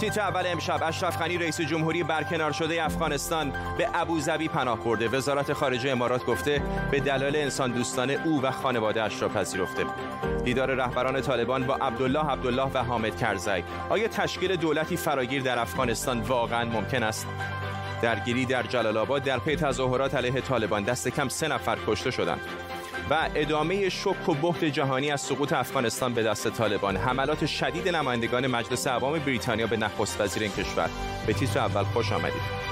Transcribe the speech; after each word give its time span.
تیتر 0.00 0.20
اول 0.20 0.42
امشب 0.46 0.80
اشرف 0.82 1.18
غنی 1.18 1.38
رئیس 1.38 1.60
جمهوری 1.60 2.02
برکنار 2.02 2.52
شده 2.52 2.84
افغانستان 2.84 3.52
به 3.78 3.88
ابوظبی 3.94 4.48
پناه 4.48 4.84
برده. 4.84 5.08
وزارت 5.08 5.52
خارجه 5.52 5.90
امارات 5.90 6.24
گفته 6.24 6.62
به 6.90 7.00
دلایل 7.00 7.36
انسان 7.36 7.72
دوستانه 7.72 8.18
او 8.24 8.42
و 8.42 8.50
خانواده 8.50 9.02
اش 9.02 9.22
را 9.22 9.28
پذیرفته. 9.28 9.84
دیدار 10.44 10.74
رهبران 10.74 11.20
طالبان 11.20 11.66
با 11.66 11.76
عبدالله 11.76 12.30
عبدالله 12.30 12.70
و 12.74 12.78
حامد 12.78 13.16
کرزی 13.16 13.64
آیا 13.90 14.08
تشکیل 14.08 14.56
دولتی 14.56 14.96
فراگیر 14.96 15.42
در 15.42 15.58
افغانستان 15.58 16.20
واقعا 16.20 16.64
ممکن 16.64 17.02
است؟ 17.02 17.26
درگیری 18.02 18.44
در 18.46 18.62
جلال 18.62 18.96
آباد 18.96 19.22
در 19.22 19.38
پی 19.38 19.56
تظاهرات 19.56 20.14
علیه 20.14 20.40
طالبان. 20.40 20.82
دست 20.82 21.08
کم 21.08 21.28
سه 21.28 21.48
نفر 21.48 21.78
کشته 21.86 22.10
شدند. 22.10 22.40
و 23.10 23.28
ادامه 23.34 23.88
شک 23.88 24.28
و 24.28 24.34
بحت 24.34 24.64
جهانی 24.64 25.10
از 25.10 25.20
سقوط 25.20 25.52
افغانستان 25.52 26.14
به 26.14 26.22
دست 26.22 26.50
طالبان. 26.50 26.96
حملات 26.96 27.46
شدید 27.46 27.88
نمایندگان 27.88 28.46
مجلس 28.46 28.86
عوام 28.86 29.18
بریتانیا 29.18 29.66
به 29.66 29.76
نخست 29.76 30.20
وزیر 30.20 30.42
این 30.42 30.52
کشور. 30.52 30.90
به 31.26 31.32
تیتر 31.32 31.58
اول 31.58 31.82
خوش 31.82 32.12
آمدید. 32.12 32.65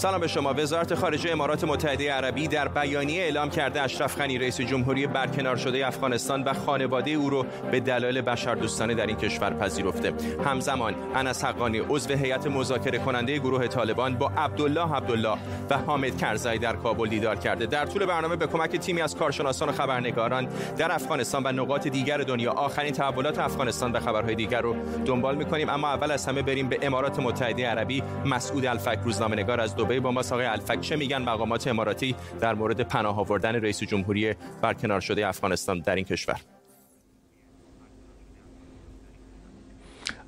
سلام 0.00 0.20
به 0.20 0.28
شما. 0.28 0.54
وزارت 0.56 0.94
خارجه 0.94 1.30
امارات 1.30 1.64
متحده 1.64 2.12
عربی 2.12 2.48
در 2.48 2.68
بیانیه 2.68 3.22
اعلام 3.22 3.50
کرده 3.50 3.82
اشرف 3.82 4.18
غنی 4.18 4.38
رئیس 4.38 4.60
جمهوری 4.60 5.06
برکنار 5.06 5.56
شده 5.56 5.86
افغانستان 5.86 6.42
و 6.42 6.54
خانواده 6.54 7.10
او 7.10 7.30
رو 7.30 7.46
به 7.70 7.80
دلایل 7.80 8.20
بشردوستانه 8.20 8.94
در 8.94 9.06
این 9.06 9.16
کشور 9.16 9.50
پذیرفته. 9.50 10.12
همزمان 10.44 10.94
انس 11.14 11.44
حقانی 11.44 11.78
عضو 11.78 12.14
هیئت 12.14 12.46
مذاکره 12.46 12.98
کننده 12.98 13.38
گروه 13.38 13.66
طالبان 13.66 14.14
با 14.14 14.32
عبدالله 14.36 14.94
عبدالله 14.94 15.38
و 15.70 15.78
حامد 15.78 16.16
کرزی 16.16 16.58
در 16.58 16.76
کابل 16.76 17.08
دیدار 17.08 17.36
کرده. 17.36 17.66
در 17.66 17.86
طول 17.86 18.06
برنامه 18.06 18.36
به 18.36 18.46
کمک 18.46 18.76
تیمی 18.76 19.00
از 19.00 19.16
کارشناسان 19.16 19.68
و 19.68 19.72
خبرنگاران 19.72 20.48
در 20.78 20.92
افغانستان 20.92 21.42
و 21.46 21.52
نقاط 21.52 21.88
دیگر 21.88 22.18
دنیا 22.18 22.52
آخرین 22.52 22.92
تحولات 22.92 23.38
افغانستان 23.38 23.92
و 23.92 24.00
خبرهای 24.00 24.34
دیگر 24.34 24.60
رو 24.60 24.76
دنبال 25.04 25.36
می‌کنیم. 25.36 25.68
اما 25.68 25.88
اول 25.88 26.10
از 26.10 26.26
همه 26.26 26.42
بریم 26.42 26.68
به 26.68 26.78
امارات 26.82 27.18
متحده 27.18 27.66
عربی. 27.66 28.02
مسعود 28.24 28.66
الفک 28.66 28.98
روزنامه‌نگار 29.04 29.60
از 29.60 29.76
دبی 29.90 30.00
با 30.00 30.10
ما 30.10 30.20
آقای 30.20 30.46
الفک 30.46 30.80
چه 30.80 30.96
میگن 30.96 31.22
مقامات 31.22 31.66
اماراتی 31.66 32.14
در 32.40 32.54
مورد 32.54 32.80
پناه 32.80 33.18
آوردن 33.18 33.54
رئیس 33.54 33.82
جمهوری 33.82 34.34
برکنار 34.62 35.00
شده 35.00 35.26
افغانستان 35.26 35.80
در 35.80 35.94
این 35.94 36.04
کشور. 36.04 36.40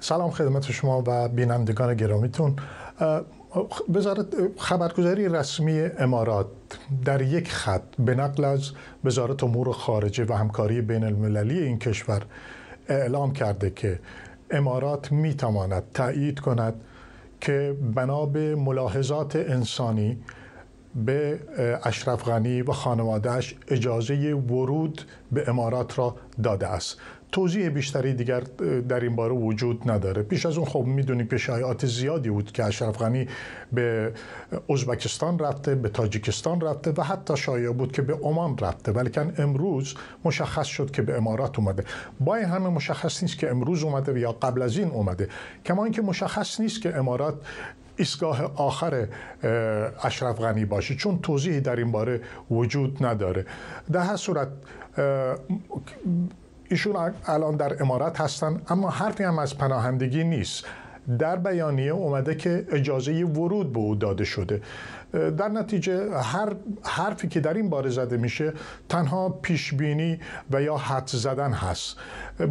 سلام 0.00 0.30
خدمت 0.30 0.72
شما 0.72 1.04
و 1.06 1.28
بینندگان 1.28 1.94
گرامیتون. 1.94 2.56
وزارت 3.94 4.26
خبرگزاری 4.58 5.28
رسمی 5.28 5.80
امارات 5.80 6.46
در 7.04 7.22
یک 7.22 7.52
خط 7.52 7.82
به 7.98 8.14
نقل 8.14 8.44
از 8.44 8.70
وزارت 9.04 9.44
امور 9.44 9.72
خارجه 9.72 10.24
و 10.24 10.32
همکاری 10.32 10.80
بین 10.80 11.04
المللی 11.04 11.58
این 11.58 11.78
کشور 11.78 12.22
اعلام 12.88 13.32
کرده 13.32 13.70
که 13.70 14.00
امارات 14.50 15.12
می 15.12 15.34
تواند 15.34 15.82
تایید 15.94 16.40
کند 16.40 16.74
که 17.42 17.76
بنا 17.94 18.26
به 18.26 18.54
ملاحظات 18.54 19.36
انسانی 19.36 20.18
به 20.94 21.40
اشرف 21.84 22.24
غنی 22.24 22.62
و 22.62 22.72
خانوادهش 22.72 23.54
اجازه 23.68 24.34
ورود 24.34 25.02
به 25.32 25.48
امارات 25.48 25.98
را 25.98 26.16
داده 26.42 26.66
است. 26.66 27.00
توضیح 27.32 27.68
بیشتری 27.68 28.14
دیگر 28.14 28.40
در 28.88 29.00
این 29.00 29.16
باره 29.16 29.34
وجود 29.34 29.90
نداره. 29.90 30.22
پیش 30.22 30.46
از 30.46 30.56
اون 30.56 30.66
خب 30.66 30.84
می‌دونیم 30.86 31.28
که 31.28 31.36
شایعات 31.36 31.86
زیادی 31.86 32.30
بود 32.30 32.52
که 32.52 32.64
اشرف 32.64 32.98
غنی 32.98 33.28
به 33.72 34.12
ازبکستان 34.70 35.38
رفته 35.38 35.74
به 35.74 35.88
تاجیکستان 35.88 36.60
رفته 36.60 36.92
و 36.96 37.02
حتی 37.02 37.36
شایع 37.36 37.72
بود 37.72 37.92
که 37.92 38.02
به 38.02 38.14
عمان 38.14 38.58
رفته. 38.58 38.92
ولیکن 38.92 39.32
امروز 39.38 39.94
مشخص 40.24 40.66
شد 40.66 40.90
که 40.90 41.02
به 41.02 41.16
امارات 41.16 41.58
اومده. 41.58 41.84
با 42.20 42.34
این 42.34 42.44
همه 42.44 42.68
مشخص 42.68 43.22
نیست 43.22 43.38
که 43.38 43.50
امروز 43.50 43.82
اومده 43.82 44.20
یا 44.20 44.32
قبل 44.32 44.62
از 44.62 44.76
این 44.76 44.88
اومده. 44.88 45.28
کما 45.64 45.84
اینکه 45.84 46.02
مشخص 46.02 46.60
نیست 46.60 46.82
که 46.82 46.96
امارات 46.96 47.34
ایستگاه 47.96 48.52
آخر 48.56 49.08
اشرف 50.04 50.40
غنی 50.40 50.64
باشه 50.64 50.94
چون 50.94 51.18
توضیحی 51.18 51.60
در 51.60 51.76
این 51.76 51.92
باره 51.92 52.20
وجود 52.50 53.04
نداره. 53.04 53.46
در 53.92 54.00
هر 54.00 54.16
صورت 54.16 54.48
ایشون 56.72 56.96
الان 57.26 57.56
در 57.56 57.82
امارات 57.82 58.20
هستن 58.20 58.62
اما 58.68 58.90
حرفی 58.90 59.24
هم 59.24 59.38
از 59.38 59.58
پناهندگی 59.58 60.24
نیست. 60.24 60.64
در 61.18 61.36
بیانیه 61.36 61.92
اومده 61.92 62.34
که 62.34 62.66
اجازه 62.70 63.24
ورود 63.24 63.72
به 63.72 63.78
او 63.78 63.94
داده 63.94 64.24
شده. 64.24 64.60
در 65.12 65.48
نتیجه 65.48 66.18
هر 66.18 66.56
حرفی 66.82 67.28
که 67.28 67.40
در 67.40 67.54
این 67.54 67.70
باره 67.70 67.90
زده 67.90 68.16
میشه 68.16 68.52
تنها 68.88 69.28
پیش 69.28 69.74
بینی 69.74 70.20
و 70.50 70.62
یا 70.62 70.76
حد 70.76 71.06
زدن 71.06 71.52
هست. 71.52 71.96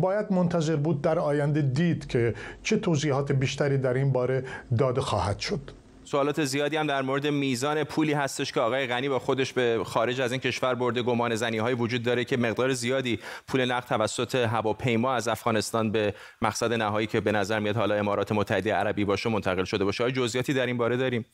باید 0.02 0.32
منتظر 0.32 0.76
بود 0.76 1.02
در 1.02 1.20
آینده 1.20 1.62
دید 1.62 2.08
که 2.08 2.34
چه 2.64 2.78
توضیحات 2.78 3.32
بیشتری 3.32 3.78
در 3.78 3.94
این 3.94 4.12
باره 4.12 4.44
داده 4.78 5.02
خواهد 5.02 5.40
شد. 5.40 5.81
سوالات 6.12 6.44
زیادی 6.44 6.78
هم 6.78 6.88
در 6.88 7.02
مورد 7.02 7.28
میزان 7.28 7.84
پولی 7.84 8.14
هستش 8.14 8.52
که 8.52 8.60
آقای 8.60 8.88
غنی 8.88 9.10
با 9.10 9.20
خودش 9.20 9.54
به 9.54 9.82
خارج 9.86 10.22
از 10.22 10.32
این 10.32 10.42
کشور 10.42 10.76
برده. 10.76 11.02
گمان 11.02 11.36
زنی 11.36 11.58
های 11.58 11.74
وجود 11.74 12.04
داره 12.04 12.26
که 12.26 12.38
مقدار 12.38 12.74
زیادی 12.74 13.20
پول 13.48 13.72
نقد 13.72 13.88
توسط 13.88 14.36
هواپیما 14.36 15.14
از 15.14 15.28
افغانستان 15.28 15.92
به 15.92 16.14
مقصد 16.42 16.74
نهایی 16.74 17.08
که 17.08 17.22
به 17.22 17.32
نظر 17.32 17.60
میاد 17.60 17.76
حالا 17.76 17.96
امارات 17.96 18.32
متحده 18.32 18.74
عربی 18.74 19.06
باشه 19.06 19.30
منتقل 19.30 19.64
شده 19.64 19.86
باشه. 19.86 20.04
های 20.04 20.12
جزئیاتی 20.12 20.54
در 20.54 20.66
این 20.66 20.78
باره 20.78 20.98
داریم؟ 20.98 21.26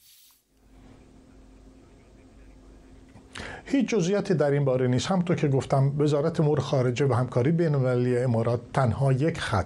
هیچ 3.69 3.89
جزئیاتی 3.89 4.33
در 4.33 4.51
این 4.51 4.65
باره 4.65 4.87
نیست. 4.87 5.07
همونطور 5.07 5.35
که 5.35 5.47
گفتم 5.47 5.93
وزارت 5.97 6.39
امور 6.39 6.59
خارجه 6.59 7.05
و 7.05 7.13
همکاری 7.13 7.51
بین 7.51 7.75
المللی 7.75 8.17
امارات 8.17 8.59
تنها 8.73 9.13
یک 9.13 9.39
خط 9.39 9.65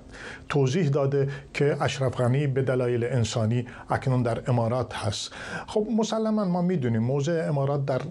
توضیح 0.49 0.89
داده 0.89 1.29
که 1.53 1.77
اشرف 1.81 2.15
غنی 2.15 2.47
به 2.47 2.61
دلایل 2.61 3.03
انسانی 3.03 3.65
اکنون 3.89 4.23
در 4.23 4.41
امارات 4.47 4.93
هست. 4.93 5.31
خب 5.67 5.87
مسلما 5.97 6.45
ما 6.45 6.61
می‌دونیم 6.61 7.01
موضع 7.01 7.45
امارات 7.47 7.85
در 7.85 8.01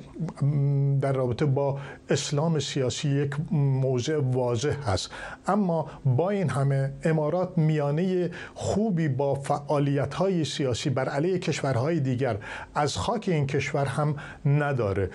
در 1.01 1.13
رابطه 1.13 1.45
با 1.45 1.79
اسلام 2.11 2.59
سیاسی 2.59 3.09
یک 3.09 3.31
موضع 3.51 4.21
واضح 4.33 4.77
هست. 4.87 5.11
اما 5.47 5.87
با 6.05 6.31
این 6.31 6.51
همه 6.51 6.93
امارات 7.05 7.59
میانه 7.59 8.31
خوبی 8.55 9.09
با 9.09 9.35
فعالیت 9.35 10.15
های 10.15 10.45
سیاسی 10.45 10.91
بر 10.91 11.09
علیه 11.09 11.39
کشورهای 11.39 12.01
دیگر 12.01 12.37
از 12.75 12.97
خاک 12.97 13.25
این 13.33 13.47
کشور 13.47 13.87
هم 13.87 14.17
نداره. 14.47 15.11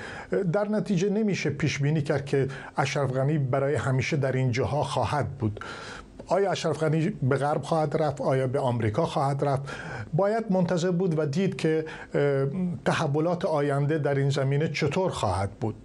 در 0.53 0.64
نتیجه 0.67 1.09
نمیشه 1.09 1.49
پیش 1.49 1.79
بینی 1.79 2.01
کرد 2.01 2.25
که 2.25 2.47
اشرف 2.77 3.11
غنی 3.11 3.37
برای 3.37 3.75
همیشه 3.75 4.17
در 4.17 4.31
این 4.31 4.51
جاها 4.51 4.83
خواهد 4.83 5.29
بود. 5.29 5.59
آیا 6.27 6.51
اشرف 6.51 6.79
غنی 6.79 7.09
به 7.09 7.35
غرب 7.35 7.61
خواهد 7.61 7.97
رفت؟ 7.97 8.21
آیا 8.21 8.47
به 8.47 8.59
آمریکا 8.59 9.05
خواهد 9.05 9.45
رفت؟ 9.45 9.63
باید 10.13 10.45
منتظر 10.49 10.91
بود 10.91 11.19
و 11.19 11.25
دید 11.25 11.55
که 11.55 11.85
تحولات 12.85 13.45
آینده 13.45 13.97
در 13.97 14.15
این 14.15 14.29
زمینه 14.29 14.67
چطور 14.67 15.11
خواهد 15.11 15.51
بود. 15.51 15.75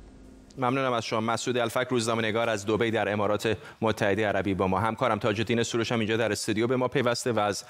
ممنونم 0.60 0.92
از 0.92 1.04
شما. 1.04 1.20
مسعود 1.20 1.58
الفک 1.58 1.86
روزنامه‌نگار 1.90 2.48
از 2.48 2.66
دبی 2.66 2.90
در 2.90 3.12
امارات 3.12 3.56
متحده 3.80 4.26
عربی 4.28 4.54
با 4.54 4.66
ما. 4.66 4.78
همکارم 4.78 5.18
تاج 5.18 5.40
الدین 5.40 5.62
سروش 5.62 5.92
هم 5.92 5.98
اینجا 5.98 6.16
در 6.16 6.32
استودیو 6.32 6.66
به 6.66 6.76
ما 6.76 6.88
پیوسته 6.88 7.32
و 7.32 7.38
از 7.38 7.64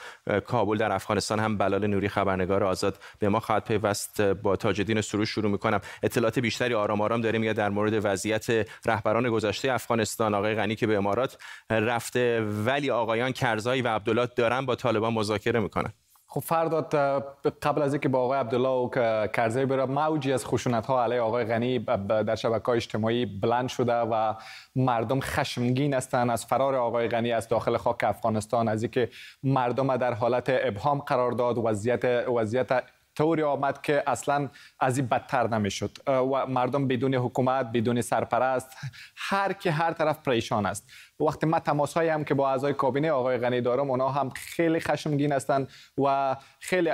کابل 0.47 0.77
در 0.77 0.93
افغانستان 0.93 1.39
هم 1.41 1.59
بلال 1.59 1.87
نوری 1.87 2.09
خبرنگار 2.09 2.65
آزاد 2.65 2.99
به 3.19 3.29
ما 3.29 3.41
خواهد 3.41 3.65
پیوست. 3.65 4.21
با 4.21 4.57
تاج 4.57 4.81
الدین 4.81 5.01
سروش 5.01 5.31
شروع 5.31 5.51
می‌کنم. 5.51 5.81
اطلاعات 6.03 6.39
بیشتری 6.39 6.75
آرام 6.75 7.01
آرام 7.01 7.21
داریم. 7.21 7.45
یا 7.45 7.53
در 7.53 7.69
مورد 7.69 8.01
وضعیت 8.05 8.69
رهبران 8.87 9.31
گذشته 9.31 9.73
افغانستان 9.73 10.35
آقای 10.35 10.55
غنی 10.55 10.77
که 10.77 10.87
به 10.87 10.97
امارات 10.97 11.39
رفته 11.71 12.41
ولی 12.41 12.91
آقایان 12.91 13.33
کرزایی 13.33 13.83
و 13.83 13.89
عبدالله 13.89 14.29
دارن 14.37 14.67
با 14.67 14.75
طالبان 14.75 15.13
مذاکره 15.13 15.61
می‌کنن. 15.61 15.93
خب 16.33 16.41
فرداد 16.41 16.95
قبل 17.63 17.83
از 17.83 17.93
اینکه 17.93 18.09
با 18.09 18.19
آقای 18.19 18.39
عبدالله 18.39 18.69
و 18.69 18.89
کرزی 19.27 19.65
بره 19.65 19.85
موجی 19.85 20.33
از 20.33 20.47
خشونت 20.47 20.87
ها 20.87 21.05
علیه 21.05 21.21
آقای 21.21 21.45
غنی 21.45 21.79
در 21.79 22.35
شبکه 22.35 22.69
اجتماعی 22.69 23.27
بلند 23.27 23.69
شده 23.69 23.93
و 23.93 24.35
مردم 24.77 25.21
خشمگین 25.21 25.95
هستند 25.95 26.31
از 26.31 26.47
فرار 26.47 26.75
آقای 26.75 27.09
غنی 27.09 27.33
از 27.33 27.49
داخل 27.49 27.77
خاک 27.77 28.05
افغانستان 28.05 28.69
از 28.69 28.83
اینکه 28.83 29.09
مردم 29.43 29.97
در 29.97 30.13
حالت 30.13 30.45
ابهام 30.49 30.99
قرار 30.99 31.33
داد. 31.33 31.59
وضعیت 31.59 32.05
وضعیت 32.29 32.83
طوری 33.17 33.43
آمد 33.43 33.83
که 33.83 34.03
اصلا 34.07 34.49
از 34.81 34.99
این 34.99 35.07
بدتر 35.07 35.49
نمی‌شد. 35.49 35.91
و 36.07 36.47
مردم 36.47 36.89
بدون 36.89 37.15
حکومت 37.15 37.67
بدون 37.73 38.01
سرپرست 38.01 38.77
هر 39.17 39.53
که 39.53 39.71
هر 39.71 39.93
طرف 39.93 40.19
پریشان 40.23 40.67
است. 40.67 40.91
وقتی 41.21 41.47
ما 41.47 41.61
تماس 41.61 41.97
هم 41.97 42.25
که 42.25 42.35
با 42.35 42.51
اعضای 42.51 42.73
کابینه 42.73 43.11
آقای 43.11 43.39
غنی 43.39 43.61
دارم 43.61 43.91
اونا 43.91 44.09
هم 44.09 44.31
خیلی 44.31 44.81
خشمگین 44.81 45.33
هستند 45.33 45.69
و 46.05 46.37
خیلی 46.61 46.91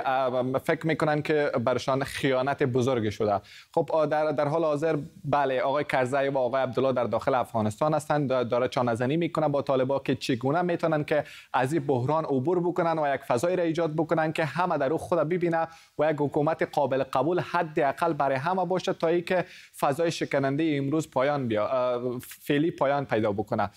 فکر 0.63 0.87
می‌کنن 0.87 1.21
که 1.21 1.51
برشان 1.65 2.03
خیانت 2.03 2.63
بزرگ 2.63 3.09
شده. 3.09 3.41
خب 3.73 4.07
در, 4.11 4.31
در 4.31 4.47
حال 4.47 4.63
حاضر 4.63 4.97
بله 5.25 5.61
آقای 5.61 5.83
کرزی 5.83 6.27
و 6.27 6.37
آقای 6.37 6.61
عبدالله 6.61 6.93
در 6.93 7.03
داخل 7.03 7.33
افغانستان 7.33 7.93
هستند 7.93 8.29
داره 8.49 8.67
چانزنی 8.67 9.17
می‌کنن 9.17 9.47
با 9.47 9.61
طالبا 9.61 9.99
که 9.99 10.15
چگونه 10.15 10.61
می‌تونن 10.61 11.03
که 11.03 11.23
از 11.53 11.73
این 11.73 11.87
بحران 11.87 12.25
عبور 12.25 12.59
بکنن 12.59 12.99
و 12.99 13.15
یک 13.15 13.21
فضای 13.21 13.55
را 13.55 13.63
ایجاد 13.63 13.93
بکنن 13.93 14.33
که 14.33 14.45
همه 14.45 14.77
در 14.77 14.91
او 14.91 14.97
خود 14.97 15.19
ببینه 15.19 15.67
و 15.99 16.11
یک 16.11 16.17
حکومت 16.19 16.69
قابل 16.71 17.03
قبول 17.03 17.39
حداقل 17.39 18.13
برای 18.13 18.37
همه 18.37 18.65
باشه 18.65 18.93
تا 18.93 19.07
ای 19.07 19.21
که 19.21 19.45
فضای 19.79 20.11
شکننده 20.11 20.73
امروز 20.77 21.11
پایان 21.11 21.47
بیا 21.47 22.01
فعلی 22.21 22.71
پایان 22.71 23.05
پیدا 23.05 23.31
بکنه. 23.31 23.69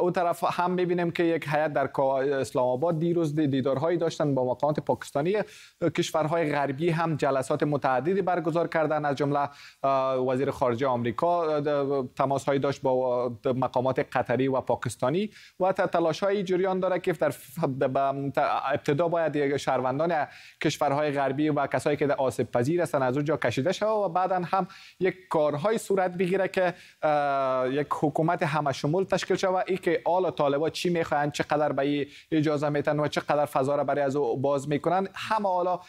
اون 0.00 0.12
طرف 0.12 0.44
هم 0.44 0.70
می‌بینیم 0.70 1.10
که 1.10 1.22
یک 1.22 1.46
هیئت 1.48 1.72
در 1.72 2.00
اسلام 2.00 2.66
آباد 2.66 2.98
دیروز 2.98 3.34
دیدارهایی 3.34 3.98
داشتن 3.98 4.34
با 4.34 4.44
مقامات 4.44 4.80
پاکستانی 4.80 5.34
کشورهای 5.96 6.52
غربی 6.52 6.90
هم 6.90 7.16
جلسات 7.16 7.62
متعددی 7.62 8.22
برگزار 8.22 8.68
کردن. 8.68 9.04
از 9.04 9.16
جمله 9.16 9.48
وزیر 10.28 10.50
خارجه 10.50 10.86
آمریکا 10.86 11.60
تماس 12.16 12.44
هایی 12.44 12.60
داشت 12.60 12.82
با 12.82 13.32
مقامات 13.44 14.06
قطری 14.12 14.48
و 14.48 14.60
پاکستانی. 14.60 15.30
و 15.60 15.72
تلاش 15.72 16.22
های 16.22 16.42
جریان 16.42 16.80
داره 16.80 16.98
که 16.98 17.12
در 17.12 17.32
ابتدا 18.72 19.08
باید 19.08 19.56
شهروندان 19.56 20.26
کشورهای 20.64 21.10
غربی 21.10 21.48
و 21.48 21.66
کسایی 21.66 21.96
که 21.96 22.06
آسیب 22.14 22.50
پذیر 22.50 22.82
هستن 22.82 23.02
از 23.02 23.16
اونجا 23.16 23.36
کشیده 23.36 23.72
شود 23.72 23.88
و 23.88 24.08
بعدا 24.08 24.40
هم 24.44 24.66
یک 25.00 25.28
کارهای 25.28 25.78
صورت 25.78 26.10
بگیره 26.10 26.48
که 26.48 26.74
یک 27.70 27.86
حکومت 27.90 28.42
همه 28.42 28.72
شمول 28.72 29.04
تشکیل 29.04 29.36
شود. 29.36 29.55
ای 29.66 29.76
که 29.76 30.02
آل 30.04 30.30
طالبا 30.30 30.70
چی 30.70 30.90
می‌خواین 30.90 31.30
چقدر 31.30 31.72
به 31.72 32.06
اجازه 32.32 32.68
میتن 32.68 33.00
و 33.00 33.08
چقدر 33.08 33.46
فضا 33.46 33.76
را 33.76 33.84
برای 33.84 34.04
از 34.04 34.16
او 34.16 34.40
باز 34.40 34.68
می‌کنن 34.68 35.08
همه 35.14 35.48
حالا 35.48 35.80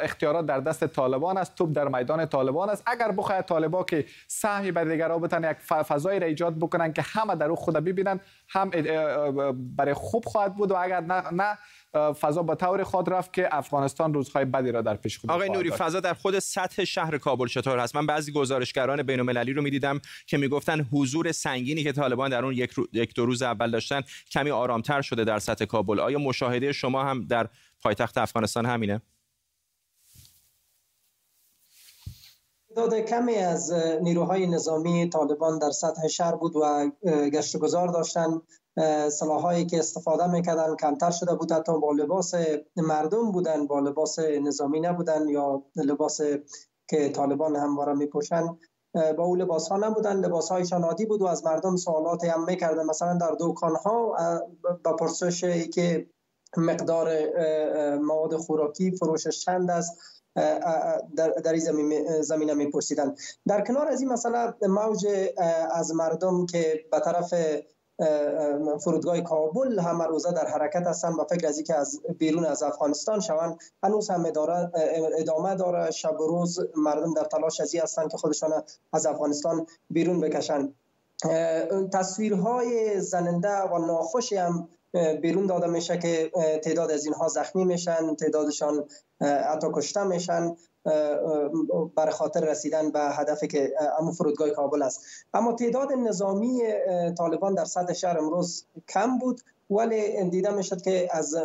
اختیارات 0.00 0.46
در 0.46 0.60
دست 0.60 0.86
طالبان 0.86 1.38
است 1.38 1.54
توپ 1.54 1.72
در 1.72 1.88
میدان 1.88 2.26
طالبان 2.26 2.70
است. 2.70 2.82
اگر 2.86 3.12
بخواید 3.12 3.44
طالبا 3.44 3.84
که 3.84 4.04
سهمی 4.26 4.72
بر 4.72 4.84
دیگرها 4.84 5.18
بتن 5.18 5.50
یک 5.50 5.56
فضایی 5.58 6.20
را 6.20 6.26
ایجاد 6.26 6.58
بکنن 6.58 6.92
که 6.92 7.02
همه 7.02 7.34
در 7.34 7.46
او 7.46 7.56
خود 7.56 7.74
ببینن 7.74 8.20
هم 8.48 8.70
برای 9.76 9.94
خوب 9.94 10.24
خواهد 10.24 10.54
بود 10.54 10.70
و 10.70 10.76
اگر 10.76 11.00
نه, 11.00 11.22
نه 11.32 11.58
فضا 11.94 12.42
با 12.42 12.54
طور 12.54 12.84
خود 12.84 13.12
رفت 13.12 13.32
که 13.32 13.48
افغانستان 13.52 14.14
روزهای 14.14 14.44
بدی 14.44 14.72
را 14.72 14.82
در 14.82 14.96
پیش 14.96 15.18
خود 15.18 15.30
آقای 15.30 15.48
نوری 15.48 15.70
فضا 15.70 16.00
در 16.00 16.14
خود 16.14 16.38
سطح 16.38 16.84
شهر 16.84 17.18
کابل 17.18 17.46
چطور 17.46 17.78
هست؟ 17.78 17.96
من 17.96 18.06
بعضی 18.06 18.32
گزارشگران 18.32 19.02
بین 19.02 19.20
المللی 19.20 19.52
رو 19.52 19.62
می‌دیدم 19.62 20.00
که 20.26 20.36
می‌گفتن 20.36 20.80
حضور 20.92 21.32
سنگینی 21.32 21.82
که 21.82 21.92
طالبان 21.92 22.30
در 22.30 22.44
اون 22.44 22.54
یک, 22.54 22.74
یک 22.92 23.14
دو 23.14 23.26
روز 23.26 23.42
اول 23.42 23.70
داشتن 23.70 24.00
کمی 24.30 24.50
آرامتر 24.50 25.02
شده 25.02 25.24
در 25.24 25.38
سطح 25.38 25.64
کابل. 25.64 26.00
آیا 26.00 26.18
مشاهده 26.18 26.72
شما 26.72 27.04
هم 27.04 27.26
در 27.26 27.48
پایتخت 27.82 28.18
افغانستان 28.18 28.66
همینه؟ 28.66 29.02
تعداد 32.78 33.00
کمی 33.00 33.34
از 33.34 33.72
نیروهای 34.02 34.46
نظامی 34.46 35.08
طالبان 35.08 35.58
در 35.58 35.70
سطح 35.70 36.08
شهر 36.08 36.34
بود 36.34 36.56
و 36.56 36.90
گشت 37.30 37.56
گذار 37.56 37.88
داشتن 38.76 39.08
سلاحایی 39.08 39.66
که 39.66 39.78
استفاده 39.78 40.26
می‌کردن 40.26 40.76
کمتر 40.76 41.10
شده 41.10 41.34
بود 41.34 41.52
حتی 41.52 41.80
با 41.80 41.92
لباس 41.92 42.34
مردم 42.76 43.32
بودن 43.32 43.66
با 43.66 43.80
لباس 43.80 44.18
نظامی 44.18 44.80
نبودن 44.80 45.28
یا 45.28 45.62
لباس 45.76 46.20
که 46.88 47.08
طالبان 47.08 47.56
همواره 47.56 47.94
میپوشن. 47.94 48.58
با 49.16 49.24
او 49.24 49.36
لباس 49.36 49.68
ها 49.68 49.76
نبودن 49.76 50.16
لباس 50.16 50.48
هایشان 50.48 50.84
عادی 50.84 51.06
بود 51.06 51.22
و 51.22 51.26
از 51.26 51.44
مردم 51.44 51.76
سوالاتی 51.76 52.26
هم 52.26 52.44
می‌کردن. 52.44 52.84
مثلا 52.86 53.18
در 53.18 53.36
دکان 53.40 53.76
ها 53.76 54.16
با 54.84 54.96
پرسش 54.96 55.44
که 55.74 56.06
مقدار 56.56 57.08
مواد 57.96 58.36
خوراکی 58.36 58.96
فروشش 58.96 59.40
چند 59.40 59.70
است 59.70 59.98
در, 61.16 61.28
در 61.44 61.52
این 61.52 62.22
زمینه 62.22 62.54
میپرسیدن. 62.54 63.14
در 63.46 63.64
کنار 63.64 63.88
از 63.88 64.00
این 64.00 64.12
مسئله 64.12 64.54
موج 64.62 65.06
از 65.72 65.94
مردم 65.94 66.46
که 66.46 66.84
به 66.92 67.00
طرف 67.00 67.34
فرودگاه 68.80 69.20
کابل 69.20 69.78
هم 69.78 70.02
روزه 70.02 70.32
در 70.32 70.46
حرکت 70.46 70.86
هستن 70.86 71.12
و 71.12 71.24
فکر 71.30 71.46
از 71.46 71.62
که 71.62 71.74
از 71.74 72.00
بیرون 72.18 72.44
از 72.44 72.62
افغانستان 72.62 73.20
شوند. 73.20 73.58
هنوز 73.82 74.10
هم 74.10 74.26
ادامه 75.18 75.54
داره. 75.54 75.90
شب 75.90 76.20
و 76.20 76.26
روز 76.26 76.58
مردم 76.76 77.14
در 77.14 77.24
تلاش 77.24 77.60
ازی 77.60 77.78
هستند 77.78 78.10
که 78.10 78.16
خودشان 78.16 78.62
از 78.92 79.06
افغانستان 79.06 79.66
بیرون 79.90 80.20
بکشن. 80.20 80.74
تصویرهای 81.92 83.00
زننده 83.00 83.62
و 83.62 83.78
ناخوشی 83.78 84.36
هم 84.36 84.68
بیرون 85.22 85.46
داده 85.46 85.66
میشه 85.66 85.98
که 85.98 86.30
تعداد 86.64 86.90
از 86.90 87.04
اینها 87.04 87.28
زخمی 87.28 87.64
میشن 87.64 88.14
تعدادشان 88.14 88.84
حتی 89.20 89.66
کشته 89.74 90.04
میشن 90.04 90.56
بر 91.94 92.10
خاطر 92.10 92.40
رسیدن 92.40 92.90
به 92.90 93.00
هدفی 93.00 93.46
که 93.46 93.74
امو 93.98 94.12
فرودگاه 94.12 94.50
کابل 94.50 94.82
است. 94.82 95.00
اما 95.34 95.52
تعداد 95.52 95.92
نظامی 95.92 96.62
طالبان 97.18 97.54
در 97.54 97.64
صد 97.64 97.92
شهر 97.92 98.18
امروز 98.18 98.64
کم 98.88 99.18
بود 99.18 99.40
ولی 99.70 100.30
دیده 100.30 100.50
می‌شد 100.50 100.82
که 100.82 101.08
از 101.10 101.36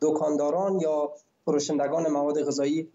دکانداران 0.00 0.80
یا 0.80 1.12
فروشندگان 1.44 2.08
مواد 2.08 2.42
غذایی 2.42 2.88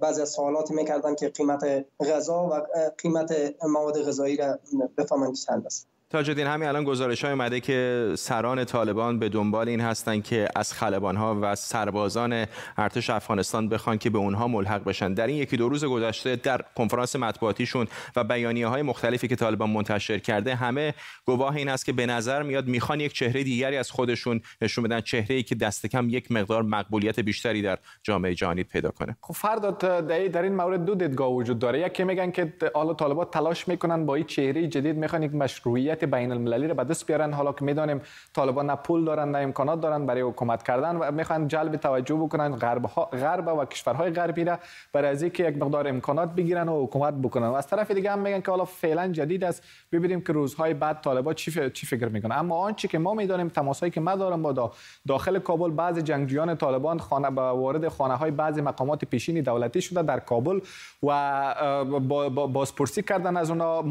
بعضی 0.00 0.22
از 0.22 0.28
سوالات 0.28 0.70
می‌کردن 0.70 1.14
که 1.14 1.28
قیمت 1.28 1.84
غذا 2.00 2.48
و 2.52 2.66
قیمت 2.98 3.54
مواد 3.62 4.02
غذایی 4.02 4.36
را 4.36 4.58
بفهمند 4.96 5.34
چند 5.34 5.66
است. 5.66 5.86
تاج 6.10 6.28
الدین 6.30 6.46
همین 6.46 6.68
الان 6.68 6.84
گزارش 6.84 7.24
های 7.24 7.32
اومده 7.32 7.60
که 7.60 8.08
سران 8.14 8.64
طالبان 8.64 9.18
به 9.18 9.28
دنبال 9.28 9.68
این 9.68 9.80
هستند 9.80 10.24
که 10.24 10.48
از 10.56 10.72
خلبان 10.72 11.16
ها 11.16 11.38
و 11.42 11.54
سربازان 11.54 12.46
ارتش 12.76 13.10
افغانستان 13.10 13.68
بخوان 13.68 13.98
که 13.98 14.10
به 14.10 14.18
اونها 14.18 14.48
ملحق 14.48 14.84
بشن. 14.84 15.14
در 15.14 15.26
این 15.26 15.36
یکی 15.36 15.56
دو 15.56 15.68
روز 15.68 15.84
گذشته 15.84 16.36
در 16.36 16.60
کنفرانس 16.76 17.16
مطبوعاتیشون 17.16 17.86
و 18.16 18.24
بیانیه 18.24 18.66
های 18.66 18.82
مختلفی 18.82 19.28
که 19.28 19.36
طالبان 19.36 19.70
منتشر 19.70 20.18
کرده 20.18 20.54
همه 20.54 20.94
گواه 21.24 21.56
این 21.56 21.68
است 21.68 21.86
که 21.86 21.92
به 21.92 22.06
نظر 22.06 22.42
میاد 22.42 22.66
می‌خوان 22.66 23.00
یک 23.00 23.12
چهره 23.12 23.42
دیگری 23.44 23.76
از 23.76 23.90
خودشون 23.90 24.40
نشون 24.62 24.84
بدن 24.84 25.00
چهره 25.00 25.34
ای 25.34 25.42
که 25.42 25.54
دست 25.54 25.86
کم 25.86 26.08
یک 26.08 26.32
مقدار 26.32 26.62
مقبولیت 26.62 27.20
بیشتری 27.20 27.62
در 27.62 27.78
جامعه 28.02 28.34
جهانی 28.34 28.64
پیدا 28.64 28.90
کنه. 28.90 29.16
خب 29.20 29.34
فردا 29.34 29.70
در 29.70 30.42
این 30.42 30.54
مورد 30.54 30.84
دو 30.84 30.94
دیدگاه 30.94 31.32
وجود 31.32 31.58
داره. 31.58 31.80
یکی 31.80 32.04
میگن 32.04 32.30
که 32.30 32.52
حالا 32.74 32.94
طالبان 32.94 33.26
تلاش 33.32 33.68
می‌کنن 33.68 34.06
با 34.06 34.14
این 34.14 34.24
چهره 34.24 34.66
جدید 34.66 34.96
می‌خوان 34.96 35.22
یک 35.22 35.34
مشروعیت 35.34 35.97
بین 36.06 36.32
المللی 36.32 36.68
را 36.68 36.74
به 36.74 36.84
دست 36.84 37.06
بیارن. 37.06 37.32
حالا 37.32 37.52
که 37.52 37.64
می‌دانیم 37.64 38.00
طالبان 38.34 38.66
نه 38.70 38.76
پول 38.76 39.04
دارن 39.04 39.30
نه 39.30 39.38
امکانات 39.38 39.80
دارن 39.80 40.06
برای 40.06 40.22
حکومت 40.22 40.62
کردن 40.62 40.96
و 40.96 41.12
می‌خوان 41.12 41.48
جلب 41.48 41.76
توجه 41.76 42.14
بکنن 42.14 42.56
غرب 42.56 42.86
غرب 43.12 43.58
و 43.58 43.64
کشورهای 43.64 44.10
غربی 44.10 44.44
را 44.44 44.58
برای 44.92 45.10
از 45.10 45.22
اینکه 45.22 45.44
یک 45.44 45.56
مقدار 45.56 45.88
امکانات 45.88 46.28
بگیرن 46.28 46.68
و 46.68 46.84
حکومت 46.84 47.14
بکنن. 47.14 47.46
و 47.46 47.54
از 47.54 47.66
طرف 47.66 47.90
دیگه 47.90 48.12
هم 48.12 48.18
میگن 48.18 48.40
که 48.40 48.50
حالا 48.50 48.64
فعلا 48.64 49.08
جدید 49.08 49.44
است. 49.44 49.62
ببینیم 49.92 50.20
که 50.20 50.32
روزهای 50.32 50.74
بعد 50.74 51.00
طالبان 51.00 51.34
چی 51.34 51.70
چی 51.70 51.86
فکر 51.86 52.08
می‌کنن. 52.08 52.36
اما 52.36 52.56
آنچه 52.56 52.88
که 52.88 52.98
ما 52.98 53.14
می‌دانیم 53.14 53.48
تماسایی 53.48 53.92
که 53.92 54.00
ما 54.00 54.14
دارم 54.14 54.42
با 54.42 54.72
داخل 55.08 55.38
کابل 55.38 55.70
بعض 55.70 55.98
جنگجویان 55.98 56.56
طالبان 56.56 56.98
خانه 56.98 57.30
با 57.30 57.56
وارد 57.56 57.88
خانه 57.88 58.14
های 58.14 58.30
بعضی 58.30 58.60
مقامات 58.60 59.04
پیشینی 59.04 59.42
دولتی 59.42 59.80
شده 59.80 60.02
در 60.02 60.20
کابل 60.20 60.60
و 61.02 62.24
بازپرسی 62.30 63.02
کردن 63.02 63.36
از 63.36 63.50
اونا 63.50 63.82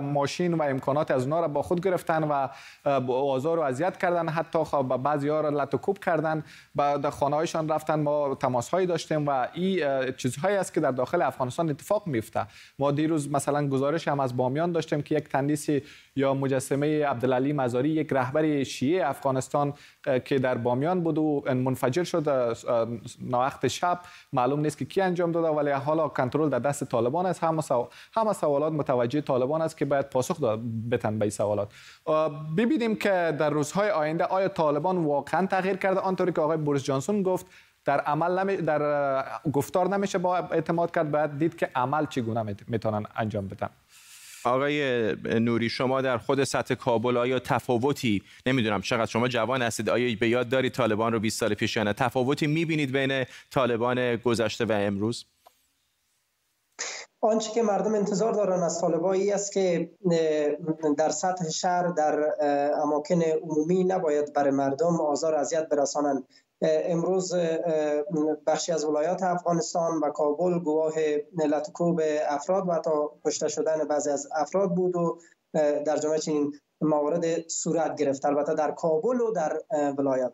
ماشین 0.00 0.54
و 0.54 0.62
امکانات 0.62 1.10
از 1.10 1.22
اونا 1.22 1.40
را 1.40 1.47
با 1.48 1.62
خود 1.62 1.84
گرفتن 1.84 2.24
و 2.24 2.48
آزار 3.12 3.58
و 3.58 3.62
اذیت 3.62 3.96
کردن 3.96 4.28
حتی 4.28 4.64
خب 4.64 5.00
بعضی 5.02 5.28
ها 5.28 5.40
را 5.40 5.48
لطوکوب 5.48 5.98
کردن. 5.98 6.44
بعد 6.74 7.08
خانه 7.08 7.36
هایشان 7.36 7.68
رفتن 7.68 8.00
ما 8.00 8.34
تماس 8.34 8.68
هایی 8.68 8.86
داشتیم 8.86 9.26
و 9.26 9.46
این 9.54 10.12
چیزهایی 10.16 10.56
است 10.56 10.74
که 10.74 10.80
در 10.80 10.90
داخل 10.90 11.22
افغانستان 11.22 11.70
اتفاق 11.70 12.06
میفته 12.06 12.46
ما 12.78 12.90
دیروز 12.90 13.32
مثلا 13.32 13.68
گزارش 13.68 14.08
هم 14.08 14.20
از 14.20 14.36
بامیان 14.36 14.72
داشتیم 14.72 15.02
که 15.02 15.14
یک 15.14 15.28
تندیسی 15.28 15.82
یا 16.16 16.34
مجسمه 16.34 17.06
عبدالعلی 17.06 17.52
مزاری 17.52 17.88
یک 17.88 18.12
رهبر 18.12 18.62
شیعه 18.62 19.08
افغانستان 19.08 19.74
که 20.24 20.38
در 20.38 20.54
بامیان 20.54 21.00
بود 21.00 21.18
و 21.18 21.44
منفجر 21.46 22.04
شد 22.04 22.28
وقت 23.30 23.68
شب. 23.68 24.00
معلوم 24.32 24.60
نیست 24.60 24.78
که 24.78 24.84
کی 24.84 25.00
انجام 25.00 25.32
داده 25.32 25.48
ولی 25.48 25.70
حالا 25.70 26.08
کنترل 26.08 26.48
در 26.48 26.58
دست 26.58 26.84
طالبان 26.84 27.26
است. 27.26 27.44
همه 28.12 28.32
سوالات 28.32 28.72
متوجه 28.72 29.20
طالبان 29.20 29.62
است 29.62 29.76
که 29.76 29.84
باید 29.84 30.10
پاسخ 30.10 30.40
بتن 30.90 31.18
به 31.18 31.26
سوالات. 31.38 31.68
ببینیم 32.56 32.96
که 32.96 33.36
در 33.38 33.50
روزهای 33.50 33.90
آینده 33.90 34.24
آیا 34.24 34.48
طالبان 34.48 35.04
واقعا 35.04 35.46
تغییر 35.46 35.76
کرده؟ 35.76 36.00
آنطوری 36.00 36.32
که 36.32 36.40
آقای 36.40 36.56
بوریس 36.56 36.84
جانسون 36.84 37.22
گفت 37.22 37.46
در 37.84 38.00
عمل 38.00 38.38
نمی... 38.38 38.56
در 38.56 38.80
گفتار 39.52 39.88
نمیشه 39.88 40.18
با 40.18 40.36
اعتماد 40.36 40.94
کرد 40.94 41.10
باید 41.10 41.38
دید 41.38 41.56
که 41.56 41.70
عمل 41.74 42.06
چگونه 42.06 42.56
می‌تونن 42.66 43.06
انجام 43.16 43.48
بدن. 43.48 43.68
آقای 44.44 45.14
نوری 45.40 45.68
شما 45.68 46.00
در 46.00 46.18
خود 46.18 46.44
سطح 46.44 46.74
کابل 46.74 47.16
آیا 47.16 47.38
تفاوتی 47.38 48.22
نمی‌دونم 48.46 48.80
چقدر 48.80 49.06
شما 49.06 49.28
جوان 49.28 49.62
هستید 49.62 49.90
آیا 49.90 50.16
به 50.20 50.28
یاد 50.28 50.48
دارید 50.48 50.72
طالبان 50.72 51.12
رو 51.12 51.20
20 51.20 51.40
سال 51.40 51.54
پیش 51.54 51.76
یا 51.76 51.82
نه 51.82 51.92
تفاوتی 51.92 52.46
می‌بینید 52.46 52.92
بین 52.92 53.24
طالبان 53.50 54.16
گذشته 54.16 54.64
و 54.64 54.72
امروز؟ 54.72 55.26
آنچه 57.20 57.52
که 57.52 57.62
مردم 57.62 57.94
انتظار 57.94 58.32
دارن 58.32 58.62
از 58.62 58.80
طالبایی 58.80 59.32
است 59.32 59.52
که 59.52 59.90
در 60.96 61.08
سطح 61.08 61.48
شهر 61.48 61.86
در 61.86 62.34
اماکن 62.82 63.22
عمومی 63.22 63.84
نباید 63.84 64.32
برای 64.32 64.50
مردم 64.50 65.00
آزار 65.00 65.34
اذیت 65.34 65.68
برسانند. 65.68 66.24
امروز 66.62 67.34
بخشی 68.46 68.72
از 68.72 68.84
ولایات 68.84 69.22
افغانستان 69.22 70.00
و 70.00 70.10
کابل 70.10 70.58
گواه 70.58 70.94
لطکوب 71.46 72.00
افراد 72.28 72.68
و 72.68 72.72
حتی 72.72 72.90
کشته 73.26 73.48
شدن 73.48 73.84
بعضی 73.84 74.10
از 74.10 74.28
افراد 74.34 74.74
بود 74.74 74.96
و 74.96 75.18
در 75.86 75.96
جمعه 75.96 76.18
چنین 76.18 76.52
موارد 76.80 77.48
صورت 77.48 77.96
گرفت. 77.96 78.24
البته 78.24 78.54
در 78.54 78.70
کابل 78.70 79.20
و 79.20 79.30
در 79.30 79.60
ولایات. 79.98 80.32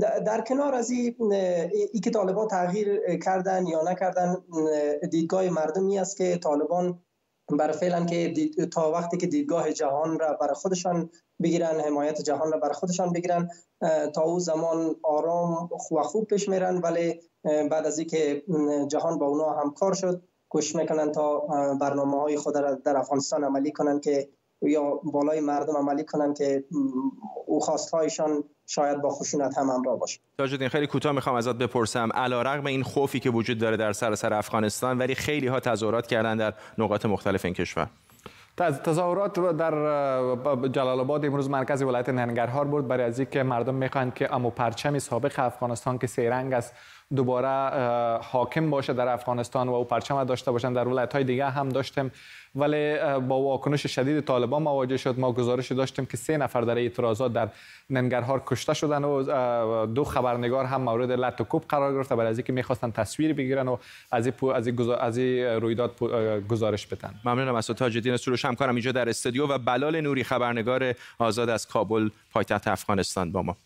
در 0.00 0.40
کنار 0.40 0.74
از 0.74 0.90
ای 0.90 2.00
که 2.04 2.10
طالبان 2.10 2.48
تغییر 2.48 3.16
کردن 3.16 3.66
یا 3.66 3.82
نکردن 3.82 4.36
دیدگاه 5.10 5.48
مردمی 5.48 5.98
است 5.98 6.16
که 6.16 6.36
طالبان 6.36 7.04
بر 7.48 7.72
فعلا 7.72 8.04
که 8.04 8.34
تا 8.72 8.92
وقتی 8.92 9.16
که 9.16 9.26
دیدگاه 9.26 9.72
جهان 9.72 10.18
را 10.18 10.32
بر 10.40 10.52
خودشان 10.52 11.10
بگیرن 11.42 11.80
حمایت 11.80 12.22
جهان 12.22 12.52
را 12.52 12.58
بر 12.58 12.72
خودشان 12.72 13.12
بگیرن 13.12 13.48
تا 14.14 14.22
او 14.22 14.40
زمان 14.40 14.96
آرام 15.02 15.68
و 15.96 16.02
خوب 16.02 16.24
پیش 16.24 16.48
میرن 16.48 16.76
ولی 16.76 17.20
بعد 17.44 17.86
از 17.86 17.98
اینکه 17.98 18.44
جهان 18.88 19.18
با 19.18 19.26
اونا 19.26 19.50
همکار 19.50 19.94
شد 19.94 20.22
کوشش 20.48 20.76
می‌کنن 20.76 21.12
تا 21.12 21.38
برنامه 21.80 22.20
های 22.20 22.36
خود 22.36 22.56
را 22.56 22.74
در 22.74 22.96
افغانستان 22.96 23.44
عملی 23.44 23.72
کنن 23.72 24.00
که 24.00 24.28
یا 24.62 25.00
بالای 25.04 25.40
مردم 25.40 25.76
عملی 25.76 26.04
کنن 26.04 26.34
که 26.34 26.64
او 27.46 27.60
خواستهایشان 27.60 28.44
شاید 28.66 29.02
با 29.02 29.10
خشونت 29.10 29.58
هم 29.58 29.68
همراه 29.68 29.98
باشه. 29.98 30.20
تاجدین 30.38 30.68
خیلی 30.68 30.86
کوتاه 30.86 31.12
می‌خوام 31.12 31.36
ازت 31.36 31.54
بپرسم. 31.54 32.08
علیرغم 32.14 32.66
این 32.66 32.82
خوفی 32.82 33.20
که 33.20 33.30
وجود 33.30 33.58
داره 33.58 33.76
در 33.76 33.92
سراسر 33.92 34.34
افغانستان 34.34 34.98
ولی 34.98 35.14
خیلی 35.14 35.46
ها 35.46 35.60
تظاهرات 35.60 36.06
کردن 36.06 36.36
در 36.36 36.54
نقاط 36.78 37.06
مختلف 37.06 37.44
این 37.44 37.54
کشور. 37.54 37.86
تظاهرات 38.56 39.56
در 39.56 39.70
جلال 40.68 41.00
آباد 41.00 41.24
امروز 41.24 41.50
مرکز 41.50 41.82
ولایت 41.82 42.08
ننگرهار 42.08 42.64
بود 42.64 42.88
برای 42.88 43.04
از 43.04 43.20
که 43.20 43.42
مردم 43.42 43.74
می‌خواهند 43.74 44.14
که 44.14 44.34
امو 44.34 44.50
پرچم 44.50 44.98
سابق 44.98 45.38
افغانستان 45.38 45.98
که 45.98 46.06
سیرنگ 46.06 46.52
است 46.52 46.74
دوباره 47.16 48.18
حاکم 48.22 48.70
باشه 48.70 48.92
در 48.92 49.08
افغانستان 49.08 49.68
و 49.68 49.72
او 49.72 49.84
پرچم 49.84 50.24
داشته 50.24 50.50
باشن 50.50 50.72
در 50.72 50.88
ولایت 50.88 51.12
های 51.12 51.24
دیگه 51.24 51.50
هم 51.50 51.68
داشتیم. 51.68 52.12
ولی 52.56 52.96
با 53.20 53.40
واکنش 53.40 53.86
شدید 53.86 54.20
طالبان 54.20 54.62
مواجه 54.62 54.96
شد. 54.96 55.18
ما 55.18 55.32
گزارش 55.32 55.72
داشتیم 55.72 56.06
که 56.06 56.16
سه 56.16 56.36
نفر 56.36 56.60
در 56.60 56.78
اعتراضات 56.78 57.32
در 57.32 57.48
ننگرهار 57.90 58.42
کشته 58.46 58.74
شدن 58.74 59.04
و 59.04 59.86
دو 59.86 60.04
خبرنگار 60.04 60.64
هم 60.64 60.82
مورد 60.82 61.12
لط 61.12 61.40
و 61.40 61.44
کوب 61.44 61.64
قرار 61.68 61.94
گرفته 61.94 62.16
برای 62.16 62.30
از 62.30 62.38
اینکه 62.38 62.52
می‌خواستن 62.52 62.90
تصویر 62.90 63.32
بگیرن 63.32 63.68
و 63.68 63.76
از 64.12 64.26
این 64.26 64.90
از 65.00 65.18
رویداد 65.62 65.98
گزارش 66.48 66.86
بدن. 66.86 67.14
ممنونم 67.24 67.54
از 67.54 67.66
تاج 67.66 67.96
الدین 67.96 68.16
سروش. 68.16 68.44
همکارم 68.44 68.74
اینجا 68.74 68.92
در 68.92 69.08
استودیو 69.08 69.46
و 69.46 69.58
بلال 69.58 70.00
نوری 70.00 70.24
خبرنگار 70.24 70.94
آزاد 71.18 71.48
از 71.48 71.66
کابل 71.66 72.08
پایتخت 72.32 72.68
افغانستان 72.68 73.32
با 73.32 73.42
ما. 73.42 73.56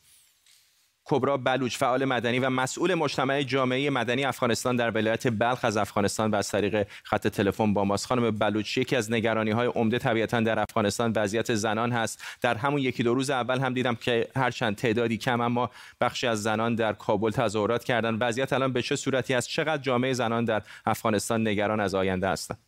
کبرا 1.11 1.37
بلوچ 1.37 1.77
فعال 1.77 2.05
مدنی 2.05 2.38
و 2.38 2.50
مسئول 2.50 2.95
مجتمع 2.95 3.43
جامعه 3.43 3.91
مدنی 3.91 4.25
افغانستان 4.25 4.77
در 4.77 4.91
ولایت 4.91 5.29
بلخ 5.29 5.65
از 5.65 5.77
افغانستان 5.77 6.31
و 6.31 6.37
از 6.37 6.49
طریق 6.49 6.87
خط 7.03 7.29
تلفن 7.29 7.75
با 7.75 7.85
ماست. 7.85 8.07
خانم 8.07 8.31
بلوچ 8.31 8.79
یکی 8.79 8.97
از 8.97 9.12
نگرانی 9.12 9.50
های 9.50 9.67
عمده 9.67 9.99
طبیعتا 9.99 10.41
در 10.41 10.59
افغانستان. 10.59 11.12
وضعیت 11.17 11.55
زنان 11.55 11.93
هست. 11.93 12.25
در 12.41 12.55
همون 12.55 12.81
یکی 12.81 13.03
دو 13.03 13.15
روز 13.15 13.31
اول 13.31 13.59
هم 13.59 13.75
دیدم 13.75 13.95
که 13.95 14.29
هرچند 14.37 14.77
تعدادی 14.77 15.17
کم 15.17 15.41
اما 15.41 15.71
بخشی 16.00 16.27
از 16.27 16.43
زنان 16.43 16.75
در 16.75 16.93
کابل 16.93 17.31
تظاهرات 17.31 17.85
کردن 17.85 18.15
وضعیت 18.15 18.53
الان 18.53 18.73
به 18.73 18.83
چه 18.83 18.97
صورتی 18.97 19.35
است؟ 19.35 19.49
چقدر 19.49 19.83
جامعه 19.83 20.12
زنان 20.12 20.45
در 20.45 20.62
افغانستان 20.87 21.49
نگران 21.49 21.81
از 21.81 21.95
آینده 21.95 22.29
هستند؟ 22.29 22.67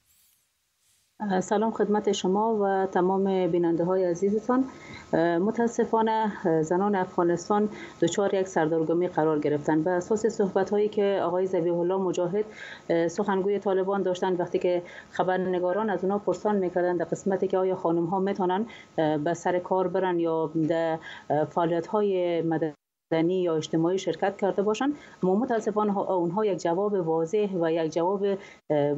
سلام 1.20 1.70
خدمت 1.70 2.12
شما 2.12 2.56
و 2.60 2.86
تمام 2.86 3.46
بیننده 3.46 3.84
های 3.84 4.04
عزیزتان. 4.04 4.64
متاسفانه 5.14 6.32
زنان 6.62 6.94
افغانستان 6.94 7.68
دچار 8.02 8.34
یک 8.34 8.48
سردرگمی 8.48 9.08
قرار 9.08 9.38
گرفتن 9.38 9.82
به 9.82 9.90
اساس 9.90 10.26
صحبت 10.26 10.70
هایی 10.70 10.88
که 10.88 11.20
آقای 11.22 11.46
زبیح 11.46 11.74
الله 11.74 11.96
مجاهد 11.96 12.44
سخنگوی 13.08 13.58
طالبان 13.58 14.02
داشتن 14.02 14.36
وقتی 14.36 14.58
که 14.58 14.82
خبرنگاران 15.10 15.90
از 15.90 16.04
اونا 16.04 16.18
پرسان 16.18 16.56
می‌کردن 16.56 16.96
در 16.96 17.04
قسمتی 17.04 17.48
که 17.48 17.58
آیا 17.58 17.76
خانم 17.76 18.04
ها 18.04 18.18
می‌تونن 18.18 18.66
به 18.96 19.34
سر 19.34 19.58
کار 19.58 19.88
برن 19.88 20.18
یا 20.20 20.50
در 20.68 20.98
فعالیت 21.50 21.86
های 21.86 22.42
مدنی 23.12 23.42
یا 23.42 23.56
اجتماعی 23.56 23.98
شرکت 23.98 24.36
کرده 24.36 24.62
باشند 24.62 24.92
اما 25.22 25.34
متاسفانه 25.34 25.98
اونها 25.98 26.44
یک 26.44 26.58
جواب 26.58 26.92
واضح 26.92 27.48
و 27.60 27.72
یک 27.72 27.92
جواب 27.92 28.26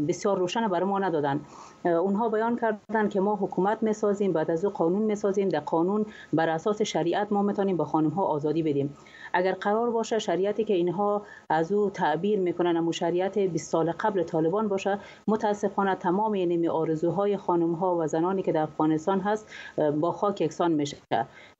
بسیار 0.08 0.38
روشن 0.38 0.68
برای 0.68 0.86
ما 0.88 0.98
ندادن 0.98 1.40
اونها 1.84 2.28
بیان 2.28 2.56
کردن 2.56 3.08
که 3.08 3.20
ما 3.20 3.36
حکومت 3.36 3.82
می‌سازیم 3.82 4.32
بعد 4.32 4.50
از 4.50 4.64
او 4.64 4.70
قانون 4.70 5.02
می‌سازیم 5.02 5.48
در 5.48 5.60
قانون 5.60 6.06
بر 6.32 6.48
اساس 6.48 6.82
شریعت 6.82 7.32
ما 7.32 7.42
می‌تونیم 7.42 7.76
به 7.76 7.84
خانم 7.84 8.08
ها 8.10 8.22
آزادی 8.24 8.62
بدیم. 8.62 8.96
اگر 9.32 9.52
قرار 9.52 9.90
باشه 9.90 10.18
شریعتی 10.18 10.64
که 10.64 10.74
اینها 10.74 11.22
از 11.50 11.72
او 11.72 11.90
تعبیر 11.90 12.38
می‌کنن 12.38 12.76
اما 12.76 12.92
شریعت 12.92 13.38
20 13.38 13.70
سال 13.70 13.92
قبل 13.92 14.22
طالبان 14.22 14.68
باشه 14.68 14.98
متاسفانه 15.28 15.94
تمام 15.94 16.32
این 16.32 16.68
آرزوهای 16.68 17.36
خانم 17.36 17.72
ها 17.72 17.96
و 17.96 18.06
زنانی 18.06 18.42
که 18.42 18.52
در 18.52 18.62
افغانستان 18.62 19.20
هست 19.20 19.54
با 20.00 20.12
خاک 20.12 20.40
یکسان 20.40 20.72
میشه. 20.72 20.96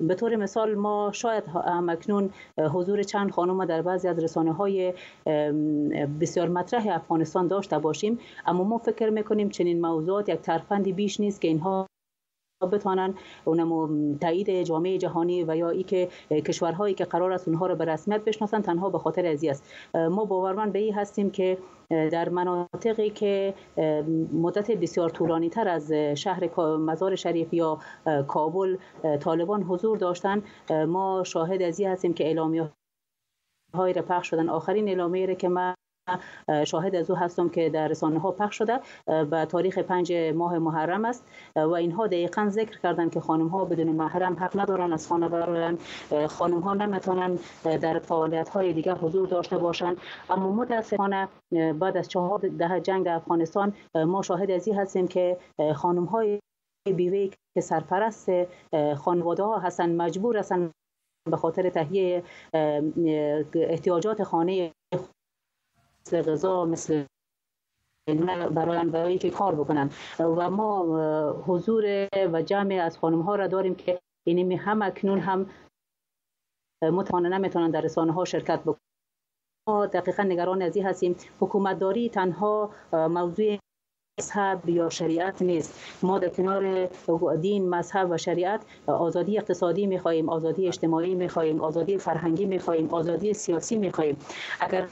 به 0.01 0.15
طور 0.15 0.37
مثال 0.37 0.75
ما 0.75 1.11
شاید 1.13 1.45
اکنون 1.89 2.31
حضور 2.59 3.03
چند 3.03 3.31
خانم 3.31 3.65
در 3.65 3.83
بعضی 3.83 4.09
از 4.09 4.19
رسانه 4.19 4.53
های 4.53 4.95
بسیار 6.21 6.49
مطرح 6.49 6.87
افغانستان 6.91 7.47
داشته 7.47 7.79
باشیم 7.79 8.19
اما 8.47 8.65
ما 8.65 8.79
فکر 8.79 9.11
می‌کنیم 9.11 9.49
چنین 9.49 9.81
موضوعات 9.81 10.29
یک 10.29 10.41
ترفندی 10.41 10.93
بیش 10.93 11.21
نیست 11.21 11.41
که 11.41 11.49
اینها 11.49 11.87
بتانن 12.67 13.15
اونم 13.45 14.19
تایید 14.19 14.63
جامعه 14.63 14.99
جهانی 14.99 15.45
و 15.45 15.57
یا 15.57 15.71
ای 15.71 15.83
که 15.83 16.09
کشورهایی 16.31 16.95
که 16.95 17.05
قرار 17.05 17.33
است 17.33 17.49
اونها 17.49 17.67
رو 17.67 17.77
به 17.77 17.85
رسمیت 17.85 18.25
بشناسن 18.25 18.63
تنها 18.63 18.91
به 18.91 18.99
خاطر 18.99 19.27
ازی 19.27 19.51
است. 19.51 19.65
ما 19.95 20.25
باورمند 20.25 20.73
به 20.73 20.79
این 20.79 20.95
هستیم 20.95 21.31
که 21.31 21.59
در 21.91 22.29
مناطقی 22.29 23.11
که 23.11 23.55
مدت 24.33 24.71
بسیار 24.71 25.11
طولانی 25.11 25.49
تر 25.49 25.69
از 25.69 25.93
شهر 25.93 26.61
مزار 26.77 27.15
شریف 27.15 27.55
یا 27.55 27.79
کابل 28.29 28.77
طالبان 29.21 29.63
حضور 29.63 29.99
داشتن 29.99 30.43
ما 30.89 31.23
شاهد 31.27 31.63
ازی 31.63 31.85
هستیم 31.85 32.15
که 32.15 32.25
اعلامیه 32.25 32.71
های 33.75 33.93
را 33.93 34.03
پخش 34.03 34.31
شدن. 34.31 34.49
آخرین 34.49 34.89
اعلامیه 34.89 35.35
که 35.35 35.49
من 35.49 35.75
شاهد 36.67 36.95
از 36.95 37.11
او 37.11 37.17
هستم 37.17 37.49
که 37.49 37.71
در 37.71 37.89
رسانه 37.89 38.19
ها 38.19 38.31
پخش 38.31 38.59
شده 38.59 38.81
به 39.07 39.45
تاریخ 39.45 39.79
پنج 39.79 40.13
ماه 40.13 40.59
محرم 40.59 41.05
است. 41.05 41.25
و 41.57 41.71
اینها 41.71 42.07
دقیقا 42.07 42.49
ذکر 42.49 42.79
کردن 42.79 43.09
که 43.09 43.21
خانم 43.21 43.49
ها 43.49 43.65
بدون 43.65 43.89
محرم 43.89 44.37
حق 44.41 44.61
ندارن 44.61 44.93
از 44.93 45.09
خانه 45.09 45.29
برن. 45.29 45.79
خانم 46.29 46.61
ها 46.61 46.75
نمی‌تونن 46.75 47.39
در 47.65 47.99
فعالیت 47.99 48.49
های 48.49 48.73
دیگر 48.73 48.95
حضور 48.95 49.29
داشته 49.29 49.59
باشند 49.59 49.97
اما 50.31 50.53
متاسفانه 50.53 51.29
بعد 51.79 51.97
از 51.97 52.09
چهار 52.09 52.39
ده 52.39 52.81
جنگ 52.81 53.05
در 53.05 53.15
افغانستان 53.15 53.73
ما 53.95 54.23
شاهد 54.23 54.51
از 54.51 54.69
این 54.69 54.77
هستیم 54.77 55.09
که 55.09 55.37
خانم 55.75 56.05
های 56.05 56.41
بیوه 56.97 57.31
که 57.55 57.61
سرپرست 57.61 58.31
خانواده 58.97 59.43
ها 59.43 59.59
هستن 59.59 59.97
مجبور 59.97 60.39
هستن 60.39 60.71
به 61.31 61.37
خاطر 61.37 61.71
تهیه 61.71 62.23
احتیاجات 63.55 64.23
خانه 64.23 64.73
مثل 66.07 66.23
غذا 66.23 66.65
مثل 66.65 67.05
برای 68.51 68.85
برای 68.85 69.19
که 69.19 69.31
کار 69.31 69.55
بکنن. 69.55 69.91
و 70.19 70.51
ما 70.51 70.83
حضور 71.47 72.09
و 72.33 72.43
جمع 72.43 72.75
از 72.75 72.99
خانم 72.99 73.21
ها 73.21 73.35
را 73.35 73.47
داریم 73.47 73.75
که 73.75 74.01
اینمی 74.27 74.57
هم 74.57 74.83
اکنون 74.83 75.19
هم 75.19 75.47
متوانه 76.83 77.29
نمی‌تونن 77.29 77.71
در 77.71 77.81
رسانه 77.81 78.13
ها 78.13 78.25
شرکت 78.25 78.61
بکنن 78.61 78.81
ما 79.69 79.87
دقیقا 79.87 80.23
نگران 80.23 80.63
از 80.63 80.77
هستیم. 80.77 81.17
حکومت 81.41 81.79
داری 81.79 82.09
تنها 82.09 82.71
موضوع 82.93 83.59
مذهب 84.21 84.69
یا 84.69 84.89
شریعت 84.89 85.43
نیست. 85.43 85.99
ما 86.05 86.19
در 86.19 86.29
کنار 86.29 86.87
دین 87.37 87.69
مذهب 87.69 88.11
و 88.11 88.19
شریعت 88.19 88.65
آزادی 88.87 89.39
اقتصادی 89.39 89.87
می‌خواهیم 89.87 90.29
آزادی 90.29 90.67
اجتماعی 90.67 91.15
می‌خواهیم 91.15 91.61
آزادی 91.61 91.99
فرهنگی 91.99 92.47
می‌خواهیم 92.47 92.89
آزادی 92.95 93.35
سیاسی 93.35 93.77
می‌خواهیم. 93.77 94.17
اگر 94.61 94.89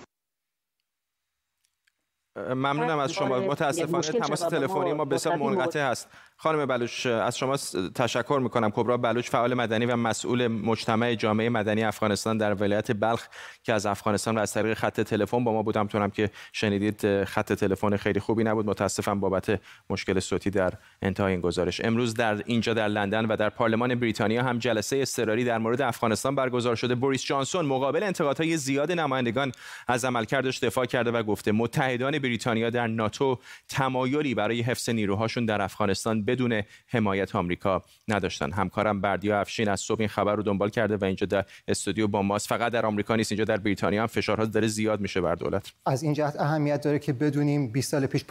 ممنونم 2.48 2.98
از 2.98 3.12
شما. 3.12 3.38
متاسفانه 3.40 4.02
تماس 4.02 4.40
تلفنی 4.40 4.92
ما 4.92 5.04
بسیار 5.04 5.36
منقطع 5.36 5.90
هست. 5.90 6.08
خانم 6.42 6.66
بلوچ 6.66 7.06
از 7.06 7.38
شما 7.38 7.56
تشکر 7.94 8.40
می‌کنم. 8.42 8.70
کبرا 8.70 8.96
بلوچ 8.96 9.30
فعال 9.30 9.54
مدنی 9.54 9.86
و 9.86 9.96
مسئول 9.96 10.48
مجتمع 10.48 11.14
جامعه 11.14 11.48
مدنی 11.48 11.84
افغانستان 11.84 12.38
در 12.38 12.54
ولایت 12.54 12.92
بلخ 12.92 13.26
که 13.62 13.72
از 13.72 13.86
افغانستان 13.86 14.38
و 14.38 14.40
از 14.40 14.52
طریق 14.52 14.74
خط 14.74 15.00
تلفن 15.00 15.44
با 15.44 15.52
ما 15.52 15.62
بودم 15.62 15.86
تونم 15.86 16.10
که 16.10 16.30
شنیدید 16.52 17.24
خط 17.24 17.52
تلفن 17.52 17.96
خیلی 17.96 18.20
خوبی 18.20 18.44
نبود. 18.44 18.66
متاسفم 18.66 19.20
بابت 19.20 19.60
مشکل 19.90 20.20
صوتی 20.20 20.50
در 20.50 20.72
انتهای 21.02 21.32
این 21.32 21.40
گزارش. 21.40 21.80
امروز 21.84 22.14
در 22.14 22.42
اینجا 22.46 22.74
در 22.74 22.88
لندن 22.88 23.24
و 23.24 23.36
در 23.36 23.48
پارلمان 23.48 23.94
بریتانیا 23.94 24.42
هم 24.42 24.58
جلسه 24.58 24.96
اضطراری 24.96 25.44
در 25.44 25.58
مورد 25.58 25.82
افغانستان 25.82 26.34
برگزار 26.34 26.76
شده. 26.76 26.94
بوریس 26.94 27.24
جانسون 27.24 27.66
مقابل 27.66 28.02
انتقادهای 28.02 28.56
زیاد 28.56 28.92
نمایندگان 28.92 29.52
از 29.88 30.04
عملکردش 30.04 30.58
دفاع 30.58 30.86
کرده 30.86 31.10
و 31.10 31.22
گفته 31.22 31.52
متحدان 31.52 32.18
بریتانیا 32.18 32.70
در 32.70 32.86
ناتو 32.86 33.38
تمایلی 33.68 34.34
برای 34.34 34.60
حفظ 34.60 34.88
نیروهاشون 34.88 35.44
در 35.44 35.62
افغانستان 35.62 36.29
بدون 36.30 36.62
حمایت 36.86 37.36
آمریکا 37.36 37.82
نداشتن. 38.08 38.52
همکارم 38.52 39.00
بردیا 39.00 39.40
افشین 39.40 39.68
از 39.68 39.80
صبح 39.80 40.00
این 40.00 40.08
خبر 40.08 40.34
رو 40.34 40.42
دنبال 40.42 40.70
کرده 40.70 40.96
و 40.96 41.04
اینجا 41.04 41.26
در 41.26 41.44
استودیو 41.68 42.06
با 42.06 42.22
ماست. 42.22 42.48
فقط 42.48 42.72
در 42.72 42.86
آمریکا 42.86 43.16
نیست 43.16 43.32
اینجا 43.32 43.44
در 43.44 43.56
بریتانیا 43.56 44.00
هم 44.00 44.06
فشارها 44.06 44.44
داره 44.44 44.66
زیاد 44.66 45.00
میشه 45.00 45.20
بر 45.20 45.34
دولت. 45.34 45.72
از 45.86 46.02
این 46.02 46.12
جهت 46.12 46.40
اهمیت 46.40 46.80
داره 46.80 46.98
که 46.98 47.12
بدونیم 47.12 47.72
20 47.72 47.90
سال 47.90 48.06
پیش 48.06 48.24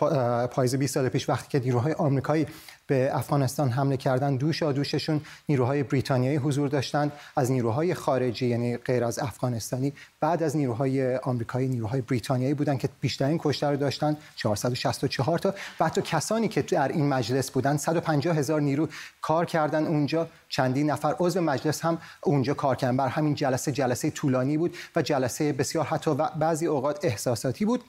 پاییز 0.51 0.75
20 0.75 0.93
سال 0.93 1.09
پیش 1.09 1.29
وقتی 1.29 1.59
که 1.59 1.65
نیروهای 1.65 1.93
آمریکایی 1.93 2.45
به 2.89 3.09
افغانستان 3.13 3.69
حمله 3.69 3.97
کردن 3.97 4.35
دوش 4.35 4.63
دوششون 4.63 5.21
نیروهای 5.49 5.83
بریتانیایی 5.83 6.37
حضور 6.37 6.67
داشتند. 6.67 7.11
از 7.35 7.51
نیروهای 7.51 7.93
خارجی 7.93 8.47
یعنی 8.47 8.77
غیر 8.77 9.03
از 9.03 9.19
افغانستانی 9.19 9.93
بعد 10.19 10.43
از 10.43 10.57
نیروهای 10.57 11.15
آمریکایی 11.15 11.67
نیروهای 11.67 12.01
بریتانیایی 12.01 12.53
بودن 12.53 12.77
که 12.77 12.89
بیشترین 13.01 13.39
کشته 13.43 13.67
رو 13.67 13.77
داشتن. 13.77 14.17
464 14.35 15.39
تا. 15.39 15.53
و 15.79 15.85
حتی 15.85 16.01
کسانی 16.01 16.47
که 16.47 16.61
در 16.61 16.87
این 16.87 17.09
مجلس 17.09 17.51
بودن 17.51 17.77
150 17.77 18.37
هزار 18.37 18.61
نیرو 18.61 18.87
کار 19.21 19.45
کردن 19.45 19.85
اونجا. 19.87 20.27
چندین 20.49 20.91
نفر 20.91 21.15
عضو 21.19 21.41
مجلس 21.41 21.81
هم 21.81 21.97
اونجا 22.23 22.53
کار 22.53 22.75
کردن. 22.75 22.97
بر 22.97 23.07
همین 23.07 23.35
جلسه 23.35 23.71
جلسه 23.71 24.11
طولانی 24.11 24.57
بود 24.57 24.77
و 24.95 25.01
جلسه 25.01 25.53
بسیار 25.53 25.85
حتی 25.85 26.15
بعضی 26.39 26.65
اوقات 26.65 27.05
احساساتی 27.05 27.65
بود. 27.65 27.83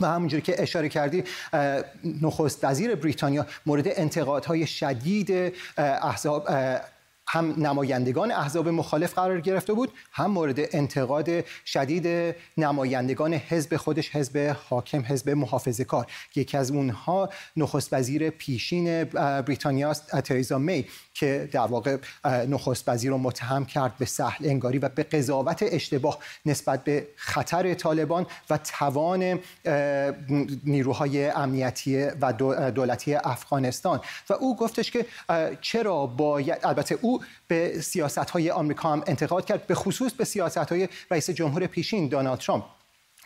و 0.00 0.06
همونجوری 0.06 0.42
که 0.42 0.62
اشاره 0.62 0.88
کردی 0.88 1.24
نخست 2.22 2.64
وزیر 2.64 2.94
بریتانیا 2.94 3.46
مورد 3.66 3.88
انتقادهای 3.88 4.66
شدید 4.66 5.52
احزاب 5.76 6.48
هم 7.30 7.54
نمایندگان 7.56 8.32
احزاب 8.32 8.68
مخالف 8.68 9.14
قرار 9.14 9.40
گرفته 9.40 9.72
بود 9.72 9.92
هم 10.12 10.30
مورد 10.30 10.58
انتقاد 10.58 11.28
شدید 11.66 12.34
نمایندگان 12.56 13.34
حزب 13.34 13.76
خودش 13.76 14.16
حزب 14.16 14.56
حاکم 14.68 15.02
حزب 15.02 15.30
محافظه 15.30 15.84
کار. 15.84 16.06
یکی 16.36 16.56
از 16.56 16.70
اونها 16.70 17.28
نخست 17.56 17.92
وزیر 17.92 18.30
پیشین 18.30 19.04
بریتانیا 19.04 19.94
تریزا 20.24 20.58
می 20.58 20.86
که 21.14 21.48
در 21.52 21.60
واقع 21.60 21.96
نخست 22.24 22.88
وزیر 22.88 23.10
رو 23.10 23.18
متهم 23.18 23.64
کرد 23.64 23.96
به 23.98 24.04
سهل 24.04 24.46
انگاری 24.46 24.78
و 24.78 24.88
به 24.88 25.02
قضاوت 25.02 25.62
اشتباه 25.62 26.18
نسبت 26.46 26.84
به 26.84 27.06
خطر 27.16 27.74
طالبان 27.74 28.26
و 28.50 28.58
توان 28.58 29.38
نیروهای 30.64 31.28
امنیتی 31.28 32.04
و 32.20 32.32
دولتی 32.70 33.14
افغانستان. 33.14 34.00
و 34.30 34.32
او 34.32 34.56
گفتش 34.56 34.90
که 34.90 35.06
چرا 35.60 36.06
باید 36.06 36.58
البته 36.64 36.98
او 37.02 37.17
به 37.48 37.80
سیاست 37.80 38.18
های 38.18 38.50
آمریکا 38.50 38.92
هم 38.92 39.02
انتقاد 39.06 39.44
کرد 39.44 39.66
به 39.66 39.74
خصوص 39.74 40.12
به 40.12 40.24
سیاست 40.24 40.58
های 40.58 40.88
رئیس 41.10 41.30
جمهور 41.30 41.66
پیشین 41.66 42.08
دونالد 42.08 42.38
ترامپ. 42.38 42.77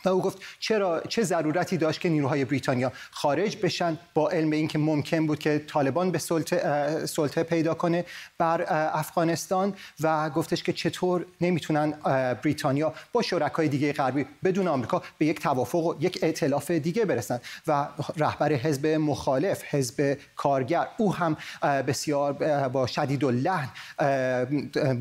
و 0.05 0.09
او 0.09 0.21
گفت 0.21 0.37
چرا 0.59 1.01
چه 1.09 1.23
ضرورتی 1.23 1.77
داشت 1.77 2.01
که 2.01 2.09
نیروهای 2.09 2.45
بریتانیا 2.45 2.91
خارج 3.11 3.57
بشن 3.57 3.97
با 4.13 4.29
علم 4.29 4.51
اینکه 4.51 4.77
ممکن 4.77 5.27
بود 5.27 5.39
که 5.39 5.63
طالبان 5.67 6.11
به 6.11 6.17
سلطه, 6.17 7.05
سلطه 7.05 7.43
پیدا 7.43 7.73
کنه 7.73 8.05
بر 8.37 8.65
افغانستان 8.93 9.73
و 10.01 10.29
گفتش 10.29 10.63
که 10.63 10.73
چطور 10.73 11.25
نمی‌تونن 11.41 11.91
بریتانیا 12.43 12.93
با 13.13 13.21
شرکای 13.21 13.67
دیگه 13.67 13.93
غربی 13.93 14.25
بدون 14.43 14.67
آمریکا 14.67 15.01
به 15.17 15.25
یک 15.25 15.39
توافق 15.39 15.85
و 15.85 15.95
یک 15.99 16.19
ائتلاف 16.21 16.71
دیگه 16.71 17.05
برسن 17.05 17.39
و 17.67 17.87
رهبر 18.17 18.53
حزب 18.53 18.87
مخالف 18.87 19.63
حزب 19.63 20.17
کارگر 20.35 20.87
او 20.97 21.15
هم 21.15 21.37
بسیار 21.87 22.33
با 22.67 22.87
شدید 22.87 23.23
و 23.23 23.31
لحن 23.31 23.69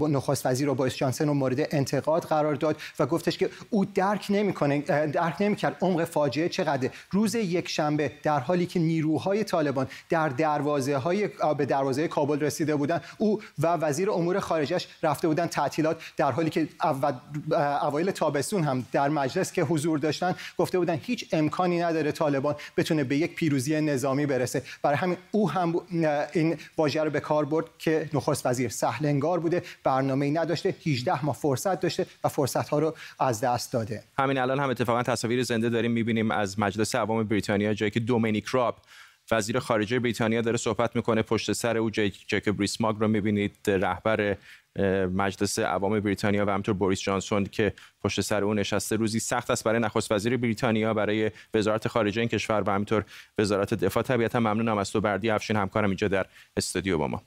نخست 0.00 0.47
وزیر 0.47 0.68
و 0.68 0.75
بوریس 0.75 0.97
جانسن 0.97 1.28
رو 1.28 1.35
مورد 1.35 1.75
انتقاد 1.75 2.23
قرار 2.23 2.54
داد 2.54 2.76
و 2.99 3.06
گفتش 3.06 3.38
که 3.38 3.50
او 3.71 3.85
درک 3.85 4.26
نمی‌کنه 4.30 4.85
درک 4.92 5.37
نمی‌کرد 5.40 5.76
عمق 5.80 6.04
فاجعه 6.04 6.49
چقدر 6.49 6.90
روز 7.11 7.34
یک 7.34 7.68
شنبه 7.68 8.12
در 8.22 8.40
حالی 8.40 8.66
که 8.66 8.80
نیروهای 8.80 9.44
طالبان 9.44 9.87
در 10.08 10.28
دروازه 10.28 10.96
های 10.96 11.28
به 11.58 11.66
دروازه 11.66 12.08
کابل 12.08 12.40
رسیده 12.40 12.76
بودن 12.76 13.00
او 13.18 13.40
و 13.58 13.66
وزیر 13.66 14.11
امور 14.11 14.40
خارجش 14.40 14.88
رفته 15.02 15.28
بودن 15.28 15.46
تعطیلات 15.46 16.02
در 16.16 16.32
حالی 16.32 16.50
که 16.50 16.68
اوایل 17.82 18.11
تابستون 18.11 18.64
هم 18.64 18.87
در 18.92 19.08
مجلس 19.08 19.52
که 19.52 19.62
حضور 19.62 19.99
داشتن 19.99 20.34
گفته 20.58 20.78
بودن 20.78 21.00
هیچ 21.02 21.28
امکانی 21.32 21.80
نداره 21.80 22.12
طالبان 22.12 22.54
بتونه 22.76 23.04
به 23.04 23.16
یک 23.16 23.34
پیروزی 23.34 23.80
نظامی 23.80 24.26
برسه. 24.26 24.62
برای 24.82 24.96
همین 24.96 25.16
او 25.30 25.50
هم 25.50 25.75
این 26.32 26.56
واژه 26.78 27.04
رو 27.04 27.11
به 27.11 27.20
کار 27.20 27.44
برد 27.44 27.66
که 27.78 28.11
نخست 28.14 28.46
وزیر 28.46 28.70
سهل 28.70 29.06
انگار 29.06 29.40
بوده 29.40 29.62
برنامه‌ای 29.84 30.30
نداشته 30.30 30.74
18 30.87 31.24
ماه 31.24 31.35
فرصت 31.35 31.81
داشته 31.81 32.07
و 32.24 32.28
فرصت 32.28 32.68
ها 32.68 32.78
رو 32.78 32.94
از 33.20 33.40
دست 33.40 33.72
داده. 33.72 34.02
همین 34.18 34.38
الان 34.38 34.61
هم 34.61 34.74
اتفاقا 34.83 35.03
تصاویر 35.03 35.42
زنده 35.42 35.68
داریم 35.68 35.90
می‌بینیم 35.90 36.31
از 36.31 36.59
مجلس 36.59 36.95
عوام 36.95 37.25
بریتانیا 37.25 37.75
جایی 37.75 37.90
که 37.90 38.01
دومینیک 38.01 38.47
راب 38.47 38.79
وزیر 39.31 39.59
خارجه 39.59 39.99
بریتانیا 39.99 40.40
داره 40.40 40.57
صحبت 40.57 40.97
می‌کنه 40.97 41.23
پشت 41.23 41.53
سر 41.53 41.77
او 41.77 41.90
جیکوب 41.90 42.61
ریسماگ 42.61 42.97
رو 43.01 43.09
می‌بینید 43.09 43.57
رهبر 43.66 44.37
مجلس 45.14 45.59
عوام 45.59 46.01
بریتانیا 46.01 46.47
و 46.47 46.51
همطور 46.51 46.75
بوریس 46.75 47.01
جانسون 47.01 47.45
که 47.45 47.73
پشت 48.05 48.21
سر 48.21 48.45
او 48.45 48.55
نشسته. 48.55 48.97
روزی 48.97 49.21
سخت 49.21 49.51
است 49.51 49.64
برای 49.64 49.81
نخست 49.81 50.12
وزیر 50.12 50.37
بریتانیا 50.37 50.95
برای 50.95 51.31
وزارت 51.55 51.88
خارجه 51.88 52.21
این 52.21 52.29
کشور 52.29 52.62
و 52.66 52.71
همینطور 52.71 53.05
وزارت 53.38 53.75
دفاع. 53.75 54.03
طبیعتا 54.03 54.40
ممنونم 54.40 54.79
از 54.79 54.92
تو 54.92 55.01
بردی 55.01 55.31
افشین 55.31 55.57
همکارم 55.57 55.88
اینجا 55.88 56.09
در 56.09 56.27
استودیو 56.57 56.99
با 56.99 57.09
ما. 57.09 57.23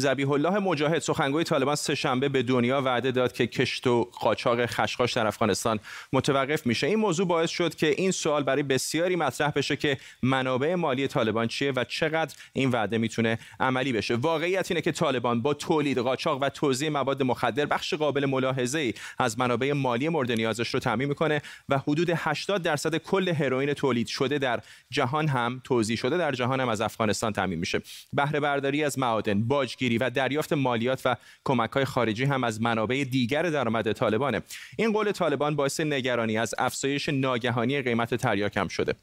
زبیح 0.00 0.30
الله 0.30 0.58
مجاهد 0.58 0.98
سخنگوی 0.98 1.44
طالبان 1.44 1.74
سه 1.74 1.94
شنبه 1.94 2.28
به 2.28 2.42
دنیا 2.42 2.82
وعده 2.82 3.10
داد 3.10 3.32
که 3.32 3.46
کشت 3.46 3.86
و 3.86 4.04
قاچاق 4.04 4.66
خشخاش 4.66 5.12
در 5.12 5.26
افغانستان 5.26 5.80
متوقف 6.12 6.66
میشه. 6.66 6.86
این 6.86 6.98
موضوع 6.98 7.26
باعث 7.26 7.50
شد 7.50 7.74
که 7.74 7.86
این 7.86 8.10
سوال 8.10 8.42
برای 8.42 8.62
بسیاری 8.62 9.16
مطرح 9.16 9.50
بشه 9.50 9.76
که 9.76 9.98
منابع 10.22 10.74
مالی 10.74 11.06
طالبان 11.06 11.48
چیه 11.48 11.72
و 11.76 11.84
چقدر 11.84 12.34
این 12.52 12.70
وعده 12.70 12.98
می‌تونه 12.98 13.38
عملی 13.60 13.92
بشه. 13.92 14.14
واقعیت 14.14 14.70
اینه 14.70 14.80
که 14.80 14.92
طالبان 14.92 15.42
با 15.42 15.54
تولید 15.54 15.98
قاچاق 15.98 16.42
و 16.42 16.48
توزیع 16.48 16.88
مواد 16.88 17.22
مخدر 17.22 17.66
بخش 17.66 17.94
قابل 17.94 18.26
ملاحظه 18.26 18.78
ای 18.78 18.94
از 19.18 19.38
منابع 19.38 19.72
مالی 19.72 20.08
مورد 20.08 20.32
نیازش 20.32 20.74
رو 20.74 20.80
تامین 20.80 21.08
می‌کنه 21.08 21.42
و 21.68 21.78
حدود 21.78 22.10
80 22.14 22.62
درصد 22.62 22.96
کل 22.96 23.28
هروئین 23.28 23.72
تولید 23.72 24.06
شده 24.06 24.38
در 24.38 24.60
جهان 24.90 25.28
هم 25.28 25.60
توزیع 25.64 25.96
شده 25.96 26.16
در 26.16 26.32
جهان 26.32 26.60
هم 26.60 26.68
از 26.68 26.80
افغانستان 26.80 27.32
تامین 27.32 27.58
میشه. 27.58 27.80
بهره 28.12 28.40
برداری 28.40 28.84
از 28.84 28.98
معادن 28.98 29.48
و 29.96 30.10
دریافت 30.10 30.52
مالیات 30.52 31.02
و 31.04 31.16
کمک 31.44 31.70
های 31.70 31.84
خارجی 31.84 32.24
هم 32.24 32.44
از 32.44 32.62
منابع 32.62 33.04
دیگر 33.10 33.42
درآمد 33.42 33.92
طالبانه. 33.92 34.42
این 34.76 34.92
قول 34.92 35.12
طالبان 35.12 35.56
باعث 35.56 35.80
نگرانی 35.80 36.38
از 36.38 36.54
افزایش 36.58 37.08
ناگهانی 37.08 37.82
قیمت 37.82 38.14
تریاک 38.14 38.56
هم 38.56 38.68
شده. 38.68 38.94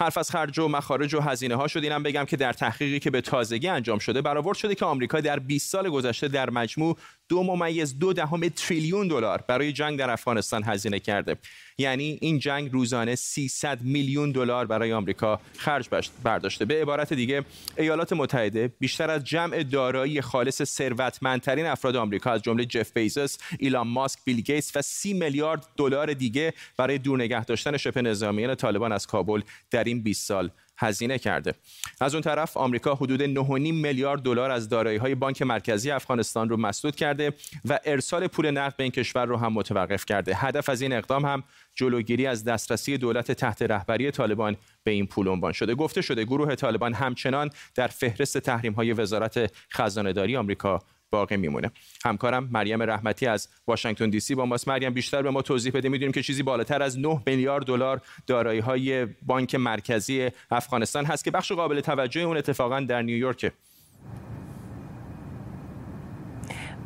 حرف 0.00 0.18
از 0.18 0.30
خرج 0.30 0.58
و 0.58 0.68
مخارج 0.68 1.14
و 1.14 1.20
هزینه 1.20 1.54
ها 1.54 1.66
شد. 1.66 1.82
اینم 1.82 2.02
بگم 2.02 2.24
که 2.24 2.36
در 2.36 2.52
تحقیقی 2.52 2.98
که 2.98 3.10
به 3.10 3.20
تازگی 3.20 3.68
انجام 3.68 3.98
شده 3.98 4.22
برآورد 4.22 4.56
شده 4.56 4.74
که 4.74 4.84
آمریکا 4.84 5.20
در 5.20 5.38
20 5.38 5.70
سال 5.70 5.90
گذشته 5.90 6.28
در 6.28 6.50
مجموع 6.50 6.96
دو 7.28 7.42
ممیز 7.42 7.98
دو 7.98 8.12
دهم 8.12 8.48
تریلیون 8.48 9.08
دلار 9.08 9.44
برای 9.48 9.72
جنگ 9.72 9.98
در 9.98 10.10
افغانستان 10.10 10.64
هزینه 10.64 11.00
کرده. 11.00 11.36
یعنی 11.78 12.18
این 12.20 12.38
جنگ 12.38 12.72
روزانه 12.72 13.14
300 13.14 13.82
میلیون 13.82 14.32
دلار 14.32 14.66
برای 14.66 14.92
آمریکا 14.92 15.40
خرج 15.58 15.88
برداشته. 16.24 16.64
به 16.64 16.82
عبارت 16.82 17.12
دیگه 17.12 17.44
ایالات 17.76 18.12
متحده 18.12 18.72
بیشتر 18.78 19.10
از 19.10 19.24
جمع 19.24 19.62
دارایی 19.62 20.20
خالص 20.20 20.62
ثروتمندترین 20.62 21.66
افراد 21.66 21.96
آمریکا 21.96 22.30
از 22.30 22.42
جمله 22.42 22.64
جف 22.64 22.92
بیزوس، 22.92 23.38
ایلان 23.58 23.88
ماسک، 23.88 24.18
بیل 24.24 24.40
گیتس 24.40 24.76
و 24.76 24.82
30 24.82 25.14
میلیارد 25.14 25.66
دلار 25.76 26.12
دیگه 26.12 26.54
برای 26.76 26.98
دور 26.98 27.18
نگه 27.18 27.44
داشتن 27.44 27.76
شبه 27.76 28.02
نظامیان 28.02 28.54
طالبان 28.54 28.92
از 28.92 29.06
کابل 29.06 29.40
در 29.70 29.84
این 29.88 30.02
20 30.02 30.26
سال 30.26 30.50
هزینه 30.78 31.18
کرده. 31.18 31.54
از 32.00 32.14
اون 32.14 32.22
طرف 32.22 32.56
آمریکا 32.56 32.94
حدود 32.94 33.34
9.5 33.34 33.50
میلیارد 33.58 34.22
دلار 34.22 34.50
از 34.50 34.72
های 34.72 35.14
بانک 35.14 35.42
مرکزی 35.42 35.90
افغانستان 35.90 36.48
رو 36.48 36.56
مسدود 36.56 36.96
کرده 36.96 37.32
و 37.64 37.78
ارسال 37.84 38.26
پول 38.26 38.50
نقد 38.50 38.76
به 38.76 38.82
این 38.82 38.92
کشور 38.92 39.26
رو 39.26 39.36
هم 39.36 39.52
متوقف 39.52 40.04
کرده. 40.04 40.34
هدف 40.34 40.68
از 40.68 40.82
این 40.82 40.92
اقدام 40.92 41.24
هم 41.24 41.42
جلوگیری 41.74 42.26
از 42.26 42.44
دسترسی 42.44 42.98
دولت 42.98 43.32
تحت 43.32 43.62
رهبری 43.62 44.10
طالبان 44.10 44.56
به 44.84 44.90
این 44.90 45.06
پول 45.06 45.28
عنوان 45.28 45.52
شده. 45.52 45.74
گفته 45.74 46.02
شده 46.02 46.24
گروه 46.24 46.54
طالبان 46.54 46.94
همچنان 46.94 47.50
در 47.74 47.88
فهرست 47.88 48.38
تحریم 48.38 48.72
های 48.72 48.92
وزارت 48.92 49.52
خزانه 49.72 50.12
داری 50.12 50.36
آمریکا 50.36 50.82
باقی 51.10 51.36
میمونه. 51.36 51.70
همکارم 52.04 52.48
مریم 52.52 52.82
رحمتی 52.82 53.26
از 53.26 53.48
واشنگتن 53.66 54.10
دی 54.10 54.20
سی 54.20 54.34
با 54.34 54.44
ماست. 54.44 54.68
مریم 54.68 54.94
بیشتر 54.94 55.22
به 55.22 55.30
ما 55.30 55.42
توضیح 55.42 55.72
بده. 55.72 55.88
می‌دونیم 55.88 56.12
که 56.12 56.22
چیزی 56.22 56.42
بالاتر 56.42 56.82
از 56.82 56.98
9 56.98 57.22
میلیارد 57.26 57.64
دلار 57.64 58.00
دارایی 58.26 58.60
های 58.60 59.04
بانک 59.04 59.54
مرکزی 59.54 60.30
افغانستان 60.50 61.04
هست 61.04 61.24
که 61.24 61.30
بخش 61.30 61.52
قابل 61.52 61.80
توجه 61.80 62.20
اون 62.20 62.36
اتفاقا 62.36 62.80
در 62.80 63.02
نیویورک 63.02 63.52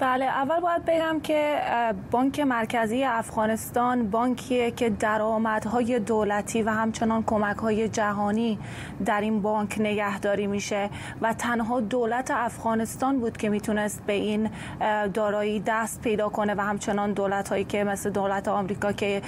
بله 0.03 0.25
اول 0.25 0.61
باید 0.61 0.85
بگم 0.85 1.21
که 1.21 1.61
بانک 2.11 2.41
مرکزی 2.41 3.05
افغانستان 3.05 4.11
بانکیه 4.11 4.71
که 4.71 4.91
درآمدهای 4.91 5.99
دولتی 5.99 6.62
و 6.62 6.71
همچنان 6.71 7.23
کمکهای 7.27 7.88
جهانی 7.88 8.59
در 9.05 9.21
این 9.21 9.43
بانک 9.43 9.77
نگهداری 9.81 10.47
میشه 10.47 10.91
و 11.21 11.33
تنها 11.35 11.81
دولت 11.81 12.31
افغانستان 12.31 13.19
بود 13.19 13.37
که 13.37 13.49
می‌تونست 13.49 14.03
به 14.07 14.12
این 14.12 14.51
دارایی 15.15 15.62
دست 15.67 16.01
پیدا 16.01 16.29
کنه 16.29 16.55
و 16.55 16.61
همچنان 16.61 17.12
دولت 17.12 17.49
هایی 17.49 17.65
که 17.65 17.85
مثل 17.85 18.11
دولت 18.11 18.49
آمریکا 18.49 18.93
که 18.93 19.23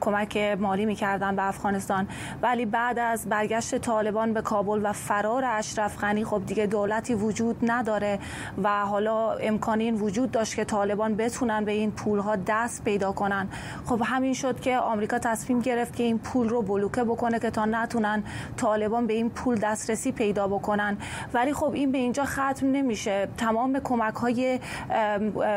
کمک 0.00 0.36
مالی 0.36 0.86
می‌کردن 0.86 1.36
به 1.36 1.48
افغانستان. 1.48 2.08
ولی 2.42 2.66
بعد 2.66 2.98
از 2.98 3.28
برگشت 3.28 3.78
طالبان 3.78 4.32
به 4.32 4.42
کابل 4.42 4.80
و 4.82 4.92
فرار 4.92 5.44
اشرف 5.44 5.96
خب 6.24 6.46
دیگه 6.46 6.66
دولتی 6.66 7.14
وجود 7.14 7.56
نداره 7.62 8.18
و 8.62 8.86
حالا 8.86 9.32
امکانی 9.32 9.90
وجود 9.90 10.17
وجود 10.18 10.30
داشت 10.30 10.54
که 10.54 10.64
طالبان 10.64 11.16
بتونن 11.16 11.64
به 11.64 11.72
این 11.72 11.90
پول 11.90 12.18
ها 12.18 12.36
دست 12.36 12.84
پیدا 12.84 13.12
کنن. 13.12 13.48
خب 13.86 14.02
همین 14.04 14.34
شد 14.34 14.60
که 14.60 14.78
آمریکا 14.78 15.18
تصمیم 15.18 15.60
گرفت 15.60 15.96
که 15.96 16.02
این 16.02 16.18
پول 16.18 16.48
رو 16.48 16.62
بلوکه 16.62 17.04
بکنه 17.04 17.38
که 17.38 17.50
تا 17.50 17.64
نتونن 17.64 18.22
طالبان 18.56 19.06
به 19.06 19.12
این 19.12 19.30
پول 19.30 19.58
دسترسی 19.58 20.12
پیدا 20.12 20.48
بکنن. 20.48 20.96
ولی 21.34 21.52
خب 21.52 21.72
این 21.72 21.92
به 21.92 21.98
اینجا 21.98 22.24
ختم 22.24 22.66
نمیشه. 22.72 23.28
تمام 23.36 23.80
کمک 23.80 24.14
های 24.14 24.60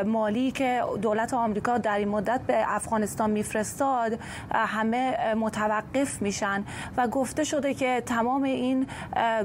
مالی 0.05 0.51
که 0.51 0.83
دولت 1.01 1.33
آمریکا 1.33 1.77
در 1.77 1.97
این 1.97 2.07
مدت 2.07 2.41
به 2.47 2.63
افغانستان 2.75 3.29
میفرستاد 3.29 4.19
همه 4.51 5.33
متوقف 5.35 6.21
میشن. 6.21 6.63
و 6.97 7.07
گفته 7.07 7.43
شده 7.43 7.73
که 7.73 8.03
تمام 8.05 8.43
این 8.43 8.87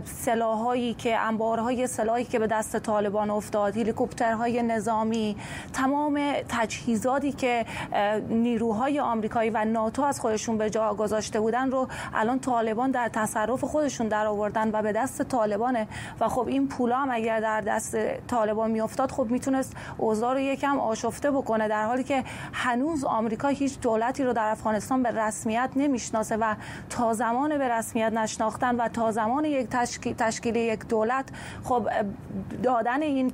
سلاحایی 0.05 0.95
که 0.95 1.19
انبارهای 1.19 1.87
سلاحی 1.87 2.25
که 2.25 2.39
به 2.39 2.47
دست 2.47 2.79
طالبان 2.79 3.31
افتاد 3.31 3.77
هلیکوپترهای 3.77 4.63
نظامی 5.07 5.37
تمام 5.73 6.21
تجهیزاتی 6.49 7.33
که 7.33 7.64
نیروهای 8.29 9.01
آمریکایی 9.01 9.51
و 9.51 9.64
ناتو 9.64 10.03
از 10.03 10.21
خودشون 10.21 10.59
به 10.59 10.71
جا 10.71 10.95
گذاشته 10.95 11.40
بودن 11.40 11.71
رو 11.71 11.88
الان 12.14 12.38
طالبان 12.38 12.90
در 12.90 13.09
تصرف 13.09 13.64
خودشون 13.64 14.09
در 14.09 14.27
آوردن 14.27 14.71
و 14.73 14.83
به 14.83 14.92
دست 14.92 15.23
طالبانه. 15.23 15.88
و 16.21 16.29
خب 16.29 16.49
این 16.49 16.69
پولا 16.69 16.97
هم 16.97 17.09
اگر 17.11 17.40
در 17.40 17.61
دست 17.61 17.97
طالبان 18.27 18.71
میافتاد 18.71 19.11
خب 19.11 19.27
می‌تونست 19.31 19.77
اوضاع 19.99 20.35
رو 20.35 20.40
یکم 20.40 20.79
آشفته 20.79 21.31
بکنه 21.31 21.69
در 21.69 21.87
حالی 21.87 22.05
که 22.05 22.25
هنوز 22.53 23.05
آمریکا 23.05 23.49
هیچ 23.49 23.81
دولتی 23.81 24.25
رو 24.25 24.33
در 24.33 24.49
افغانستان 24.49 25.03
به 25.03 25.11
رسمیت 25.11 25.71
نمی‌شناسه 25.77 26.37
و 26.37 26.55
تا 26.90 27.12
زمان 27.12 27.59
به 27.59 27.69
رسمیت 27.69 28.12
نشناختن 28.12 28.77
و 28.77 28.88
تا 28.88 29.12
زمان 29.12 29.45
یک 29.45 29.69
تشکیل 30.19 30.57
یک 30.57 30.88
دولت 30.88 31.25
خب 31.64 31.88
دادن 32.62 33.03
این 33.03 33.33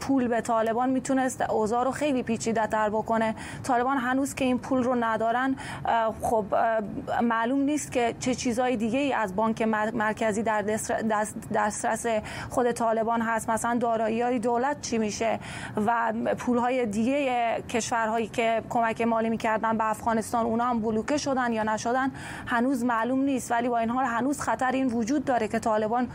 پول 0.00 0.28
به 0.28 0.40
طالبان 0.40 0.90
می‌تونست 1.02 1.40
اوضاع 1.50 1.84
رو 1.84 1.90
خیلی 1.90 2.22
پیچیده 2.22 2.66
تر 2.66 2.90
بکنه. 2.90 3.34
طالبان 3.62 3.96
هنوز 3.96 4.34
که 4.34 4.44
این 4.44 4.58
پول 4.58 4.82
رو 4.82 4.94
ندارن 4.94 5.56
خب 6.20 6.44
معلوم 7.22 7.60
نیست 7.60 7.92
که 7.92 8.14
چه 8.20 8.34
چیزهای 8.34 8.76
دیگه 8.76 8.98
ای 8.98 9.12
از 9.12 9.36
بانک 9.36 9.62
مرکزی 9.94 10.42
در 10.42 10.62
دسترس 11.54 12.06
خود 12.50 12.72
طالبان 12.72 13.20
هست. 13.20 13.50
مثلا 13.50 13.78
دارایی 13.78 14.22
های 14.22 14.38
دولت 14.38 14.80
چی 14.80 14.98
میشه 14.98 15.38
و 15.86 16.12
پول 16.38 16.58
های 16.58 16.86
دیگه 16.86 17.62
کشورهایی 17.68 18.26
که 18.26 18.62
کمک 18.70 19.00
مالی 19.00 19.30
می‌کردن 19.30 19.78
به 19.78 19.90
افغانستان 19.90 20.46
اونا 20.46 20.64
هم 20.64 20.80
بلوکه 20.80 21.16
شدن 21.16 21.52
یا 21.52 21.62
نشدن 21.62 22.10
هنوز 22.46 22.84
معلوم 22.84 23.20
نیست. 23.20 23.52
ولی 23.52 23.68
با 23.68 23.78
این 23.78 23.90
حال 23.90 24.04
هنوز 24.04 24.40
خطر 24.40 24.70
این 24.72 24.86
وجود 24.86 25.24
داره 25.24 25.48
که 25.48 25.58
طالبان 25.58 26.08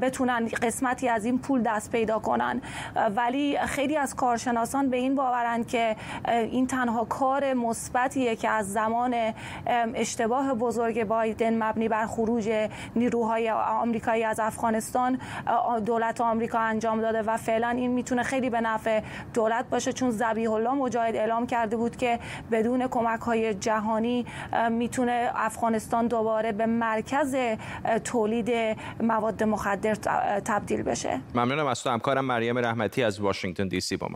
بتونن 0.00 0.48
قسمتی 0.62 1.08
از 1.08 1.24
این 1.24 1.38
پول 1.38 1.62
دست 1.62 1.92
پیدا 1.92 2.18
کنن. 2.18 2.60
ولی 3.16 3.58
خیلی 3.58 3.96
از 3.96 4.16
کارشناسان 4.18 4.90
به 4.90 4.96
این 4.96 5.14
باورند 5.14 5.68
که 5.68 5.96
این 6.28 6.66
تنها 6.66 7.04
کار 7.04 7.54
مثبتیه 7.54 8.36
که 8.36 8.48
از 8.48 8.72
زمان 8.72 9.14
اشتباه 9.94 10.54
بزرگ 10.54 11.04
بایدن 11.04 11.62
مبنی 11.62 11.88
بر 11.88 12.06
خروج 12.06 12.68
نیروهای 12.96 13.50
آمریکایی 13.50 14.24
از 14.24 14.40
افغانستان 14.40 15.18
دولت 15.86 16.20
آمریکا 16.20 16.58
انجام 16.58 17.00
داده 17.00 17.22
و 17.22 17.36
فعلا 17.36 17.68
این 17.68 17.90
می‌تونه 17.90 18.22
خیلی 18.22 18.50
به 18.50 18.60
نفع 18.60 19.00
دولت 19.34 19.70
باشه. 19.70 19.92
چون 19.92 20.10
ذبیح 20.10 20.52
الله 20.52 20.70
مجاهد 20.70 21.16
اعلام 21.16 21.46
کرده 21.46 21.76
بود 21.76 21.96
که 21.96 22.18
بدون 22.50 22.86
کمک 22.88 23.20
های 23.20 23.54
جهانی 23.54 24.26
می‌تونه 24.70 25.30
افغانستان 25.34 26.06
دوباره 26.06 26.52
به 26.52 26.66
مرکز 26.66 27.36
تولید 28.04 28.78
مواد 29.00 29.42
مخدر 29.42 29.94
تبدیل 30.44 30.82
بشه. 30.82 31.20
ممنونم. 31.34 31.66
از 31.66 31.82
تو 31.82 31.90
همکارم 31.90 32.24
مریم 32.24 32.58
رحمتی 32.58 33.02
از 33.02 33.20
واشنگتن 33.20 33.68
دی 33.68 33.80
سی 33.80 33.96
با 33.96 34.07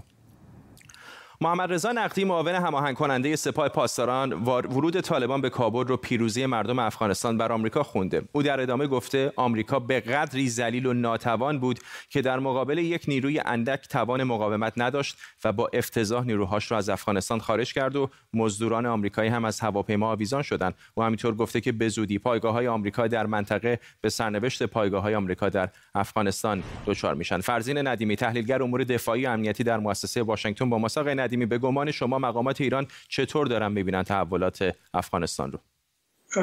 محمد 1.43 1.73
رضا 1.73 1.93
نقدی 1.93 2.25
معاون 2.25 2.55
هماهنگ 2.55 2.97
کننده 2.97 3.37
سپاه 3.37 3.69
پاسداران 3.69 4.33
ورود 4.33 5.01
طالبان 5.01 5.41
به 5.41 5.51
کابل 5.51 5.85
رو 5.85 5.97
پیروزی 5.97 6.47
مردم 6.47 6.79
افغانستان 6.79 7.39
بر 7.39 7.53
آمریکا 7.53 7.83
خونده. 7.83 8.23
او 8.33 8.43
در 8.43 8.61
ادامه 8.61 8.87
گفته 8.87 9.33
آمریکا 9.37 9.79
به 9.79 10.01
قدری 10.01 10.51
ذلیل 10.51 10.87
و 10.87 10.93
ناتوان 10.93 11.59
بود 11.59 11.79
که 12.11 12.23
در 12.23 12.39
مقابل 12.39 12.79
یک 12.79 13.05
نیروی 13.09 13.41
اندک 13.47 13.89
توان 13.89 14.23
مقاومت 14.23 14.73
نداشت 14.77 15.17
و 15.45 15.53
با 15.53 15.71
افتضاح 15.73 16.25
نیروهاش 16.25 16.71
را 16.71 16.79
از 16.79 16.89
افغانستان 16.89 17.41
خارج 17.41 17.75
کرد 17.75 17.97
و 17.97 18.11
مزدوران 18.35 18.87
آمریکایی 18.87 19.31
هم 19.31 19.45
از 19.45 19.61
هواپیما 19.61 20.11
آویزان 20.11 20.43
شدند. 20.43 20.75
و 20.97 21.03
همینطور 21.03 21.35
گفته 21.35 21.61
که 21.61 21.73
به 21.73 21.89
زودی 21.89 22.19
پایگاه 22.19 22.53
های 22.53 22.69
آمریکا 22.69 23.07
در 23.07 23.27
منطقه 23.27 23.81
به 24.01 24.09
سرنوشت 24.09 24.63
پایگاه 24.63 25.03
های 25.03 25.15
آمریکا 25.15 25.49
در 25.49 25.69
افغانستان 25.95 26.63
دچار 26.87 27.15
میشن. 27.15 27.41
فرزین 27.41 27.87
ندیمی 27.87 28.17
تحلیلگر 28.17 28.63
امور 28.63 28.85
دفاعی 28.85 29.27
و 29.27 29.31
امنیتی 29.31 29.65
در 29.65 29.79
مؤسسه 29.79 30.23
واشنگتن 30.23 30.71
با 30.71 30.79
مساق 30.79 31.09
ندیمی 31.33 31.47
به 31.47 31.59
گمان 31.59 31.91
شما 31.91 32.19
مقامات 32.19 32.61
ایران 32.61 32.87
چطور 33.09 33.47
دارن 33.47 33.73
می‌بینن 33.73 34.03
تحولات 34.03 34.77
افغانستان 34.95 35.53
رو؟ 35.53 35.59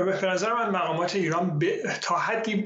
به 0.05 0.25
نظر 0.25 0.53
من 0.53 0.69
مقامات 0.69 1.15
ایران 1.15 1.61
تا 2.01 2.15
حدی 2.15 2.63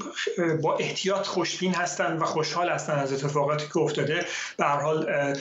با 0.62 0.76
احتیاط 0.76 1.26
خوشبین 1.26 1.74
هستند 1.74 2.22
و 2.22 2.24
خوشحال 2.24 2.68
هستند 2.68 2.98
از 2.98 3.12
اتفاقاتی 3.12 3.66
که 3.66 3.78
افتاده. 3.78 4.26
به 4.58 4.64
هر 4.64 4.80
حال 4.80 5.34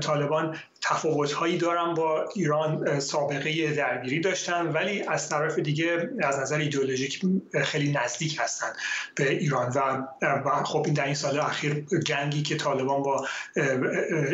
طالبان 0.00 0.56
تفاوت‌هایی 0.84 1.58
دارن 1.58 1.94
با 1.94 2.28
ایران 2.34 3.00
سابقه 3.00 3.72
درگیری 3.74 4.20
داشتن 4.20 4.66
ولی 4.66 5.02
از 5.02 5.28
طرف 5.28 5.58
دیگه 5.58 6.10
از 6.22 6.38
نظر 6.38 6.58
ایدئولوژیک 6.58 7.20
خیلی 7.64 7.92
نزدیک 7.92 8.38
هستن 8.40 8.72
به 9.14 9.30
ایران 9.30 9.72
و, 9.74 10.06
خب 10.64 10.82
این 10.84 10.94
در 10.94 11.04
این 11.04 11.14
سال 11.14 11.38
اخیر 11.38 11.86
جنگی 12.06 12.42
که 12.42 12.56
طالبان 12.56 13.02
با 13.02 13.26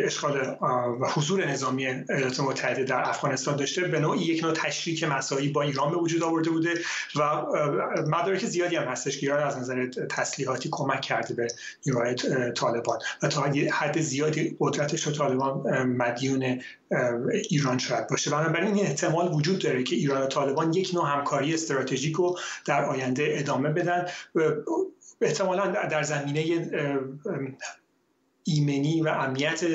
اشغال 0.03 0.57
و 1.01 1.07
حضور 1.07 1.45
نظامی 1.45 1.85
ایالات 1.85 2.39
متحده 2.39 2.83
در 2.83 3.09
افغانستان 3.09 3.55
داشته 3.55 3.81
به 3.81 3.99
نوعی 3.99 4.19
یک 4.19 4.43
نوع 4.43 4.53
تشریک 4.53 5.03
مسایی 5.03 5.49
با 5.49 5.61
ایران 5.61 5.91
به 5.91 5.97
وجود 5.97 6.23
آورده 6.23 6.49
بوده 6.49 6.73
و 7.15 7.21
مدارک 8.07 8.45
زیادی 8.45 8.75
هم 8.75 8.83
هستش 8.83 9.17
که 9.17 9.25
ایران 9.25 9.43
از 9.43 9.57
نظر 9.57 9.87
تسلیحاتی 9.87 10.69
کمک 10.71 11.01
کرده 11.01 11.33
به 11.33 11.47
نیروهای 11.85 12.15
طالبان. 12.55 12.99
و 13.21 13.27
تا 13.27 13.41
حد 13.71 14.01
زیادی 14.01 14.57
قدرتش 14.59 15.07
رو 15.07 15.11
طالبان 15.11 15.83
مدیون 15.83 16.40
ایران 17.49 17.77
شاید 17.77 18.07
باشه. 18.07 18.31
بنابراین 18.31 18.75
این 18.75 18.85
احتمال 18.85 19.33
وجود 19.33 19.59
داره 19.59 19.83
که 19.83 19.95
ایران 19.95 20.21
و 20.21 20.27
طالبان 20.27 20.73
یک 20.73 20.91
نوع 20.93 21.07
همکاری 21.07 21.53
استراتژیک 21.53 22.15
رو 22.15 22.39
در 22.65 22.85
آینده 22.85 23.33
ادامه 23.37 23.69
بدن. 23.69 24.05
احتمالا 25.21 25.67
در 25.67 26.03
زمینه 26.03 26.69
ایمنی 28.43 29.01
و 29.01 29.07
امنیت 29.07 29.65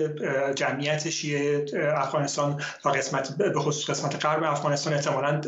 جمعیت 0.55 1.11
شیعه 1.11 1.64
افغانستان 1.96 2.62
و 2.85 2.88
قسمت 2.88 3.37
به 3.37 3.61
خصوص 3.61 3.90
قسمت 3.90 4.24
غرب 4.24 4.42
افغانستان 4.42 4.92
احتمالا 4.92 5.40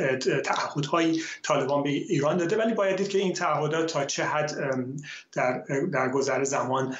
تعهدهایی 0.44 1.22
طالبان 1.42 1.83
به 1.83 1.88
ایران 1.88 2.37
داده. 2.37 2.57
ولی 2.57 2.74
باید 2.74 2.96
دید 2.96 3.09
که 3.09 3.18
این 3.18 3.33
تعهدات 3.33 3.92
تا 3.92 4.04
چه 4.04 4.24
حد 4.24 4.52
در, 5.33 5.64
در 5.92 6.09
گذر 6.09 6.44
زمان 6.44 6.96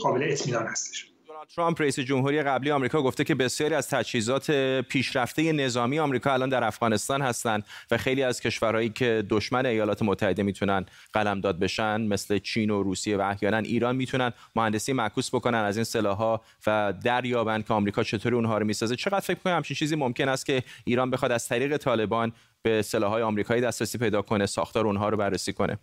قابل 0.00 0.32
اطمینان 0.32 0.66
هستش. 0.66 1.12
ترامپ 1.54 1.82
رئیس 1.82 2.00
جمهوری 2.00 2.42
قبلی 2.42 2.70
آمریکا 2.70 3.02
گفته 3.02 3.24
که 3.24 3.34
بسیاری 3.34 3.74
از 3.74 3.88
تجهیزات 3.88 4.50
پیشرفته 4.80 5.52
نظامی 5.52 5.98
آمریکا 5.98 6.32
الان 6.32 6.48
در 6.48 6.64
افغانستان 6.64 7.22
هستند 7.22 7.64
و 7.90 7.96
خیلی 7.96 8.22
از 8.22 8.40
کشورهایی 8.40 8.88
که 8.88 9.24
دشمن 9.30 9.66
ایالات 9.66 10.02
متحده 10.02 10.42
می‌تونن 10.42 10.86
قلمداد 11.12 11.58
بشن 11.58 12.00
مثل 12.00 12.38
چین 12.38 12.70
و 12.70 12.82
روسیه 12.82 13.16
و 13.16 13.20
احیانا 13.20 13.56
ایران 13.56 13.96
می‌تونن 13.96 14.32
مهندسی 14.56 14.92
معکوس 14.92 15.34
بکنن 15.34 15.58
از 15.58 15.76
این 15.76 15.84
سلاح‌ها 15.84 16.40
و 16.66 16.94
دریابند 17.04 17.66
که 17.66 17.74
آمریکا 17.74 18.02
چطوری 18.02 18.34
اونها 18.34 18.58
رو 18.58 18.66
می‌سازه. 18.66 18.96
چقدر 18.96 19.20
فکر 19.20 19.36
می‌کنم 19.36 19.56
همچین 19.56 19.76
چیزی 19.76 19.96
ممکن 19.96 20.28
است 20.28 20.46
که 20.46 20.62
ایران 20.84 21.10
بخواد 21.10 21.32
از 21.32 21.48
طریق 21.48 21.76
طالبان 21.76 22.32
به 22.62 22.82
سلاح‌های 22.82 23.22
آمریکایی 23.22 23.62
دسترسی 23.62 23.98
پیدا 23.98 24.22
کنه 24.22 24.46
ساختار 24.46 24.86
اونها 24.86 25.08
رو 25.08 25.16
بررسی 25.16 25.52
کنه؟ 25.52 25.78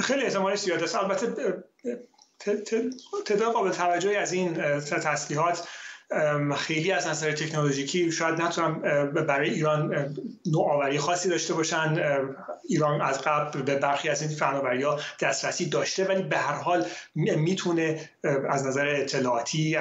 خیلی 0.00 0.22
احتمال 0.22 0.54
زیاد 0.54 0.82
است. 0.82 0.96
البته 0.96 1.26
تعداد 3.26 3.52
قابل 3.52 3.70
توجهی 3.70 4.16
از 4.16 4.32
این 4.32 4.54
تسلیحات 4.80 5.68
خیلی 6.56 6.92
از 6.92 7.06
نظر 7.06 7.32
تکنولوژیکی 7.32 8.12
شاید 8.12 8.42
نتونم 8.42 8.82
برای 9.12 9.50
ایران 9.50 10.14
نوآوری 10.46 10.98
خاصی 10.98 11.28
داشته 11.28 11.54
باشن. 11.54 11.96
ایران 12.68 13.00
از 13.00 13.22
قبل 13.22 13.62
به 13.62 13.74
برخی 13.74 14.08
از 14.08 14.22
این 14.22 14.30
فناوری 14.30 14.82
ها 14.82 15.00
دسترسی 15.20 15.68
داشته 15.68 16.04
ولی 16.04 16.22
به 16.22 16.36
هر 16.36 16.54
حال 16.54 16.86
می‌تونه 17.14 18.10
از 18.48 18.66
نظر 18.66 18.86
اطلاعاتی 18.88 19.76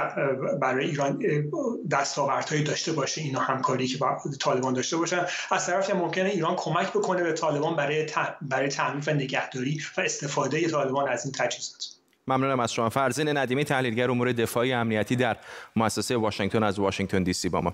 برای 0.62 0.86
ایران 0.86 1.20
دستاوردهایی 1.92 2.64
داشته 2.64 2.92
باشه 2.92 3.22
اینا 3.22 3.40
همکاری 3.40 3.88
که 3.88 3.98
با 3.98 4.18
طالبان 4.40 4.74
داشته 4.74 4.98
باشن. 4.98 5.26
از 5.52 5.66
طرف 5.66 5.90
ممکنه 5.90 6.30
ایران 6.30 6.56
کمک 6.56 6.90
بکنه 6.90 7.24
به 7.24 7.34
طالبان 7.34 7.76
برای 7.76 8.08
برای 8.42 8.68
تعمیق 8.68 9.10
و 9.10 9.12
نگهداری 9.12 9.82
و 9.98 10.02
استفاده 10.02 10.68
طالبان 10.68 11.10
از 11.10 11.26
این 11.26 11.34
تجهیزات. 11.38 11.99
ممنونم 12.30 12.60
از 12.60 12.74
شما. 12.74 12.90
فرزین 12.90 13.38
ندیمی 13.38 13.64
تحلیلگر 13.64 14.12
امور 14.12 14.32
دفاعی 14.32 14.74
امنیتی 14.74 15.16
در 15.16 15.38
مؤسسه 15.76 16.18
واشنگتن 16.18 16.64
از 16.64 16.80
واشنگتن 16.80 17.24
دی 17.24 17.34
سی 17.34 17.50
با 17.50 17.62
ما. 17.62 17.74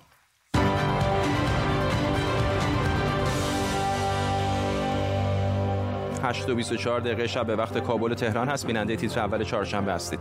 8 6.25 6.49
و 6.49 6.55
24 6.55 6.99
دقیقه 6.99 7.27
شب 7.27 7.45
به 7.45 7.55
وقت 7.55 7.77
کابل 7.77 8.11
و 8.11 8.15
تهران 8.15 8.47
هست. 8.47 8.67
بیننده 8.67 8.95
تیتر 8.95 9.19
اول 9.19 9.43
چهارشنبه 9.43 9.93
هستید. 9.93 10.19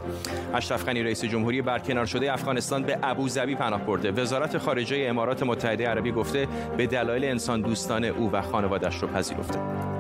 اشرف 0.55 0.85
غنی 0.85 1.03
رئیس 1.03 1.25
جمهوری 1.25 1.63
برکنار 1.63 2.07
شده 2.07 2.33
افغانستان 2.33 2.83
به 2.83 2.99
ابوظبی 3.03 3.55
پناه 3.55 3.85
برده. 3.87 4.11
وزارت 4.11 4.59
خارجه 4.59 5.07
امارات 5.09 5.43
متحده 5.43 5.89
عربی 5.89 6.13
گفته 6.13 6.49
به 6.77 6.87
دلایل 6.87 7.25
انسان 7.25 7.61
دوستان 7.61 8.05
او 8.05 8.33
و 8.33 8.43
خانوادش 8.43 8.97
رو 8.97 9.09
پذیرفته. 9.09 9.94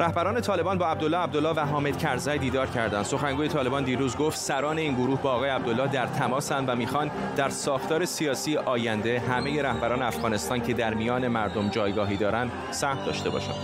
رهبران 0.00 0.40
طالبان 0.40 0.78
با 0.78 0.86
عبدالله 0.86 1.16
عبدالله 1.16 1.50
و 1.50 1.60
حامد 1.60 1.98
کرزی 1.98 2.38
دیدار 2.38 2.66
کردند. 2.66 3.04
سخنگوی 3.04 3.48
طالبان 3.48 3.84
دیروز 3.84 4.16
گفت 4.16 4.38
سران 4.38 4.78
این 4.78 4.94
گروه 4.94 5.22
با 5.22 5.32
آقای 5.32 5.50
عبدالله 5.50 5.86
در 5.86 6.06
تماسند 6.06 6.68
و 6.68 6.76
می‌خوان 6.76 7.10
در 7.36 7.48
ساختار 7.48 8.04
سیاسی 8.04 8.56
آینده 8.56 9.20
همه 9.20 9.62
رهبران 9.62 10.02
افغانستان 10.02 10.62
که 10.62 10.74
در 10.74 10.94
میان 10.94 11.28
مردم 11.28 11.68
جایگاهی 11.68 12.16
دارند 12.16 12.50
سهم 12.70 13.04
داشته 13.04 13.30
باشند. 13.30 13.56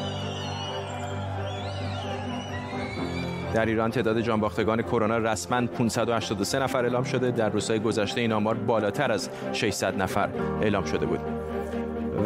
در 3.55 3.67
ایران 3.67 3.91
تعداد 3.91 4.21
جانباختگان 4.21 4.83
کرونا 4.83 5.19
رسما 5.19 5.67
583 5.67 6.59
نفر 6.59 6.85
اعلام 6.85 7.05
شده 7.05 7.31
در 7.31 7.49
روزهای 7.49 7.81
گذشته 7.81 8.21
این 8.21 8.33
آمار 8.33 8.55
بالاتر 8.55 9.13
از 9.13 9.31
600 9.53 10.03
نفر 10.03 10.29
اعلام 10.63 10.85
شده 10.85 11.07
بود 11.07 11.36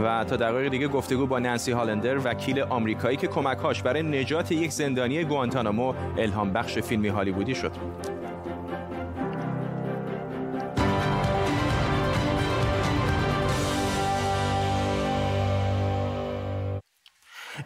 و 0.04 0.24
تا 0.24 0.36
دقایق 0.36 0.70
دیگه 0.70 0.88
گفتگو 0.88 1.26
با 1.26 1.38
نانسی 1.38 1.72
هالندر 1.72 2.18
وکیل 2.18 2.60
آمریکایی 2.60 3.16
که 3.16 3.26
کمکهاش 3.26 3.82
برای 3.82 4.02
نجات 4.02 4.52
یک 4.52 4.72
زندانی 4.72 5.24
گوانتانامو 5.24 5.94
الهام 6.18 6.52
بخش 6.52 6.78
فیلمی 6.78 7.08
هالیوودی 7.08 7.54
شد. 7.54 7.72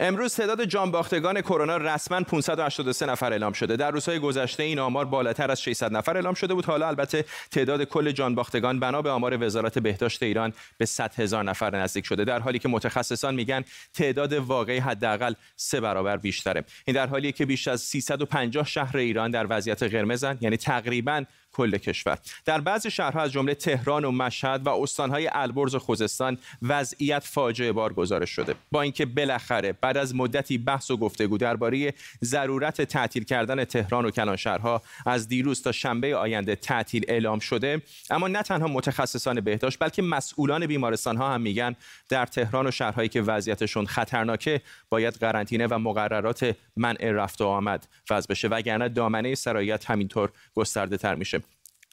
امروز 0.04 0.34
تعداد 0.34 0.64
جانباختگان 0.64 1.40
کرونا 1.40 1.76
رسما 1.76 2.20
583 2.20 3.06
نفر 3.06 3.32
اعلام 3.32 3.52
شده. 3.52 3.76
در 3.76 3.90
روزهای 3.90 4.18
گذشته 4.18 4.62
این 4.62 4.78
آمار 4.78 5.04
بالاتر 5.04 5.50
از 5.50 5.62
600 5.62 5.92
نفر 5.92 6.16
اعلام 6.16 6.34
شده 6.34 6.54
بود. 6.54 6.64
حالا 6.64 6.88
البته 6.88 7.24
تعداد 7.50 7.84
کل 7.84 8.12
جانباختگان 8.12 8.80
بنا 8.80 9.02
به 9.02 9.10
آمار 9.10 9.44
وزارت 9.46 9.78
بهداشت 9.78 10.22
ایران 10.22 10.52
به 10.78 10.84
100 10.84 11.14
هزار 11.14 11.44
نفر 11.44 11.76
نزدیک 11.76 12.06
شده. 12.06 12.24
در 12.24 12.38
حالی 12.38 12.58
که 12.58 12.68
متخصصان 12.68 13.34
میگن 13.34 13.64
تعداد 13.94 14.32
واقعی 14.32 14.78
حداقل 14.78 15.34
سه 15.56 15.80
برابر 15.80 16.16
بیشتره. 16.16 16.64
این 16.84 16.96
در 16.96 17.06
حالیه 17.06 17.32
که 17.32 17.46
بیش 17.46 17.68
از 17.68 17.80
350 17.80 18.66
شهر 18.66 18.96
ایران 18.96 19.30
در 19.30 19.46
وضعیت 19.50 19.82
قرمزن 19.82 20.38
یعنی 20.40 20.56
تقریبا 20.56 21.24
کل 21.54 21.78
کشور. 21.78 22.18
در 22.44 22.60
بعضی 22.60 22.90
شهرها 22.90 23.22
از 23.22 23.32
جمله 23.32 23.54
تهران 23.54 24.04
و 24.04 24.10
مشهد 24.10 24.66
و 24.66 24.68
استانهای 24.68 25.30
البرز 25.32 25.74
و 25.74 25.78
خوزستان 25.78 26.38
وضعیت 26.62 27.24
فاجعه 27.24 27.72
بار 27.72 27.92
گزارش 27.92 28.30
شده. 28.30 28.54
با 28.70 28.82
اینکه 28.82 29.06
بالاخره 29.06 29.72
بعد 29.72 29.96
از 29.96 30.14
مدتی 30.14 30.58
بحث 30.58 30.90
و 30.90 30.96
گفتگو 30.96 31.38
درباره 31.38 31.94
ضرورت 32.24 32.82
تعطیل 32.82 33.24
کردن 33.24 33.64
تهران 33.64 34.04
و 34.04 34.10
کلانشهرها 34.10 34.82
از 35.06 35.28
دیروز 35.28 35.62
تا 35.62 35.72
شنبه 35.72 36.16
آینده 36.16 36.56
تعطیل 36.56 37.04
اعلام 37.08 37.38
شده 37.38 37.82
اما 38.10 38.28
نه 38.28 38.42
تنها 38.42 38.68
متخصصان 38.68 39.40
بهداشت 39.40 39.78
بلکه 39.80 40.02
مسئولان 40.02 40.66
بیمارستان 40.66 41.16
ها 41.16 41.34
هم 41.34 41.40
میگن 41.40 41.76
در 42.08 42.26
تهران 42.26 42.66
و 42.66 42.70
شهرهایی 42.70 43.08
که 43.08 43.22
وضعیتشون 43.22 43.86
خطرناکه 43.86 44.60
باید 44.88 45.14
قرنطینه 45.14 45.66
و 45.66 45.78
مقررات 45.78 46.56
منع 46.76 47.10
رفت 47.10 47.40
و 47.40 47.46
آمد 47.46 47.86
وضع 48.10 48.26
بشه 48.30 48.48
وگرنه 48.48 48.88
دامنه 48.88 49.34
سرایت 49.34 49.90
همینطور 49.90 50.30
گسترده 50.54 50.96
تر 50.96 51.14
میشه. 51.14 51.40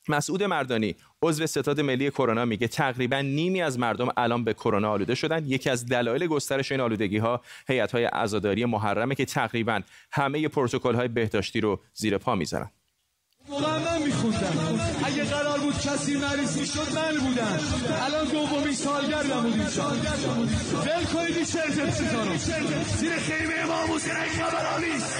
مسعود 0.07 0.43
مردانی 0.43 0.95
عضو 1.21 1.47
ستاد 1.47 1.81
ملی 1.81 2.11
کرونا 2.11 2.45
میگه 2.45 2.67
تقریبا 2.67 3.21
نیمی 3.21 3.61
از 3.61 3.79
مردم 3.79 4.07
الان 4.17 4.43
به 4.43 4.53
کرونا 4.53 4.91
آلوده 4.91 5.15
شدن. 5.15 5.45
یکی 5.45 5.69
از 5.69 5.85
دلایل 5.85 6.27
گسترش 6.27 6.71
این 6.71 6.81
آلودگی 6.81 7.17
ها 7.17 7.41
هیئت 7.67 7.91
های 7.91 8.03
عزاداری 8.03 8.65
محرمه 8.65 9.15
که 9.15 9.25
تقریبا 9.25 9.81
همه 10.11 10.47
پروتکل 10.47 10.95
های 10.95 11.07
بهداشتی 11.07 11.61
رو 11.61 11.79
زیر 11.93 12.17
پا 12.17 12.35
می‌ذارن. 12.35 12.71
من 13.49 14.03
میخوندم 14.05 14.79
اگه 15.05 15.23
قرار 15.23 15.59
بود 15.59 15.73
کسی 15.73 16.15
مریض 16.15 16.59
می‌شد 16.59 16.95
من 16.95 17.17
بودم. 17.27 17.59
الان 18.01 18.27
دومین 18.27 18.73
سالگردم 18.73 19.41
بود 19.41 19.53
دل 20.85 21.03
کنید 21.03 21.35
این 21.35 21.45
شرط 21.45 21.71
زیر 22.97 23.13
خیمه 23.13 23.53
امام 23.63 23.95
حسین 23.95 24.13
خبرها 24.13 24.77
نیست. 24.77 25.17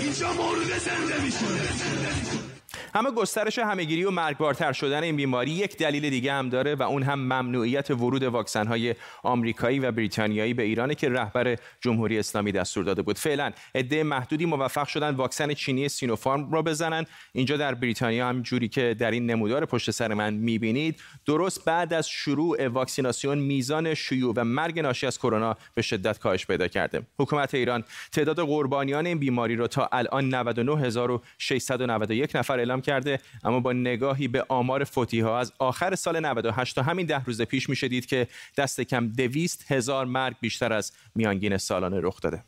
اینجا 0.00 0.32
مورد 0.32 0.78
زنده 0.78 1.24
میشه. 1.24 2.59
اما 2.94 3.10
گسترش 3.10 3.58
همهگیری 3.58 4.04
و 4.04 4.10
مرگبارتر 4.10 4.72
شدن 4.72 5.02
این 5.02 5.16
بیماری 5.16 5.50
یک 5.50 5.76
دلیل 5.76 6.10
دیگه 6.10 6.32
هم 6.32 6.48
داره 6.48 6.74
و 6.74 6.82
اون 6.82 7.02
هم 7.02 7.18
ممنوعیت 7.18 7.90
ورود 7.90 8.22
واکسن 8.22 8.66
های 8.66 8.94
آمریکایی 9.22 9.78
و 9.78 9.92
بریتانیایی 9.92 10.54
به 10.54 10.62
ایرانه 10.62 10.94
که 10.94 11.08
رهبر 11.08 11.56
جمهوری 11.80 12.18
اسلامی 12.18 12.52
دستور 12.52 12.84
داده 12.84 13.02
بود. 13.02 13.18
فعلا 13.18 13.52
عده 13.74 14.02
محدودی 14.02 14.46
موفق 14.46 14.86
شدن 14.86 15.14
واکسن 15.14 15.54
چینی 15.54 15.88
سینوفارم 15.88 16.52
را 16.52 16.62
بزنن. 16.62 17.06
اینجا 17.32 17.56
در 17.56 17.74
بریتانیا 17.74 18.28
هم 18.28 18.42
جوری 18.42 18.68
که 18.68 18.96
در 18.98 19.10
این 19.10 19.30
نمودار 19.30 19.64
پشت 19.64 19.90
سر 19.90 20.14
من 20.14 20.34
می‌بینید 20.34 21.00
درست 21.26 21.64
بعد 21.64 21.92
از 21.92 22.08
شروع 22.08 22.68
واکسیناسیون 22.68 23.38
میزان 23.38 23.94
شیوع 23.94 24.34
و 24.36 24.44
مرگ 24.44 24.80
ناشی 24.80 25.06
از 25.06 25.18
کرونا 25.18 25.56
به 25.74 25.82
شدت 25.82 26.18
کاهش 26.18 26.46
پیدا 26.46 26.68
کرده. 26.68 27.02
حکومت 27.18 27.54
ایران 27.54 27.84
تعداد 28.12 28.40
قربانیان 28.40 29.06
این 29.06 29.18
بیماری 29.18 29.56
را 29.56 29.66
تا 29.66 29.88
الان 29.92 30.28
99691 30.28 32.36
نفر 32.36 32.59
اعلام 32.60 32.80
کرده 32.80 33.18
اما 33.44 33.60
با 33.60 33.72
نگاهی 33.72 34.28
به 34.28 34.44
آمار 34.48 34.84
فوتی 34.84 35.20
ها 35.20 35.38
از 35.38 35.52
آخر 35.58 35.94
سال 35.94 36.20
98 36.20 36.74
تا 36.74 36.82
همین 36.82 37.06
ده 37.06 37.24
روز 37.24 37.42
پیش 37.42 37.68
میشه 37.68 37.88
دید 37.88 38.06
که 38.06 38.26
دست 38.56 38.80
کم 38.80 39.08
دویست 39.08 39.72
هزار 39.72 40.06
مرگ 40.06 40.36
بیشتر 40.40 40.72
از 40.72 40.92
میانگین 41.14 41.56
سالانه 41.56 42.00
رخ 42.02 42.20
داده. 42.20 42.44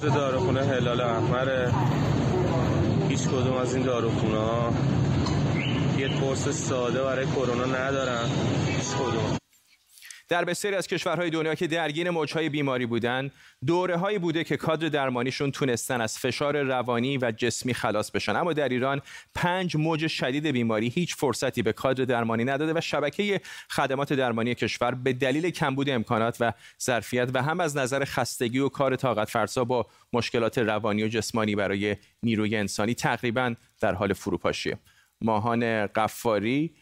داروخونه 0.00 0.60
هلال 0.60 1.00
احمر 1.00 1.70
هیچ 3.08 3.22
کدوم 3.28 3.56
از 3.56 3.74
این 3.74 3.84
داروخونه 3.84 4.38
ها 4.38 4.72
یه 5.98 6.08
قرص 6.08 6.48
ساده 6.48 7.02
برای 7.02 7.26
کرونا 7.26 7.64
ندارن. 7.64 8.28
هیچ 8.66 8.88
کدوم. 8.88 9.43
در 10.34 10.44
بسیاری 10.44 10.76
از 10.76 10.86
کشورهای 10.86 11.30
دنیا 11.30 11.54
که 11.54 11.66
درگیر 11.66 12.10
موجهای 12.10 12.48
بیماری 12.48 12.86
بودن 12.86 13.30
دوره 13.66 13.96
هایی 13.96 14.18
بوده 14.18 14.44
که 14.44 14.56
کادر 14.56 14.88
درمانیشون 14.88 15.50
تونستن 15.50 16.00
از 16.00 16.18
فشار 16.18 16.62
روانی 16.62 17.18
و 17.18 17.32
جسمی 17.36 17.74
خلاص 17.74 18.10
بشن. 18.10 18.36
اما 18.36 18.52
در 18.52 18.68
ایران 18.68 19.00
پنج 19.34 19.76
موج 19.76 20.06
شدید 20.06 20.46
بیماری 20.46 20.88
هیچ 20.88 21.16
فرصتی 21.16 21.62
به 21.62 21.72
کادر 21.72 22.04
درمانی 22.04 22.44
نداده 22.44 22.72
و 22.78 22.80
شبکه 22.80 23.40
خدمات 23.70 24.12
درمانی 24.12 24.54
کشور 24.54 24.94
به 24.94 25.12
دلیل 25.12 25.50
کمبود 25.50 25.90
امکانات 25.90 26.36
و 26.40 26.52
ظرفیت 26.82 27.30
و 27.34 27.42
هم 27.42 27.60
از 27.60 27.76
نظر 27.76 28.04
خستگی 28.04 28.58
و 28.58 28.68
کار 28.68 28.96
طاقت 28.96 29.30
فرسا 29.30 29.64
با 29.64 29.86
مشکلات 30.12 30.58
روانی 30.58 31.04
و 31.04 31.08
جسمانی 31.08 31.56
برای 31.56 31.96
نیروی 32.22 32.56
انسانی 32.56 32.94
تقریبا 32.94 33.54
در 33.80 33.94
حال 33.94 34.12
فروپاشیه. 34.12 34.78
ماهان 35.20 35.86
قفاری 35.86 36.74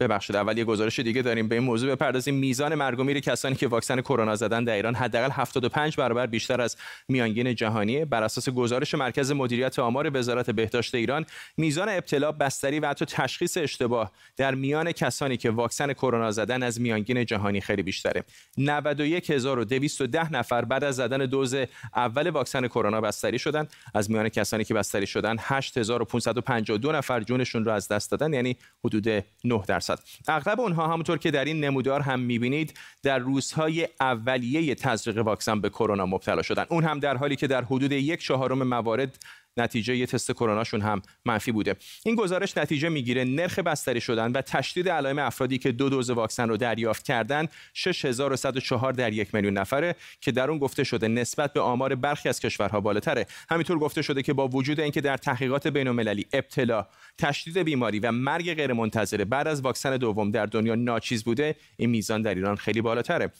ببخشید 0.00 0.36
اول 0.36 0.58
یه 0.58 0.64
گزارش 0.64 0.98
دیگه 0.98 1.22
داریم. 1.22 1.48
به 1.48 1.54
این 1.54 1.64
موضوع 1.64 1.94
بپردازیم. 1.94 2.34
میزان 2.34 2.74
مرگ 2.74 3.00
و 3.00 3.04
میر 3.04 3.20
کسانی 3.20 3.54
که 3.54 3.68
واکسن 3.68 4.00
کرونا 4.00 4.34
زدن 4.34 4.64
در 4.64 4.74
ایران 4.74 4.94
حداقل 4.94 5.30
75 5.30 5.96
برابر 5.96 6.26
بیشتر 6.26 6.60
از 6.60 6.76
میانگین 7.08 7.54
جهانی 7.54 8.04
بر 8.04 8.22
اساس 8.22 8.48
گزارش 8.48 8.94
مرکز 8.94 9.32
مدیریت 9.32 9.78
آمار 9.78 10.18
وزارت 10.18 10.50
بهداشت 10.50 10.94
ایران 10.94 11.26
میزان 11.56 11.88
ابتلا 11.88 12.32
بستری 12.32 12.80
و 12.80 12.88
حتی 12.88 13.04
تشخیص 13.04 13.56
اشتباه 13.56 14.12
در 14.36 14.54
میان 14.54 14.92
کسانی 14.92 15.36
که 15.36 15.50
واکسن 15.50 15.92
کرونا 15.92 16.30
زدن 16.30 16.62
از 16.62 16.80
میانگین 16.80 17.24
جهانی 17.24 17.60
خیلی 17.60 17.82
بیشتره. 17.82 18.24
91210 18.58 20.32
نفر 20.32 20.64
بعد 20.64 20.84
از 20.84 20.96
زدن 20.96 21.18
دوز 21.18 21.54
اول 21.96 22.30
واکسن 22.30 22.66
کرونا 22.66 23.00
بستری 23.00 23.38
شدن. 23.38 23.68
از 23.94 24.10
میان 24.10 24.28
کسانی 24.28 24.64
که 24.64 24.74
بستری 24.74 25.06
شدن 25.06 25.36
8552 25.38 26.92
نفر 26.92 27.20
جونشون 27.20 27.64
رو 27.64 27.72
از 27.72 27.88
دست 27.88 28.10
دادن 28.10 28.32
یعنی 28.32 28.56
حدود 28.84 29.08
9 29.44 29.62
درصد. 29.66 29.87
اغلب 30.28 30.60
اونها 30.60 30.88
همونطور 30.88 31.18
که 31.18 31.30
در 31.30 31.44
این 31.44 31.64
نمودار 31.64 32.00
هم 32.00 32.20
می‌بینید 32.20 32.78
در 33.02 33.18
روزهای 33.18 33.88
اولیه 34.00 34.74
تزریق 34.74 35.18
واکسن 35.18 35.60
به 35.60 35.68
کرونا 35.68 36.06
مبتلا 36.06 36.42
شدن. 36.42 36.64
اون 36.68 36.84
هم 36.84 36.98
در 36.98 37.16
حالی 37.16 37.36
که 37.36 37.46
در 37.46 37.64
حدود 37.64 37.92
یک 37.92 38.20
چهارم 38.20 38.62
موارد 38.62 39.18
نتیجه 39.56 39.96
یه 39.96 40.06
تست 40.06 40.32
کروناشون 40.32 40.80
هم 40.80 41.02
منفی 41.24 41.52
بوده. 41.52 41.76
این 42.04 42.14
گزارش 42.14 42.56
نتیجه 42.56 42.88
می‌گیره 42.88 43.24
نرخ 43.24 43.58
بستری 43.58 44.00
شدن 44.00 44.32
و 44.32 44.42
تشدید 44.42 44.88
علائم 44.88 45.18
افرادی 45.18 45.58
که 45.58 45.72
دو 45.72 45.88
دوز 45.88 46.10
واکسن 46.10 46.48
رو 46.48 46.56
دریافت 46.56 47.04
کردن 47.04 47.46
6104 47.72 48.92
در 48.92 49.12
یک 49.12 49.34
میلیون 49.34 49.58
نفره 49.58 49.94
که 50.20 50.32
در 50.32 50.50
اون 50.50 50.58
گفته 50.58 50.84
شده 50.84 51.08
نسبت 51.08 51.52
به 51.52 51.60
آمار 51.60 51.94
برخی 51.94 52.28
از 52.28 52.40
کشورها 52.40 52.80
بالاتره. 52.80 53.26
همینطور 53.50 53.78
گفته 53.78 54.02
شده 54.02 54.22
که 54.22 54.32
با 54.32 54.48
وجود 54.48 54.80
اینکه 54.80 55.00
در 55.00 55.16
تحقیقات 55.16 55.66
بین‌المللی 55.66 56.26
ابتلا 56.32 56.86
تشدید 57.18 57.58
بیماری 57.58 58.00
و 58.00 58.12
مرگ 58.12 58.54
غیرمنتظره 58.54 59.24
بعد 59.24 59.48
از 59.48 59.60
واکسن 59.60 59.96
دوم 59.96 60.30
در 60.30 60.46
دنیا 60.46 60.74
ناچیز 60.74 61.24
بوده 61.24 61.54
این 61.76 61.90
میزان 61.90 62.22
در 62.22 62.34
ایران 62.34 62.56
خیلی 62.56 62.80
بالاتره. 62.80 63.32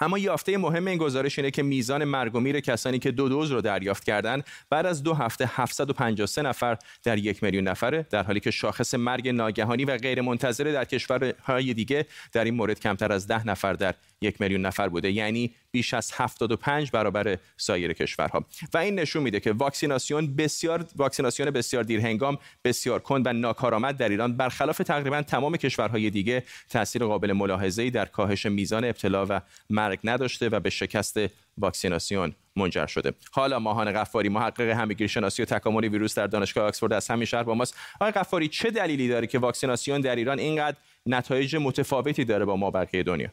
اما 0.00 0.18
یافته 0.18 0.58
مهم 0.58 0.86
این 0.86 0.98
گزارش 0.98 1.38
اینه 1.38 1.50
که 1.50 1.62
میزان 1.62 2.04
مرگ 2.04 2.34
و 2.34 2.40
میر 2.40 2.60
کسانی 2.60 2.98
که 2.98 3.10
دو 3.10 3.28
دوز 3.28 3.50
رو 3.50 3.60
دریافت 3.60 4.04
کردن 4.04 4.42
بعد 4.70 4.86
از 4.86 5.02
دو 5.02 5.14
هفته 5.14 5.50
753 5.52 6.42
نفر 6.42 6.76
در 7.02 7.18
یک 7.18 7.42
میلیون 7.42 7.68
نفره 7.68 8.06
در 8.10 8.22
حالی 8.22 8.40
که 8.40 8.50
شاخص 8.50 8.94
مرگ 8.94 9.28
ناگهانی 9.28 9.84
و 9.84 9.96
غیر 9.96 10.20
منتظره 10.20 10.72
در 10.72 10.84
کشورهای 10.84 11.74
دیگه 11.74 12.06
در 12.32 12.44
این 12.44 12.54
مورد 12.54 12.80
کمتر 12.80 13.12
از 13.12 13.26
ده 13.26 13.46
نفر 13.46 13.72
در 13.72 13.94
یک 14.22 14.40
میلیون 14.40 14.66
نفر 14.66 14.88
بوده. 14.88 15.10
یعنی 15.10 15.54
بیش 15.70 15.94
از 15.94 16.12
75 16.14 16.90
برابر 16.90 17.38
سایر 17.56 17.92
کشورها. 17.92 18.44
و 18.74 18.78
این 18.78 18.94
نشون 18.98 19.22
میده 19.22 19.40
که 19.40 19.52
واکسیناسیون 19.52 20.36
بسیار 20.36 20.86
واکسیناسیون 20.96 21.50
بسیار 21.50 21.82
دیر 21.82 22.00
هنگام 22.00 22.38
بسیار 22.64 22.98
کند 22.98 23.26
و 23.26 23.32
ناکارآمد 23.32 23.96
در 23.96 24.08
ایران. 24.08 24.36
برخلاف 24.36 24.78
تقریبا 24.78 25.22
تمام 25.22 25.56
کشورهای 25.56 26.10
دیگه 26.10 26.42
تاثیر 26.70 27.04
قابل 27.04 27.32
ملاحظه‌ای 27.32 27.90
در 27.90 28.04
کاهش 28.04 28.46
میزان 28.46 28.84
ابتلا 28.84 29.26
و 29.28 29.40
مرگ 29.70 29.98
نداشته 30.04 30.48
و 30.48 30.60
به 30.60 30.70
شکست 30.70 31.20
واکسیناسیون 31.58 32.32
منجر 32.56 32.86
شده. 32.86 33.12
حالا 33.32 33.58
ماهان 33.58 33.92
قفاری 33.92 34.28
محقق 34.28 34.68
همگیر 34.68 35.06
شناسی 35.06 35.42
و 35.42 35.44
تکامل 35.44 35.84
ویروس 35.84 36.14
در 36.14 36.26
دانشگاه 36.26 36.64
آکسفورد 36.64 36.92
از 36.92 37.08
همین 37.08 37.24
شهر 37.24 37.42
با 37.42 37.54
ماست. 37.54 37.76
آقای 38.00 38.12
قفاری 38.12 38.48
چه 38.48 38.70
دلیلی 38.70 39.08
داره 39.08 39.26
که 39.26 39.38
واکسیناسیون 39.38 40.00
در 40.00 40.16
ایران 40.16 40.38
اینقدر 40.38 40.76
نتایج 41.06 41.56
متفاوتی 41.56 42.24
داره 42.24 42.44
با 42.44 42.56
ما 42.56 42.70
بقیه 42.70 43.02
دنیا؟ 43.02 43.28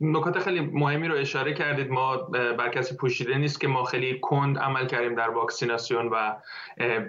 نکات 0.00 0.38
خیلی 0.38 0.60
مهمی 0.60 1.08
رو 1.08 1.14
اشاره 1.14 1.54
کردید. 1.54 1.90
ما 1.90 2.16
بر 2.58 2.68
کسی 2.68 2.96
پوشیده 2.96 3.38
نیست 3.38 3.60
که 3.60 3.68
ما 3.68 3.84
خیلی 3.84 4.20
کند 4.20 4.58
عمل 4.58 4.86
کردیم 4.86 5.14
در 5.14 5.30
واکسیناسیون 5.30 6.08
و 6.08 6.36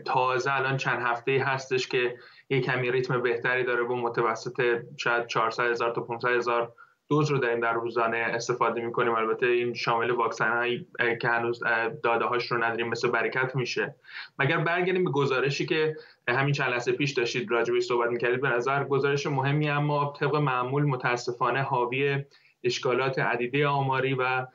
تازه 0.05 0.55
الان 0.55 0.77
چند 0.77 1.01
هفته 1.01 1.43
هستش 1.45 1.87
که 1.87 2.15
یک 2.49 2.65
کمی 2.65 2.91
ریتم 2.91 3.21
بهتری 3.21 3.63
داره 3.63 3.83
و 3.83 3.95
متوسط 3.95 4.81
شاید 4.97 5.27
400 5.27 5.63
هزار 5.63 5.91
تا 5.91 6.01
500 6.01 6.29
هزار 6.29 6.73
دوز 7.11 7.31
رو 7.31 7.37
داریم 7.37 7.59
در 7.59 7.73
روزانه 7.73 8.17
استفاده 8.17 8.81
می‌کنیم. 8.81 9.13
البته 9.13 9.45
این 9.45 9.73
شامل 9.73 10.11
واکسن 10.11 10.51
هایی 10.51 10.87
که 11.21 11.27
هنوز 11.27 11.63
داده 12.03 12.25
هاش 12.25 12.51
رو 12.51 12.63
نداریم 12.63 12.87
مثل 12.87 13.09
برکت 13.09 13.55
میشه. 13.55 13.95
مگر 14.39 14.57
برگردیم 14.57 15.03
به 15.03 15.11
گزارشی 15.11 15.65
که 15.65 15.95
همین 16.27 16.53
چند 16.53 16.69
لحظه 16.69 16.91
پیش 16.91 17.11
داشتید 17.11 17.51
راجبش 17.51 17.83
صحبت 17.83 18.09
می‌کردید؟ 18.09 18.41
به 18.41 18.49
نظر 18.49 18.83
گزارش 18.83 19.27
مهمی 19.27 19.69
اما 19.69 20.13
طبق 20.19 20.35
معمول 20.35 20.83
متاسفانه 20.83 21.61
حاوی 21.61 22.23
اشکالات 22.63 23.19
عدیده 23.19 23.67
آماری 23.67 24.13
و 24.13 24.45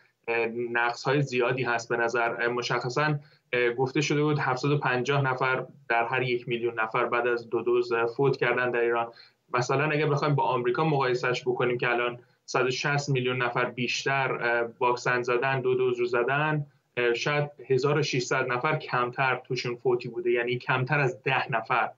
نقص 0.73 1.05
های 1.05 1.23
زیادی 1.23 1.63
هست 1.63 1.89
به 1.89 1.97
نظر. 1.97 2.49
مشخصا 2.49 3.19
گفته 3.79 4.01
شده 4.01 4.23
بود 4.23 4.39
750 4.39 5.23
نفر 5.23 5.67
در 5.89 6.05
هر 6.05 6.23
یک 6.23 6.49
میلیون 6.49 6.81
نفر 6.81 7.05
بعد 7.05 7.27
از 7.27 7.51
دو 7.51 7.63
دوز 7.63 7.93
فوت 8.17 8.37
کردن 8.37 8.71
در 8.71 8.81
ایران. 8.81 9.13
مثلا 9.55 9.85
اگر 9.91 10.07
بخوایم 10.07 10.35
با 10.35 10.43
آمریکا 10.43 10.85
مقایسش 10.85 11.43
بکنیم 11.43 11.79
که 11.79 11.91
الان 11.91 12.19
160 12.47 13.09
میلیون 13.09 13.43
نفر 13.43 13.65
بیشتر 13.65 14.69
واکسن 14.81 15.23
زدن 15.23 15.61
دو 15.61 15.75
دوز 15.75 15.99
رو 15.99 16.07
زدن. 16.07 16.67
شاید 17.17 17.51
1600 17.67 18.53
نفر 18.53 18.77
کمتر 18.77 19.41
توشون 19.45 19.77
فوتی 19.77 20.09
بوده. 20.09 20.31
یعنی 20.31 20.59
کمتر 20.59 21.01
از 21.01 21.23
ده 21.23 21.53
نفر 21.53 21.91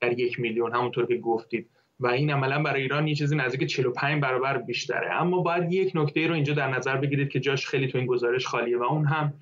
در 0.00 0.18
یک 0.18 0.40
میلیون 0.40 0.74
همونطور 0.74 1.06
که 1.06 1.16
گفتید. 1.16 1.70
و 2.00 2.06
این 2.06 2.30
عملا 2.30 2.62
برای 2.62 2.82
ایران 2.82 3.08
یه 3.08 3.14
چیزی 3.14 3.36
نزدیک 3.36 3.70
45 3.70 4.22
برابر 4.22 4.58
بیشتره. 4.58 5.12
اما 5.12 5.38
باید 5.38 5.72
یک 5.72 5.92
نکته 5.94 6.26
رو 6.26 6.34
اینجا 6.34 6.54
در 6.54 6.68
نظر 6.68 6.96
بگیرید 6.96 7.28
که 7.28 7.40
جاش 7.40 7.66
خیلی 7.66 7.88
تو 7.88 7.98
این 7.98 8.06
گزارش 8.06 8.46
خالیه 8.46 8.78
و 8.78 8.82
اون 8.82 9.04
هم 9.04 9.32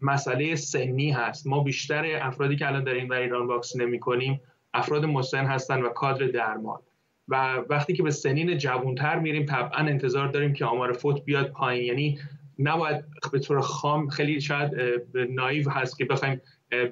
مسئله 0.00 0.54
سنی 0.54 1.10
هست. 1.10 1.46
ما 1.46 1.60
بیشتر 1.62 2.18
افرادی 2.22 2.56
که 2.56 2.66
الان 2.66 2.84
در 2.84 2.94
این 2.94 3.12
ایران 3.12 3.46
واکسینه 3.46 3.84
می‌کنیم 3.84 4.40
افراد 4.74 5.04
مسن 5.04 5.46
هستن 5.46 5.82
و 5.82 5.88
کادر 5.88 6.26
درمان. 6.26 6.80
و 7.28 7.64
وقتی 7.68 7.92
که 7.92 8.02
به 8.02 8.10
سنین 8.10 8.58
جوانتر 8.58 9.18
میریم 9.18 9.44
طبعا 9.44 9.78
انتظار 9.78 10.28
داریم 10.28 10.52
که 10.52 10.64
آمار 10.64 10.92
فوت 10.92 11.24
بیاد 11.24 11.50
پایین. 11.50 11.84
یعنی 11.84 12.18
نباید 12.58 13.04
به 13.32 13.38
طور 13.38 13.60
خام 13.60 14.08
خیلی 14.08 14.40
شاید 14.40 14.72
نایو 15.14 15.70
هست 15.70 15.98
که 15.98 16.04
بخوایم 16.04 16.40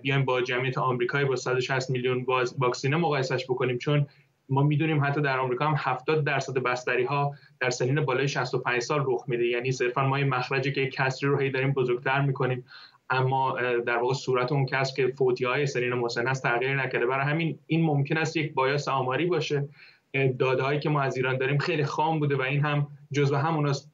بیایم 0.03 0.25
با 0.25 0.43
جمعیت 0.43 0.79
آمریکایی 0.79 1.25
با 1.25 1.37
160 1.37 1.91
میلیون 1.91 2.27
واکسینه 2.59 2.97
مقایسش 2.97 3.45
بکنیم. 3.45 3.79
چون 3.79 4.07
ما 4.49 4.63
می‌دونیم 4.63 5.05
حتی 5.05 5.21
در 5.21 5.39
آمریکا 5.39 5.67
هم 5.67 5.75
70 5.79 6.25
درصد 6.25 6.59
بستری 6.59 7.05
ها 7.05 7.35
در 7.61 7.71
سنین 7.71 8.01
بالای 8.01 8.29
65 8.29 8.83
سال 8.83 9.05
رخ 9.07 9.25
میده. 9.29 9.47
یعنی 9.47 9.73
صرفا 9.73 10.07
ما 10.07 10.17
این 10.17 10.29
مخرجی 10.29 10.73
که 10.73 10.87
کسری 10.87 11.29
رو 11.29 11.39
هی 11.39 11.51
داریم 11.51 11.73
بزرگتر 11.73 12.21
می‌کنیم. 12.21 12.65
اما 13.11 13.57
در 13.87 13.97
واقع 13.97 14.15
صورت 14.15 14.53
اون 14.53 14.67
کس 14.67 14.95
که 14.95 15.13
فوتی 15.19 15.45
های 15.45 15.67
سنین 15.67 15.95
مسن 15.95 16.27
هست 16.27 16.43
تغییر 16.43 16.83
نکرده. 16.83 17.07
برای 17.07 17.27
همین 17.27 17.59
این 17.67 17.83
ممکن 17.83 18.17
است 18.17 18.37
یک 18.37 18.55
بایاس 18.55 18.89
آماری 18.89 19.27
باشه. 19.27 19.69
داده 20.23 20.79
که 20.79 20.89
ما 20.89 21.01
از 21.03 21.17
ایران 21.17 21.37
داریم 21.37 21.59
خیلی 21.59 21.85
خام 21.85 22.19
بوده 22.19 22.37
و 22.37 22.43
این 22.43 22.61
هم 22.61 22.87
جزو 23.13 23.37
همون 23.37 23.67
است. 23.67 23.93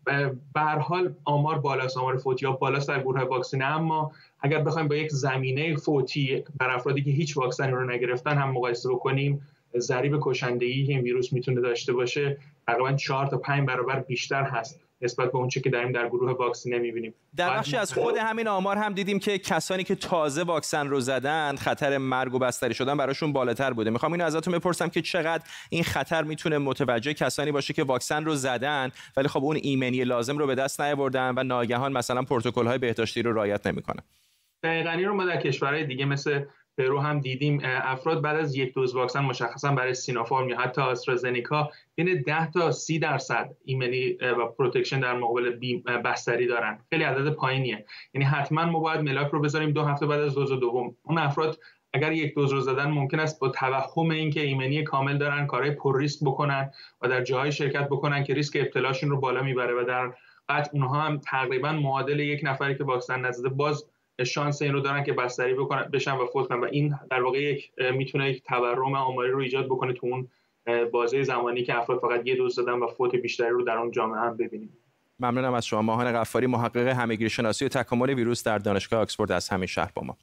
به 0.54 0.61
هر 0.61 0.78
حال 0.78 1.14
آمار 1.24 1.59
بالاست 1.59 1.96
آمار 1.96 2.16
فوتی 2.16 2.46
ها 2.46 2.52
بالاست 2.52 2.88
در 2.88 3.02
گروه 3.02 3.22
واکسینه 3.22 3.64
اما 3.64 4.12
اگر 4.40 4.62
بخوایم 4.62 4.88
با 4.88 4.94
یک 4.94 5.11
زمینه 5.11 5.76
فوتی 5.76 6.44
بر 6.59 6.70
افرادی 6.70 7.02
که 7.02 7.11
هیچ 7.11 7.37
واکسن 7.37 7.70
رو 7.70 7.90
نگرفتن 7.90 8.38
هم 8.38 8.50
مقایسه 8.50 8.88
بکنیم 8.88 9.42
ضریب 9.78 10.18
کشندگی 10.22 10.87
که 10.87 10.92
این 10.92 11.00
ویروس 11.00 11.33
می‌تونه 11.33 11.61
داشته 11.61 11.92
باشه 11.92 12.38
تقریبا 12.66 12.92
4 12.92 13.26
تا 13.26 13.38
5 13.38 13.66
برابر 13.66 14.00
بیشتر 14.00 14.42
هست. 14.42 14.89
نسبت 15.02 15.32
به 15.32 15.38
اونچه 15.38 15.60
که 15.60 15.70
داریم 15.70 15.92
در 15.92 16.08
گروه 16.08 16.32
واکسینه 16.32 16.78
می‌بینیم 16.78 17.14
در 17.36 17.56
بخشی 17.56 17.76
از 17.76 17.92
خود 17.92 18.16
همین 18.16 18.48
آمار 18.48 18.76
هم 18.76 18.92
دیدیم 18.92 19.18
که 19.18 19.38
کسانی 19.38 19.84
که 19.84 19.94
تازه 19.94 20.42
واکسن 20.42 20.88
رو 20.88 21.00
زدن 21.00 21.56
خطر 21.56 21.98
مرگ 21.98 22.34
و 22.34 22.38
بستری 22.38 22.74
شدن 22.74 22.96
براشون 22.96 23.32
بالاتر 23.32 23.72
بوده. 23.72 23.90
می‌خوام 23.90 24.12
اینو 24.12 24.24
ازتون 24.24 24.54
بپرسم 24.54 24.88
که 24.88 25.02
چقدر 25.02 25.44
این 25.70 25.84
خطر 25.84 26.22
می‌تونه 26.22 26.58
متوجه 26.58 27.14
کسانی 27.14 27.52
باشه 27.52 27.74
که 27.74 27.84
واکسن 27.84 28.24
رو 28.24 28.34
زدن 28.34 28.90
ولی 29.16 29.28
خب 29.28 29.44
اون 29.44 29.56
ایمنی 29.62 30.04
لازم 30.04 30.38
رو 30.38 30.46
به 30.46 30.54
دست 30.54 30.80
نیاوردن 30.80 31.34
و 31.36 31.42
ناگهان 31.42 31.92
مثلا 31.92 32.22
پروتکل 32.22 32.66
های 32.66 32.78
بهداشتی 32.78 33.22
رو 33.22 33.32
رعایت 33.32 33.66
نمی‌کنن. 33.66 34.02
دقیقاً 34.62 34.90
رو 34.90 35.14
ما 35.14 35.24
در 35.24 35.40
کشورهای 35.40 35.86
دیگه 35.86 36.04
مثل 36.04 36.44
پرو 36.80 37.00
هم 37.00 37.20
دیدیم. 37.20 37.60
افراد 37.64 38.22
بعد 38.22 38.36
از 38.36 38.56
یک 38.56 38.74
دوز 38.74 38.94
واکسن 38.94 39.20
مشخصا 39.20 39.72
برای 39.72 39.94
سینوفارم 39.94 40.48
یا 40.48 40.60
حتی 40.60 40.80
آسترازنیکا 40.80 41.70
بین 41.94 42.22
10 42.22 42.50
تا 42.50 42.70
30 42.70 42.98
درصد 42.98 43.50
ایمنی 43.64 44.12
و 44.12 44.46
protection 44.46 45.00
در 45.00 45.16
مقابل 45.16 45.58
بستری 46.04 46.46
دارن. 46.46 46.78
خیلی 46.90 47.04
عدد 47.04 47.30
پایینیه. 47.30 47.84
یعنی 48.14 48.24
حتما 48.24 48.64
ما 48.64 48.78
باید 48.78 49.00
ملاک 49.00 49.28
رو 49.28 49.40
بذاریم 49.40 49.70
دو 49.70 49.82
هفته 49.82 50.06
بعد 50.06 50.20
از 50.20 50.34
دوز 50.34 50.52
دوم. 50.52 50.96
اون 51.02 51.18
افراد 51.18 51.58
اگر 51.92 52.12
یک 52.12 52.34
دوز 52.34 52.52
رو 52.52 52.60
زدن 52.60 52.90
ممکن 52.90 53.20
است 53.20 53.40
با 53.40 53.48
توهم 53.48 54.10
اینکه 54.10 54.40
ایمنی 54.40 54.82
کامل 54.82 55.18
دارن 55.18 55.46
کارهای 55.46 55.70
پر 55.70 55.98
ریسک 55.98 56.24
بکنن 56.24 56.70
و 57.02 57.08
در 57.08 57.24
جاهای 57.24 57.52
شرکت 57.52 57.86
بکنن 57.86 58.24
که 58.24 58.34
ریسک 58.34 58.56
ابتلاشون 58.56 59.10
رو 59.10 59.20
بالا 59.20 59.42
می‌بره 59.42 59.82
و 59.82 59.84
در 59.84 60.12
قطع 60.48 60.70
اونها 60.72 61.00
هم 61.00 61.18
تقریبا 61.18 61.72
معادل 61.72 62.20
یک 62.20 62.40
نفری 62.44 62.74
که 62.74 62.84
واکسن 62.84 63.20
نزده 63.20 63.48
باز 63.48 63.84
شانس 64.24 64.62
این 64.62 64.72
رو 64.72 64.80
دارن 64.80 65.04
که 65.04 65.12
بستری 65.12 65.54
بکنن 65.54 65.83
بشن 65.83 66.12
و 66.12 66.26
فوت 66.26 66.48
کنن. 66.48 66.61
و 66.61 66.64
این 66.64 66.94
در 67.11 67.22
واقع 67.22 67.42
یک 67.42 67.72
می‌تونه 67.94 68.30
یک 68.30 68.42
تورم 68.42 68.94
آماری 68.94 69.30
رو 69.30 69.40
ایجاد 69.40 69.66
بکنه 69.66 69.92
تو 69.92 70.06
اون 70.06 70.28
بازه 70.92 71.22
زمانی 71.22 71.62
که 71.62 71.78
افراد 71.78 72.00
فقط 72.00 72.26
یه 72.26 72.37
دوز 72.37 72.54
دادن 72.54 72.72
و 72.72 72.87
فوت 72.87 73.14
بیشتری 73.14 73.50
رو 73.50 73.62
در 73.62 73.76
اون 73.76 73.90
جامعه 73.90 74.20
هم 74.20 74.37
ببینیم. 74.37 74.76
ممنونم 75.20 75.54
از 75.54 75.66
شما. 75.66 75.83
ماهان 75.83 76.12
غفاری 76.12 76.46
محقق 76.46 76.88
همگیری 76.88 77.30
شناسی 77.30 77.64
و 77.64 77.68
تکامل 77.68 78.11
ویروس 78.11 78.44
در 78.44 78.59
دانشگاه 78.59 79.00
آکسفورد 79.00 79.33
از 79.33 79.48
همین 79.48 79.66
شهر 79.66 79.90
با 79.94 80.02
ما. 80.02 80.16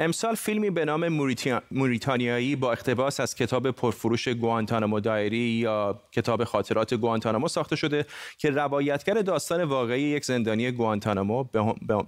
امسال 0.00 0.34
فیلمی 0.34 0.70
به 0.70 0.84
نام 0.84 1.08
موریتانیایی 1.70 2.56
با 2.56 2.72
اقتباس 2.72 3.20
از 3.20 3.34
کتاب 3.34 3.70
پرفروش 3.70 4.28
گوانتانامو 4.28 5.00
دایری 5.00 5.38
یا 5.38 6.02
کتاب 6.12 6.44
خاطرات 6.44 6.94
گوانتانامو 6.94 7.48
ساخته 7.48 7.76
شده 7.76 8.06
که 8.38 8.50
روایتگر 8.50 9.14
داستان 9.14 9.64
واقعی 9.64 10.02
یک 10.02 10.24
زندانی 10.24 10.70
گوانتانامو 10.70 11.44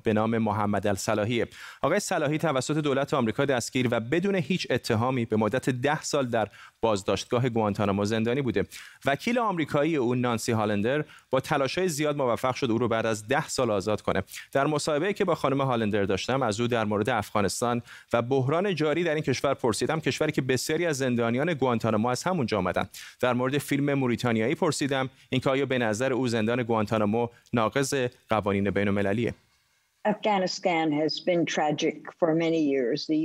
به 0.02 0.12
نام 0.12 0.38
محمد 0.38 0.86
الصلاحی. 0.86 1.46
آقای 1.82 2.00
صلاحی 2.00 2.38
توسط 2.38 2.76
دولت 2.76 3.14
آمریکا 3.14 3.44
دستگیر 3.44 3.88
و 3.90 4.00
بدون 4.00 4.34
هیچ 4.34 4.66
اتهامی 4.70 5.24
به 5.24 5.36
مدت 5.36 5.70
ده 5.70 6.02
سال 6.02 6.26
در 6.26 6.48
بازداشتگاه 6.82 7.48
گوانتانامو 7.48 8.04
زندانی 8.04 8.42
بوده. 8.42 8.66
وکیل 9.04 9.38
آمریکایی 9.38 9.96
او 9.96 10.14
نانسی 10.14 10.52
هالندر 10.52 11.04
با 11.30 11.40
تلاشهای 11.40 11.88
زیاد 11.88 12.16
موفق 12.16 12.54
شد 12.54 12.70
او 12.70 12.78
رو 12.78 12.88
بعد 12.88 13.06
از 13.06 13.28
ده 13.28 13.48
سال 13.48 13.70
آزاد 13.70 14.00
کنه. 14.00 14.22
در 14.52 14.66
مصاحبه 14.66 15.12
که 15.12 15.24
با 15.24 15.34
خانم 15.34 15.60
هالندر 15.60 16.04
داشتم 16.04 16.42
از 16.42 16.60
او 16.60 16.66
در 16.66 16.84
مورد 16.84 17.10
افغانستان 17.10 17.82
و 18.12 18.22
بحران 18.22 18.74
جاری 18.74 19.04
در 19.04 19.14
این 19.14 19.22
کشور 19.22 19.54
پرسیدم 19.54 20.00
کشوری 20.00 20.32
که 20.32 20.42
بسیاری 20.42 20.86
از 20.86 20.98
زندانیان 20.98 21.54
گوانتانامو 21.54 22.08
از 22.08 22.22
همونجا 22.22 22.58
آمدن. 22.58 22.88
در 23.20 23.32
مورد 23.32 23.58
فیلم 23.58 23.94
موریتانیایی 23.94 24.54
پرسیدم 24.54 25.10
اینکه 25.30 25.50
آیا 25.50 25.66
به 25.66 25.78
نظر 25.78 26.12
او 26.12 26.28
زندان 26.28 26.62
گوانتانامو 26.62 27.28
ناقض 27.52 27.94
قوانین 28.28 28.70
بین 28.70 28.88
المللیه 28.88 29.34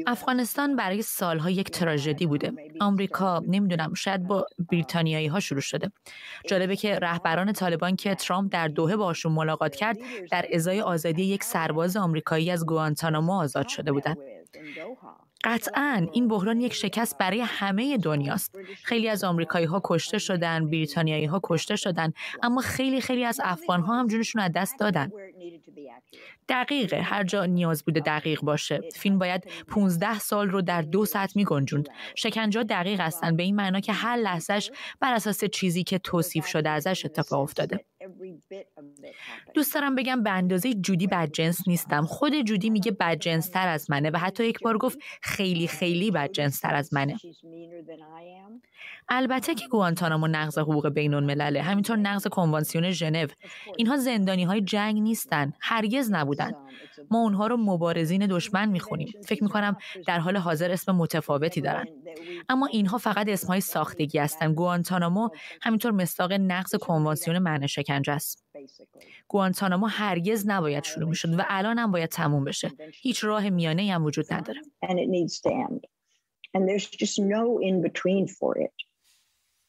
افغانستان 0.07 0.75
برای 0.75 1.01
سالها 1.01 1.49
یک 1.49 1.69
تراژدی 1.69 2.26
بوده. 2.26 2.53
آمریکا 2.80 3.43
نمی‌دونم 3.47 3.93
شاید 3.93 4.28
با 4.28 4.47
بریتانیایی 4.71 5.28
ها 5.28 5.39
شروع 5.39 5.61
شده. 5.61 5.91
جالبه 6.47 6.76
که 6.76 6.99
رهبران 6.99 7.53
طالبان 7.53 7.95
که 7.95 8.15
ترامپ 8.15 8.53
در 8.53 8.67
دوحه 8.67 8.95
باشون 8.95 9.32
ملاقات 9.32 9.76
کرد 9.76 9.97
در 10.32 10.45
ازای 10.53 10.82
آزادی 10.82 11.23
یک 11.23 11.43
سرباز 11.43 11.97
آمریکایی 11.97 12.51
از 12.51 12.65
گوانتانامو 12.65 13.34
آزاد 13.34 13.67
شده 13.67 13.91
بودند. 13.91 14.17
قطعا 15.46 16.08
این 16.12 16.28
بحران 16.28 16.62
یک 16.62 16.74
شکست 16.74 17.18
برای 17.18 17.41
همه 17.41 17.98
دنیاست. 17.98 18.56
خیلی 18.84 19.10
از 19.10 19.24
آمریکایی 19.24 19.66
ها 19.66 19.82
کشته 19.84 20.18
شدن 20.18 20.66
بریتانیایی 20.66 21.26
ها 21.26 21.39
کشته 21.43 21.76
شدن 21.76 22.14
اما 22.43 22.62
خیلی 22.62 23.02
خیلی 23.02 23.26
از 23.26 23.41
افغان 23.43 23.82
ها 23.82 24.00
هم 24.00 24.08
جونشون 24.08 24.41
از 24.41 24.52
دست 24.56 24.80
دادن. 24.80 25.12
دقیقه 26.50 27.02
هر 27.02 27.24
جا 27.24 27.46
نیاز 27.46 27.84
بوده 27.84 28.00
دقیق 28.00 28.41
باشه. 28.41 28.82
فیلم 28.96 29.20
باید 29.20 29.43
15 29.68 30.20
سال 30.20 30.50
رو 30.50 30.62
در 30.62 30.82
دو 30.82 31.06
ساعت 31.06 31.36
می 31.36 31.46
گنجوند 31.46 31.89
شکنجا 32.16 32.64
دقیق 32.64 33.00
هستن. 33.00 33.36
به 33.36 33.43
این 33.43 33.56
معنا 33.56 33.80
که 33.80 33.93
هر 33.93 34.18
لحظهش 34.18 34.72
بر 35.00 35.14
اساس 35.14 35.43
چیزی 35.46 35.84
که 35.84 35.98
توصیف 35.98 36.46
شده 36.46 36.70
ازش 36.70 37.06
اتفاق 37.06 37.41
افتاده. 37.41 37.86
دوست 39.53 39.74
دارم 39.74 39.95
بگم 39.95 40.24
به 40.24 40.30
اندازه 40.30 40.74
جودی 40.74 41.08
بدجنس 41.08 41.68
نیستم. 41.68 42.06
خود 42.06 42.41
جودی 42.41 42.70
میگه 42.70 42.91
بدجنس 42.91 43.49
تر 43.49 43.68
از 43.68 43.89
منه 43.89 44.10
و 44.10 44.18
حتی 44.18 44.45
یک 44.45 44.60
بار 44.60 44.78
گفت 44.78 44.99
خیلی 45.22 45.68
خیلی 45.68 46.12
بدجنس 46.12 46.60
تر 46.60 46.76
از 46.76 46.93
منه. 46.93 47.16
البته 49.10 49.56
که 49.56 49.68
گوانتانامو 49.68 50.28
نقض 50.28 50.58
حقوق 50.58 50.89
بین 50.89 51.14
الملله 51.14 51.62
همینطور 51.62 51.97
نقض 51.97 52.28
کنوانسیون 52.28 52.91
ژنو. 52.91 53.28
اینها 53.78 53.97
زندانی 53.97 54.43
های 54.43 54.62
جنگ 54.62 55.01
نیستن 55.01 55.53
هرگز 55.62 56.12
نبودن. 56.12 56.51
ما 57.12 57.20
اونها 57.20 57.47
رو 57.47 57.58
مبارزین 57.58 58.28
دشمن 58.28 58.70
می‌خونیم. 58.70 59.14
فکر 59.26 59.43
می‌کنم 59.43 59.78
در 60.08 60.20
حال 60.20 60.38
حاضر 60.38 60.72
اسم 60.72 60.91
متفاوتی 60.91 61.62
دارن. 61.62 61.86
اما 62.49 62.66
اینها 62.66 62.97
فقط 62.97 63.30
اسمهای 63.30 63.62
ساختگی 63.62 64.18
هستن. 64.18 64.53
گوانتانامو 64.53 65.30
همینطور 65.62 65.91
مستاق 65.91 66.34
نقض 66.34 66.76
کنوانسیون 66.76 67.39
منع 67.39 67.66
شکنجه 67.96 68.14
است 68.14 68.46
گوانتانامو 69.28 69.86
هرگز 69.86 70.48
نباید 70.48 70.84
شروع 70.84 71.10
می‌شد 71.10 71.39
و 71.39 71.43
الان 71.48 71.80
هم 71.80 71.91
باید 71.91 72.10
تموم 72.10 72.43
بشه. 72.43 72.72
هیچ 73.02 73.24
راه 73.24 73.50
میانه 73.50 73.93
هم 73.93 74.06
وجود 74.06 74.34
نداره. 74.34 74.62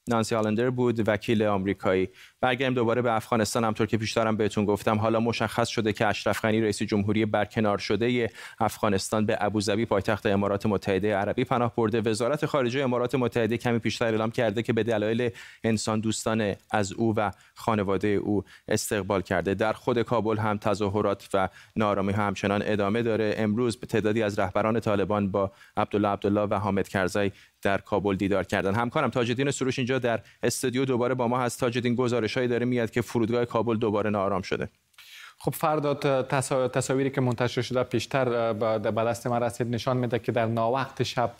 نانسی 0.08 0.34
آلندر 0.34 0.70
بود 0.70 1.08
وکیل 1.08 1.42
آمریکایی. 1.42 2.08
برگردیم 2.40 2.74
دوباره 2.74 3.02
به 3.02 3.12
افغانستان. 3.12 3.64
همطور 3.64 3.86
که 3.86 3.96
پیشترم 3.96 4.36
بهتون 4.36 4.64
گفتم 4.64 4.98
حالا 4.98 5.20
مشخص 5.20 5.68
شده 5.68 5.92
که 5.92 6.06
اشرف 6.06 6.40
غنی 6.40 6.60
رئیس 6.60 6.82
جمهوری 6.82 7.26
برکنار 7.26 7.78
شده 7.78 8.30
افغانستان 8.60 9.26
به 9.26 9.36
ابوظبی 9.40 9.84
پایتخت 9.84 10.26
امارات 10.26 10.66
متحده 10.66 11.16
عربی 11.16 11.44
پناه 11.44 11.74
برده. 11.76 12.00
وزارت 12.00 12.46
خارجه 12.46 12.84
امارات 12.84 13.14
متحده 13.14 13.56
کمی 13.56 13.78
پیشتر 13.78 14.04
اعلام 14.04 14.30
کرده 14.30 14.62
که 14.62 14.72
به 14.72 14.82
دلایل 14.82 15.30
انسان 15.64 16.00
دوستان 16.00 16.54
از 16.70 16.92
او 16.92 17.14
و 17.16 17.30
خانواده 17.54 18.08
او 18.08 18.44
استقبال 18.68 19.22
کرده. 19.22 19.54
در 19.54 19.72
خود 19.72 20.02
کابل 20.02 20.38
هم 20.38 20.58
تظاهرات 20.58 21.28
و 21.34 21.48
نارامی 21.76 22.12
همچنان 22.12 22.62
ادامه 22.64 23.02
داره. 23.02 23.34
امروز 23.36 23.76
به 23.76 23.86
تعدادی 23.86 24.22
از 24.22 24.38
رهبران 24.38 24.80
طالبان 24.80 25.30
با 25.30 25.52
عبدالله 25.76 26.08
عبدالله 26.08 26.42
و 26.50 26.54
حامد 26.54 26.88
کرزی 26.88 27.32
در 27.62 27.78
کابل 27.78 28.16
دیدار 28.16 28.44
کردن. 28.44 28.74
همکارم 28.74 29.10
تاجدین 29.10 29.50
سروش 29.50 29.78
اینجا 29.78 29.98
در 29.98 30.20
استودیو 30.42 30.84
دوباره 30.84 31.14
با 31.14 31.28
ما 31.28 31.40
هست. 31.40 31.60
تاجدین 31.60 31.94
گزارشهایی 31.94 32.48
داره 32.48 32.66
میاد 32.66 32.90
که 32.90 33.00
فرودگاه 33.00 33.44
کابل 33.44 33.76
دوباره 33.76 34.10
نارام 34.10 34.42
شده. 34.42 34.68
خب 35.38 35.54
فرداد 35.54 36.28
تصاویری 36.70 37.10
که 37.10 37.20
منتشر 37.20 37.62
شده 37.62 37.82
پیشتر 37.82 38.52
به 38.78 39.04
دست 39.04 39.26
من 39.26 39.42
رسید 39.42 39.66
نشان 39.66 39.96
میده 39.96 40.18
که 40.18 40.32
در 40.32 40.46
ناوقت 40.46 41.02
شب 41.02 41.32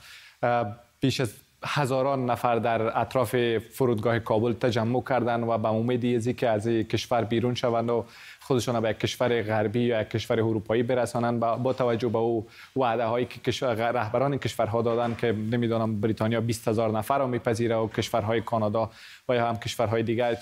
بیش 1.01 1.21
از 1.21 1.35
هزاران 1.65 2.31
نفر 2.31 2.57
در 2.57 3.01
اطراف 3.01 3.59
فرودگاه 3.59 4.19
کابل 4.19 4.53
تجمع 4.53 5.03
کردند 5.09 5.49
و 5.49 5.59
به 5.59 5.69
امید 5.69 6.37
که 6.37 6.49
از 6.49 6.69
کشور 6.69 7.25
بیرون 7.25 7.55
شوند 7.55 7.91
و 7.91 8.05
خودشان 8.47 8.81
به 8.81 8.91
یک 8.91 8.99
کشور 8.99 9.43
غربی 9.43 9.81
یا 9.81 10.01
یک 10.01 10.09
کشور 10.09 10.41
اروپایی 10.41 10.83
برسانند 10.83 11.41
با 11.41 11.73
توجه 11.73 12.09
به 12.09 12.19
او 12.19 12.47
وعده 12.77 13.05
هایی 13.05 13.27
که 13.27 13.41
کشور 13.41 13.75
رهبران 13.75 14.39
کشورها 14.39 14.83
دادن 14.83 15.15
که 15.21 15.33
نمی‌دونم 15.33 16.01
بریتانیا 16.01 16.41
20 16.41 16.69
هزار 16.69 16.91
نفر 16.91 17.19
رو 17.19 17.27
میپذیره 17.27 17.77
و 17.77 17.89
کشورهای 17.89 18.41
کانادا 18.41 18.91
و 19.29 19.35
یا 19.35 19.49
هم 19.49 19.57
کشورهای 19.57 20.03
دیگر 20.03 20.37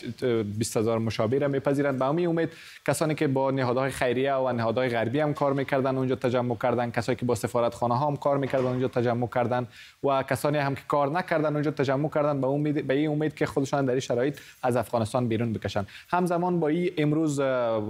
20 0.59 0.77
هزار 0.77 0.99
مشابه 0.99 1.39
را 1.39 1.49
میپذیرند 1.49 1.99
به 1.99 2.05
امی 2.05 2.27
امید 2.27 2.49
کسانی 2.87 3.15
که 3.15 3.27
با 3.27 3.51
نهادهای 3.51 3.91
خیریه 3.91 4.35
و 4.35 4.53
نهادهای 4.53 4.89
غربی 4.89 5.21
هم 5.21 5.35
کار 5.35 5.53
می‌کردن 5.53 5.97
اونجا 5.97 6.15
تجمع 6.15 6.57
کردن. 6.57 6.91
کسانی 6.91 7.17
که 7.17 7.27
با 7.27 7.35
سفارتخانه 7.35 7.99
ها 7.99 8.07
هم 8.07 8.17
کار 8.17 8.39
می‌کردن 8.39 8.67
اونجا 8.67 8.89
تجمع 8.89 9.27
کردن. 9.27 9.67
و 10.05 10.23
کسانی 10.23 10.59
هم 10.59 10.75
که 10.75 10.83
کار 10.89 11.11
نکردن 11.11 11.53
اونجا 11.53 11.71
تجمع 11.71 12.09
کردن. 12.09 12.41
به 12.41 12.47
امید 12.47 12.87
به 12.87 12.95
این 12.95 13.11
امید 13.11 13.35
که 13.35 13.47
خودشان 13.47 13.85
در 13.85 13.99
شرایط 13.99 14.39
از 14.63 14.77
افغانستان 14.77 15.29
بیرون 15.29 15.53
بکشن. 15.53 15.87
همزمان 16.09 16.61
با 16.61 16.69
این 16.69 16.91
امروز 16.99 17.41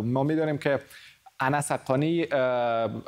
ما 0.04 0.22
می‌دونیم 0.22 0.58
که 0.58 0.80
انس 1.40 1.72
حقانی 1.72 2.26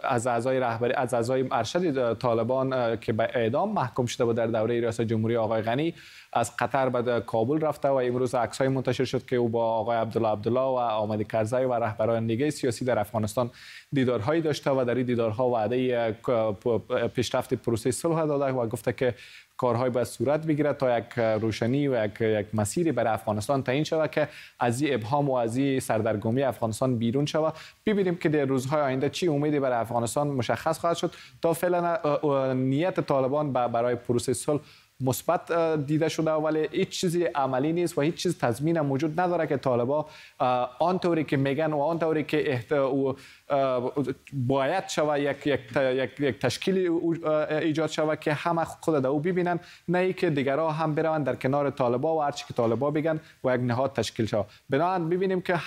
از 0.03 0.27
اعضای 0.27 0.61
رهبری 0.61 0.93
از 0.93 1.15
اعضای 1.15 1.49
ارشد 1.53 2.19
طالبان 2.19 2.97
که 2.97 3.13
به 3.13 3.29
اعدام 3.35 3.73
محکوم 3.73 4.07
شده 4.07 4.25
بود 4.25 4.37
در 4.37 4.47
دوره 4.47 4.81
ریاست 4.81 5.01
جمهوری 5.01 5.37
آقای 5.37 5.63
غنی 5.63 5.95
از 6.33 6.57
قطر 6.57 6.89
به 6.89 7.21
کابل 7.21 7.61
رفته 7.61 7.89
و 7.89 7.95
امروز 7.95 8.35
عکس 8.35 8.59
های 8.59 8.69
منتشر 8.69 9.05
شد 9.05 9.27
که 9.27 9.37
او 9.37 9.49
با 9.49 9.65
آقای 9.65 9.97
عبدالله 9.97 10.29
عبدالله 10.29 10.61
و 10.61 10.75
آمدی 10.75 11.25
کرزی 11.25 11.57
و 11.57 11.73
رهبران 11.73 12.27
دیگه 12.27 12.51
سیاسی 12.51 12.85
در 12.85 12.99
افغانستان 12.99 13.51
دیدارهایی 13.93 14.41
داشته 14.41 14.71
و 14.71 14.85
در 14.85 14.95
این 14.95 15.07
دیدارها 15.07 15.49
وعده 15.49 16.13
پیشرفت 17.15 17.55
پروسه 17.55 17.91
صلح 17.91 18.25
داده 18.25 18.45
و 18.45 18.67
گفته 18.67 18.93
که 18.93 19.15
کارهای 19.57 19.91
باید 19.91 20.07
صورت 20.07 20.47
بگیرد 20.47 20.77
تا 20.77 20.99
یک 20.99 21.19
روشنی 21.19 21.89
و 21.89 22.05
یک, 22.05 22.21
یک 22.21 22.47
مسیری 22.55 22.93
برای 22.93 23.13
افغانستان 23.13 23.63
تعیین 23.63 23.85
شود 23.85 24.11
که 24.11 24.29
از 24.61 24.83
این 24.83 24.95
ابهام 24.95 25.31
و 25.31 25.35
از 25.35 25.57
این 25.57 25.81
سردرگمی 25.81 26.43
افغانستان 26.43 26.99
بیرون 26.99 27.27
شود. 27.27 27.55
ببینیم 27.87 28.17
که 28.17 28.29
در 28.29 28.45
روزهای 28.45 28.83
آینده 28.83 29.09
چی 29.09 29.29
امیدی 29.29 29.61
برای 29.61 29.79
افغانستان 29.79 30.29
مشخص 30.29 30.79
خواهد 30.79 30.97
شد. 30.97 31.15
تا 31.43 31.53
فعلا 31.53 32.53
نیت 32.55 33.01
طالبان 33.01 33.53
برای 33.53 33.95
پروسه 33.95 34.33
صلح 34.33 34.61
مثبت 35.01 35.53
دیده 35.87 36.09
شده 36.09 36.31
ولی 36.31 36.69
هیچ 36.73 36.89
چیزی 36.89 37.25
عملی 37.25 37.73
نیست 37.73 37.99
و 37.99 38.01
هیچ 38.01 38.15
چیز 38.15 38.39
تضمین 38.39 38.81
موجود 38.81 39.21
نداره 39.21 39.47
که 39.47 39.57
طالبا 39.57 40.07
آنطوری 40.79 41.25
که 41.25 41.37
میگن 41.37 41.73
و 41.73 41.79
آنطوری 41.81 42.25
که 42.25 42.53
احت... 42.53 42.73
باید 44.33 44.89
شوه 44.89 45.21
یک, 45.21 45.47
یک, 45.47 45.61
یک, 45.77 46.21
یک 46.21 46.39
تشکیل 46.39 46.91
ایجاد 47.51 47.91
شوه 47.91 48.17
که 48.17 48.33
همه 48.33 48.65
خود 48.65 49.07
او 49.07 49.21
ببینن 49.21 49.61
نه 49.89 49.99
ای 49.99 50.13
که 50.13 50.31
دیگرها 50.31 50.71
هم 50.71 50.95
بروند 50.95 51.27
در 51.27 51.37
کنار 51.37 51.71
طالبا 51.71 52.17
و 52.17 52.23
هرچی 52.23 52.45
که 52.49 52.55
طالبا 52.55 52.91
بگن 52.91 53.21
و 53.45 53.55
یک 53.55 53.61
نهاد 53.61 53.93
تشکیل 53.93 54.27
شوه 54.27 54.47
بنابراین 54.71 55.09
ببینیم 55.09 55.41
که 55.41 55.61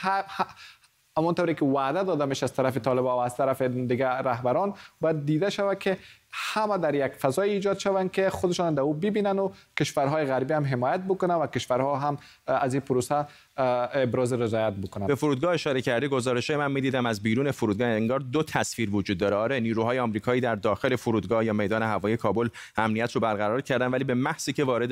همونطوری 1.17 1.53
که 1.53 1.65
وعده 1.65 2.03
داده 2.03 2.25
میشه 2.25 2.43
از 2.43 2.53
طرف 2.53 2.77
طالبا 2.77 3.17
و 3.17 3.19
از 3.19 3.37
طرف 3.37 3.61
دیگر 3.61 4.21
رهبران 4.21 4.73
باید 5.01 5.25
دیده 5.25 5.49
شود 5.49 5.79
که 5.79 5.97
همه 6.31 6.77
در 6.77 6.95
یک 6.95 7.11
فضای 7.13 7.49
ایجاد 7.49 7.79
شوند 7.79 8.11
که 8.11 8.29
خودشان 8.29 8.73
در 8.73 8.81
او 8.81 8.93
ببینن 8.93 9.39
و 9.39 9.51
کشورهای 9.79 10.25
غربی 10.25 10.53
هم 10.53 10.65
حمایت 10.65 10.99
بکنن 10.99 11.35
و 11.35 11.47
کشورها 11.47 11.99
هم 11.99 12.17
از 12.47 12.73
این 12.73 12.81
پروسه 12.81 13.25
ابراز 13.57 14.33
رضایت 14.33 14.73
بکنن. 14.73 15.07
به 15.07 15.15
فرودگاه 15.15 15.53
اشاره 15.53 15.81
کردی 15.81 16.07
گزارش 16.07 16.49
من 16.49 16.71
می‌دیدم 16.71 17.05
از 17.05 17.23
بیرون 17.23 17.51
فرودگاه 17.51 17.87
انگار 17.87 18.19
دو 18.19 18.43
تصویر 18.43 18.95
وجود 18.95 19.17
داره. 19.17 19.35
آره 19.35 19.59
نیروهای 19.59 19.99
آمریکایی 19.99 20.41
در 20.41 20.55
داخل 20.55 20.95
فرودگاه 20.95 21.45
یا 21.45 21.53
میدان 21.53 21.83
هوایی 21.83 22.17
کابل 22.17 22.49
امنیت 22.77 23.11
رو 23.11 23.21
برقرار 23.21 23.61
کردن 23.61 23.87
ولی 23.87 24.03
به 24.03 24.13
محضی 24.13 24.53
که 24.53 24.63
وارد 24.63 24.89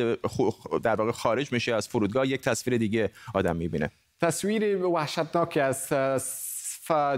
در 0.82 0.96
واقع 0.96 1.12
خارج 1.12 1.54
میشه 1.54 1.76
از 1.76 1.88
فرودگاه 1.88 2.28
یک 2.28 2.42
تصویر 2.42 2.78
دیگه 2.78 3.10
آدم 3.34 3.56
می‌بینه. 3.56 3.92
تصویر 4.22 4.86
وحشتناکی 4.86 5.60
از 5.60 5.94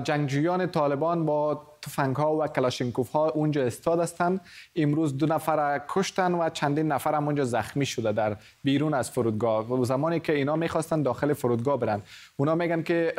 جنگجویان 0.04 0.72
طالبان 0.72 1.26
با 1.26 1.69
تفنگ 1.82 2.16
ها 2.16 2.38
و 2.38 2.48
کلاشینکوف 2.48 3.12
ها 3.12 3.30
اونجا 3.30 3.64
استاد 3.64 4.00
هستند 4.00 4.42
امروز 4.76 5.18
دو 5.18 5.26
نفر 5.26 5.82
کشتن 5.90 6.34
و 6.34 6.50
چندین 6.50 6.92
نفر 6.92 7.14
هم 7.14 7.26
اونجا 7.26 7.46
زخمی 7.46 7.86
شده 7.86 8.12
در 8.12 8.38
بیرون 8.64 8.94
از 8.94 9.12
فرودگاه. 9.12 9.72
و 9.72 9.86
زمانی 9.86 10.20
که 10.20 10.34
اینا 10.34 10.56
می‌خواستن 10.56 11.04
داخل 11.04 11.34
فرودگاه 11.34 11.80
برن. 11.80 12.02
اونا 12.38 12.56
میگن 12.56 12.84
که 12.84 13.14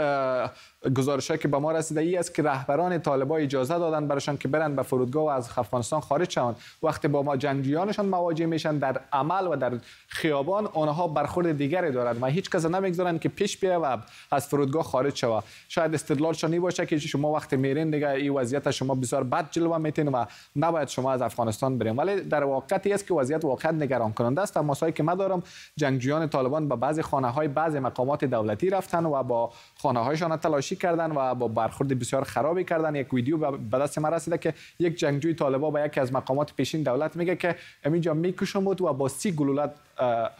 گزارش 0.97 1.31
که 1.31 1.49
به 1.49 1.59
ما 1.59 1.73
رسیده 1.73 2.01
ای 2.01 2.17
است 2.17 2.35
که 2.35 2.43
رهبران 2.43 2.99
طالبا 2.99 3.37
اجازه 3.37 3.79
دادن 3.79 4.09
براشان 4.09 4.37
که 4.37 4.49
برن 4.49 4.77
به 4.77 4.83
فرودگاه 4.83 5.25
و 5.25 5.29
از 5.29 5.51
افغانستان 5.57 6.01
خارج 6.01 6.31
شوند. 6.31 6.57
وقتی 6.83 7.09
با 7.09 7.23
ما 7.23 7.37
جنگجویانشان 7.37 8.07
مواجه 8.07 8.47
میشن 8.47 8.79
در 8.79 9.01
عمل 9.13 9.47
و 9.47 9.57
در 9.57 9.73
خیابان 10.09 10.67
آنها 10.67 11.09
برخورد 11.09 11.59
دیگری 11.59 11.93
دارند 11.93 12.23
و 12.23 12.27
هیچ 12.27 12.51
کس 12.51 12.65
نمی‌گذارن 12.65 13.19
که 13.19 13.29
پیش 13.29 13.59
بیا 13.59 13.81
و 13.83 13.99
از 14.31 14.47
فرودگاه 14.47 14.83
خارج 14.83 15.17
شوه 15.17 15.43
شاید 15.69 15.95
استدلالشان 15.95 16.61
باشه 16.61 16.87
که 16.87 16.99
شما 16.99 17.33
وقتی 17.33 17.57
میرین 17.57 17.91
دیگه 17.91 18.09
این 18.09 18.33
وضعیت 18.51 18.71
شما 18.71 18.95
بسیار 18.95 19.25
بد 19.25 19.51
جلوه 19.51 19.79
میتین 19.79 20.09
و 20.09 20.25
نباید 20.57 20.89
شما 20.89 21.13
از 21.13 21.23
افغانستان 21.23 21.79
بریم. 21.79 21.99
ولی 21.99 22.21
در 22.21 22.45
واقعیت 22.45 22.87
است 22.87 23.07
که 23.07 23.15
وضعیت 23.15 23.45
واقعا 23.45 23.73
نگران 23.73 24.13
کننده 24.13 24.41
است. 24.41 24.59
مسایی 24.59 24.93
که 24.93 25.03
ما 25.03 25.15
دارم 25.15 25.43
جنگجویان 25.77 26.29
طالبان 26.29 26.69
به 26.69 26.77
بعضی 26.77 27.03
خانه 27.03 27.29
های 27.29 27.49
بعضی 27.49 27.79
مقامات 27.79 28.25
دولتی 28.25 28.71
رفتن 28.71 29.07
و 29.07 29.23
با 29.23 29.53
خانه 29.79 30.01
هایشان 30.01 30.37
تلاشی 30.37 30.77
کردن 30.77 31.13
و 31.17 31.35
با 31.35 31.49
برخورد 31.49 31.99
بسیار 31.99 32.25
خرابی 32.25 32.65
کردن. 32.65 32.95
یک 32.95 33.15
ویدیو 33.15 33.51
به 33.51 33.79
دست 33.79 33.99
ما 33.99 34.09
رسیده 34.09 34.39
که 34.39 34.55
یک 34.79 34.97
جنگجوی 34.97 35.35
طالبا 35.35 35.71
به 35.71 35.83
یکی 35.87 36.01
از 36.01 36.13
مقامات 36.13 36.55
پیشین 36.55 36.83
دولت 36.83 37.17
میگه 37.17 37.37
که 37.37 37.57
همینجا 37.85 38.15
می‌کشم 38.15 38.67
و 38.67 38.75
با 38.75 39.09
سی 39.09 39.33
گلولت 39.33 39.75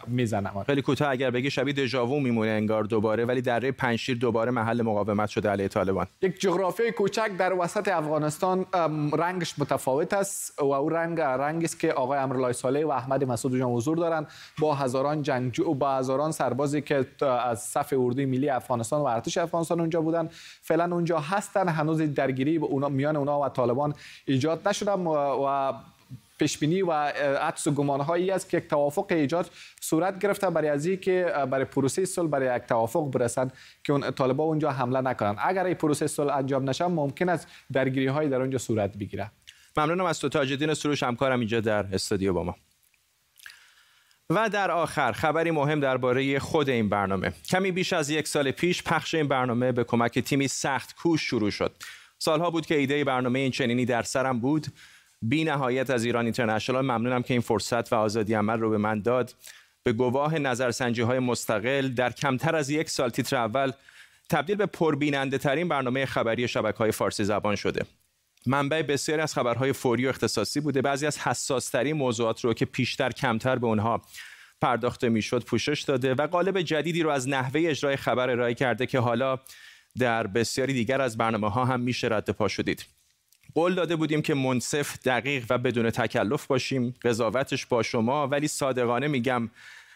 می‌زنم. 0.07 0.63
خیلی 0.65 0.81
کوتاه 0.81 1.09
اگر 1.09 1.31
بگی 1.31 1.49
شبیه 1.49 1.73
دژاوو 1.73 2.19
میمونه 2.19 2.49
انگار 2.49 2.83
دوباره 2.83 3.25
ولی 3.25 3.41
دره 3.41 3.71
پنشیر 3.71 4.17
دوباره 4.17 4.51
محل 4.51 4.81
مقاومت 4.81 5.29
شده 5.29 5.49
علیه 5.49 5.67
طالبان. 5.67 6.07
یک 6.21 6.39
جغرافی 6.39 6.91
کوچک 6.91 7.31
در 7.37 7.53
وسط 7.53 7.87
افغانستان 7.87 8.65
رنگش 9.13 9.59
متفاوت 9.59 10.13
است 10.13 10.61
و 10.61 10.65
او 10.65 10.89
رنگ 10.89 11.19
رنگی 11.19 11.65
است 11.65 11.79
که 11.79 11.91
آقای 11.93 12.19
امرالله 12.19 12.51
صالح 12.51 12.83
و 12.83 12.89
احمد 12.89 13.23
مسعود 13.23 13.57
جان 13.57 13.71
حضور 13.71 13.97
دارند. 13.97 14.27
با 14.59 14.75
هزاران 14.75 15.21
جنگجو 15.21 15.63
و 15.63 15.73
با 15.73 15.97
هزاران 15.97 16.31
سربازی 16.31 16.81
که 16.81 17.05
از 17.25 17.59
صف 17.59 17.93
اردوی 17.97 18.25
ملی 18.25 18.49
افغانستان 18.49 19.01
و 19.01 19.05
ارتش 19.05 19.37
افغانستان 19.37 19.79
اونجا 19.79 20.01
بودن. 20.01 20.29
فعلا 20.61 20.95
اونجا 20.95 21.19
هستن 21.19 21.67
هنوز 21.67 22.01
درگیری 22.01 22.59
به 22.59 22.65
اونا 22.65 22.89
میان 22.89 23.15
اونا 23.15 23.39
و 23.39 23.49
طالبان 23.49 23.93
ایجاد 24.25 24.67
نشده 24.67 24.91
و 24.91 25.73
پیش 26.41 26.57
بینی 26.57 26.81
و 26.81 26.91
عدس 26.91 27.67
و 27.67 27.71
گمان 27.71 28.01
هایی 28.01 28.31
است 28.31 28.49
که 28.49 28.57
یک 28.57 28.67
توافق 28.67 29.05
ایجاد 29.09 29.49
صورت 29.81 30.19
گرفته 30.19 30.49
برای 30.49 30.69
از 30.69 30.87
که 30.87 31.33
برای 31.51 31.65
پروسه 31.65 32.05
صلح 32.05 32.29
برای 32.29 32.55
یک 32.55 32.63
توافق 32.63 33.11
برسند 33.11 33.53
که 33.83 33.93
اون 33.93 34.11
طالبان 34.11 34.47
اونجا 34.47 34.71
حمله 34.71 35.01
نکنند. 35.01 35.37
اگر 35.39 35.65
این 35.65 35.75
پروسه 35.75 36.07
صلح 36.07 36.35
انجام 36.35 36.69
نشه 36.69 36.87
ممکن 36.87 37.29
است 37.29 37.47
درگیری 37.73 38.07
های 38.07 38.29
در 38.29 38.41
اونجا 38.41 38.57
صورت 38.57 38.97
بگیره 38.97 39.31
ممنونم 39.77 40.05
از 40.05 40.19
تو 40.19 40.29
تاج 40.29 40.51
الدین 40.51 40.73
سروش. 40.73 41.03
همکارم 41.03 41.39
اینجا 41.39 41.59
در 41.59 41.85
استودیو 41.93 42.33
با 42.33 42.43
ما. 42.43 42.55
و 44.29 44.49
در 44.49 44.71
آخر 44.71 45.11
خبری 45.11 45.51
مهم 45.51 45.79
درباره 45.79 46.39
خود 46.39 46.69
این 46.69 46.89
برنامه. 46.89 47.33
کمی 47.49 47.71
بیش 47.71 47.93
از 47.93 48.09
یک 48.09 48.27
سال 48.27 48.51
پیش 48.51 48.83
پخش 48.83 49.15
این 49.15 49.27
برنامه 49.27 49.71
به 49.71 49.83
کمک 49.83 50.19
تیمی 50.19 50.47
سخت 50.47 50.95
کوش 50.95 51.21
شروع 51.21 51.49
شد. 51.49 51.71
سالها 52.17 52.51
بود 52.51 52.65
که 52.65 52.75
ایده 52.75 53.03
برنامه 53.03 53.39
این 53.39 53.51
چنینی 53.51 53.85
در 53.85 54.03
سرم 54.03 54.39
بود. 54.39 54.67
بی 55.21 55.43
نهایت 55.43 55.89
از 55.89 56.05
ایران 56.05 56.25
اینترنشنال. 56.25 56.81
ممنونم 56.81 57.21
که 57.21 57.33
این 57.33 57.41
فرصت 57.41 57.93
و 57.93 57.95
آزادی 57.95 58.33
عمل 58.33 58.59
رو 58.59 58.69
به 58.69 58.77
من 58.77 59.01
داد. 59.01 59.35
به 59.83 59.93
گواه 59.93 60.39
نظرسنجی 60.39 61.01
های 61.01 61.19
مستقل 61.19 61.87
در 61.87 62.11
کمتر 62.11 62.55
از 62.55 62.69
یک 62.69 62.89
سال 62.89 63.09
تیتر 63.09 63.35
اول 63.35 63.71
تبدیل 64.29 64.55
به 64.55 64.65
پربیننده 64.65 65.37
ترین 65.37 65.67
برنامه 65.67 66.05
خبری 66.05 66.47
شبکه 66.47 66.77
های 66.77 66.91
فارسی 66.91 67.23
زبان 67.23 67.55
شده. 67.55 67.85
منبع 68.45 68.81
بسیاری 68.81 69.21
از 69.21 69.33
خبرهای 69.33 69.73
فوری 69.73 70.05
و 70.05 70.09
اختصاصی 70.09 70.59
بوده. 70.59 70.81
بعضی 70.81 71.05
از 71.05 71.19
حساسترین 71.19 71.95
موضوعات 71.95 72.45
رو 72.45 72.53
که 72.53 72.65
پیشتر 72.65 73.09
کمتر 73.09 73.55
به 73.55 73.67
اونها 73.67 74.01
پرداخته 74.61 75.09
می‌شد 75.09 75.43
پوشش 75.43 75.81
داده 75.81 76.13
و 76.13 76.27
قالب 76.27 76.61
جدیدی 76.61 77.03
رو 77.03 77.09
از 77.09 77.29
نحوه 77.29 77.61
اجرای 77.65 77.95
خبر 77.95 78.29
ارائه 78.29 78.53
کرده 78.53 78.85
که 78.85 78.99
حالا 78.99 79.39
در 79.99 80.27
بسیاری 80.27 80.73
دیگر 80.73 81.01
از 81.01 81.17
برنامه 81.17 81.49
ها 81.49 81.65
هم 81.65 81.79
میشه 81.79 82.07
رد 82.07 82.29
پا 82.29 82.47
شدید. 82.47 82.85
قول 83.53 83.75
داده 83.75 83.95
بودیم 83.95 84.21
که 84.21 84.33
منصف 84.33 84.97
دقیق 85.05 85.45
و 85.49 85.57
بدون 85.57 85.89
تکلف 85.89 86.47
باشیم. 86.47 86.93
قضاوتش 87.01 87.65
با 87.65 87.83
شما 87.83 88.27
ولی 88.27 88.47
صادقانه 88.47 89.07
میگم 89.07 89.49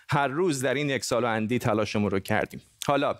هر 0.10 0.28
روز 0.28 0.62
در 0.62 0.74
این 0.74 0.90
یک 0.90 1.06
سال 1.06 1.24
و 1.24 1.28
اندی 1.28 1.60
تلاشمون 1.60 2.12
رو 2.12 2.20
کردیم. 2.20 2.62
حالا 2.88 3.16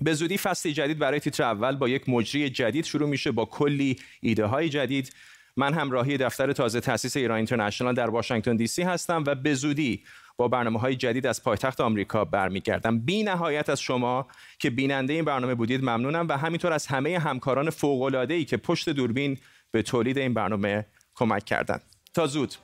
به 0.00 0.14
زودی 0.14 0.38
فصل 0.38 0.70
جدید 0.70 0.98
برای 0.98 1.20
تیتر 1.20 1.42
اول 1.42 1.76
با 1.76 1.88
یک 1.88 2.08
مجری 2.08 2.50
جدید 2.50 2.84
شروع 2.84 3.08
میشه 3.08 3.32
با 3.32 3.44
کلی 3.44 3.96
ایده 4.20 4.46
های 4.46 4.68
جدید. 4.68 5.12
من 5.56 5.74
همراهی 5.74 6.16
دفتر 6.16 6.52
تازه 6.52 6.80
تاسیس 6.80 7.16
ایران 7.16 7.36
اینترنشنال 7.36 7.94
در 7.94 8.10
واشنگتن 8.10 8.56
دی 8.56 8.66
سی 8.66 8.82
هستم 8.82 9.24
و 9.26 9.34
به 9.34 9.54
زودی 9.54 10.04
با 10.36 10.48
برنامه 10.48 10.80
های 10.80 10.96
جدید 10.96 11.26
از 11.26 11.42
پایتخت 11.42 11.80
آمریکا 11.80 12.24
برمیگردم. 12.24 12.98
بی 12.98 13.22
نهایت 13.22 13.70
از 13.70 13.80
شما 13.80 14.26
که 14.58 14.70
بیننده 14.70 15.12
این 15.12 15.24
برنامه 15.24 15.54
بودید 15.54 15.80
ممنونم 15.80 16.28
و 16.28 16.38
همینطور 16.38 16.72
از 16.72 16.86
همه 16.86 17.18
همکاران 17.18 17.70
فوق 17.70 18.30
ای 18.30 18.44
که 18.44 18.56
پشت 18.56 18.88
دوربین 18.88 19.38
به 19.74 19.82
تولید 19.82 20.18
این 20.18 20.34
برنامه 20.34 20.86
کمک 21.14 21.44
کردند 21.44 21.82
تا 22.14 22.26
زود. 22.26 22.54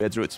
بدرود. 0.00 0.34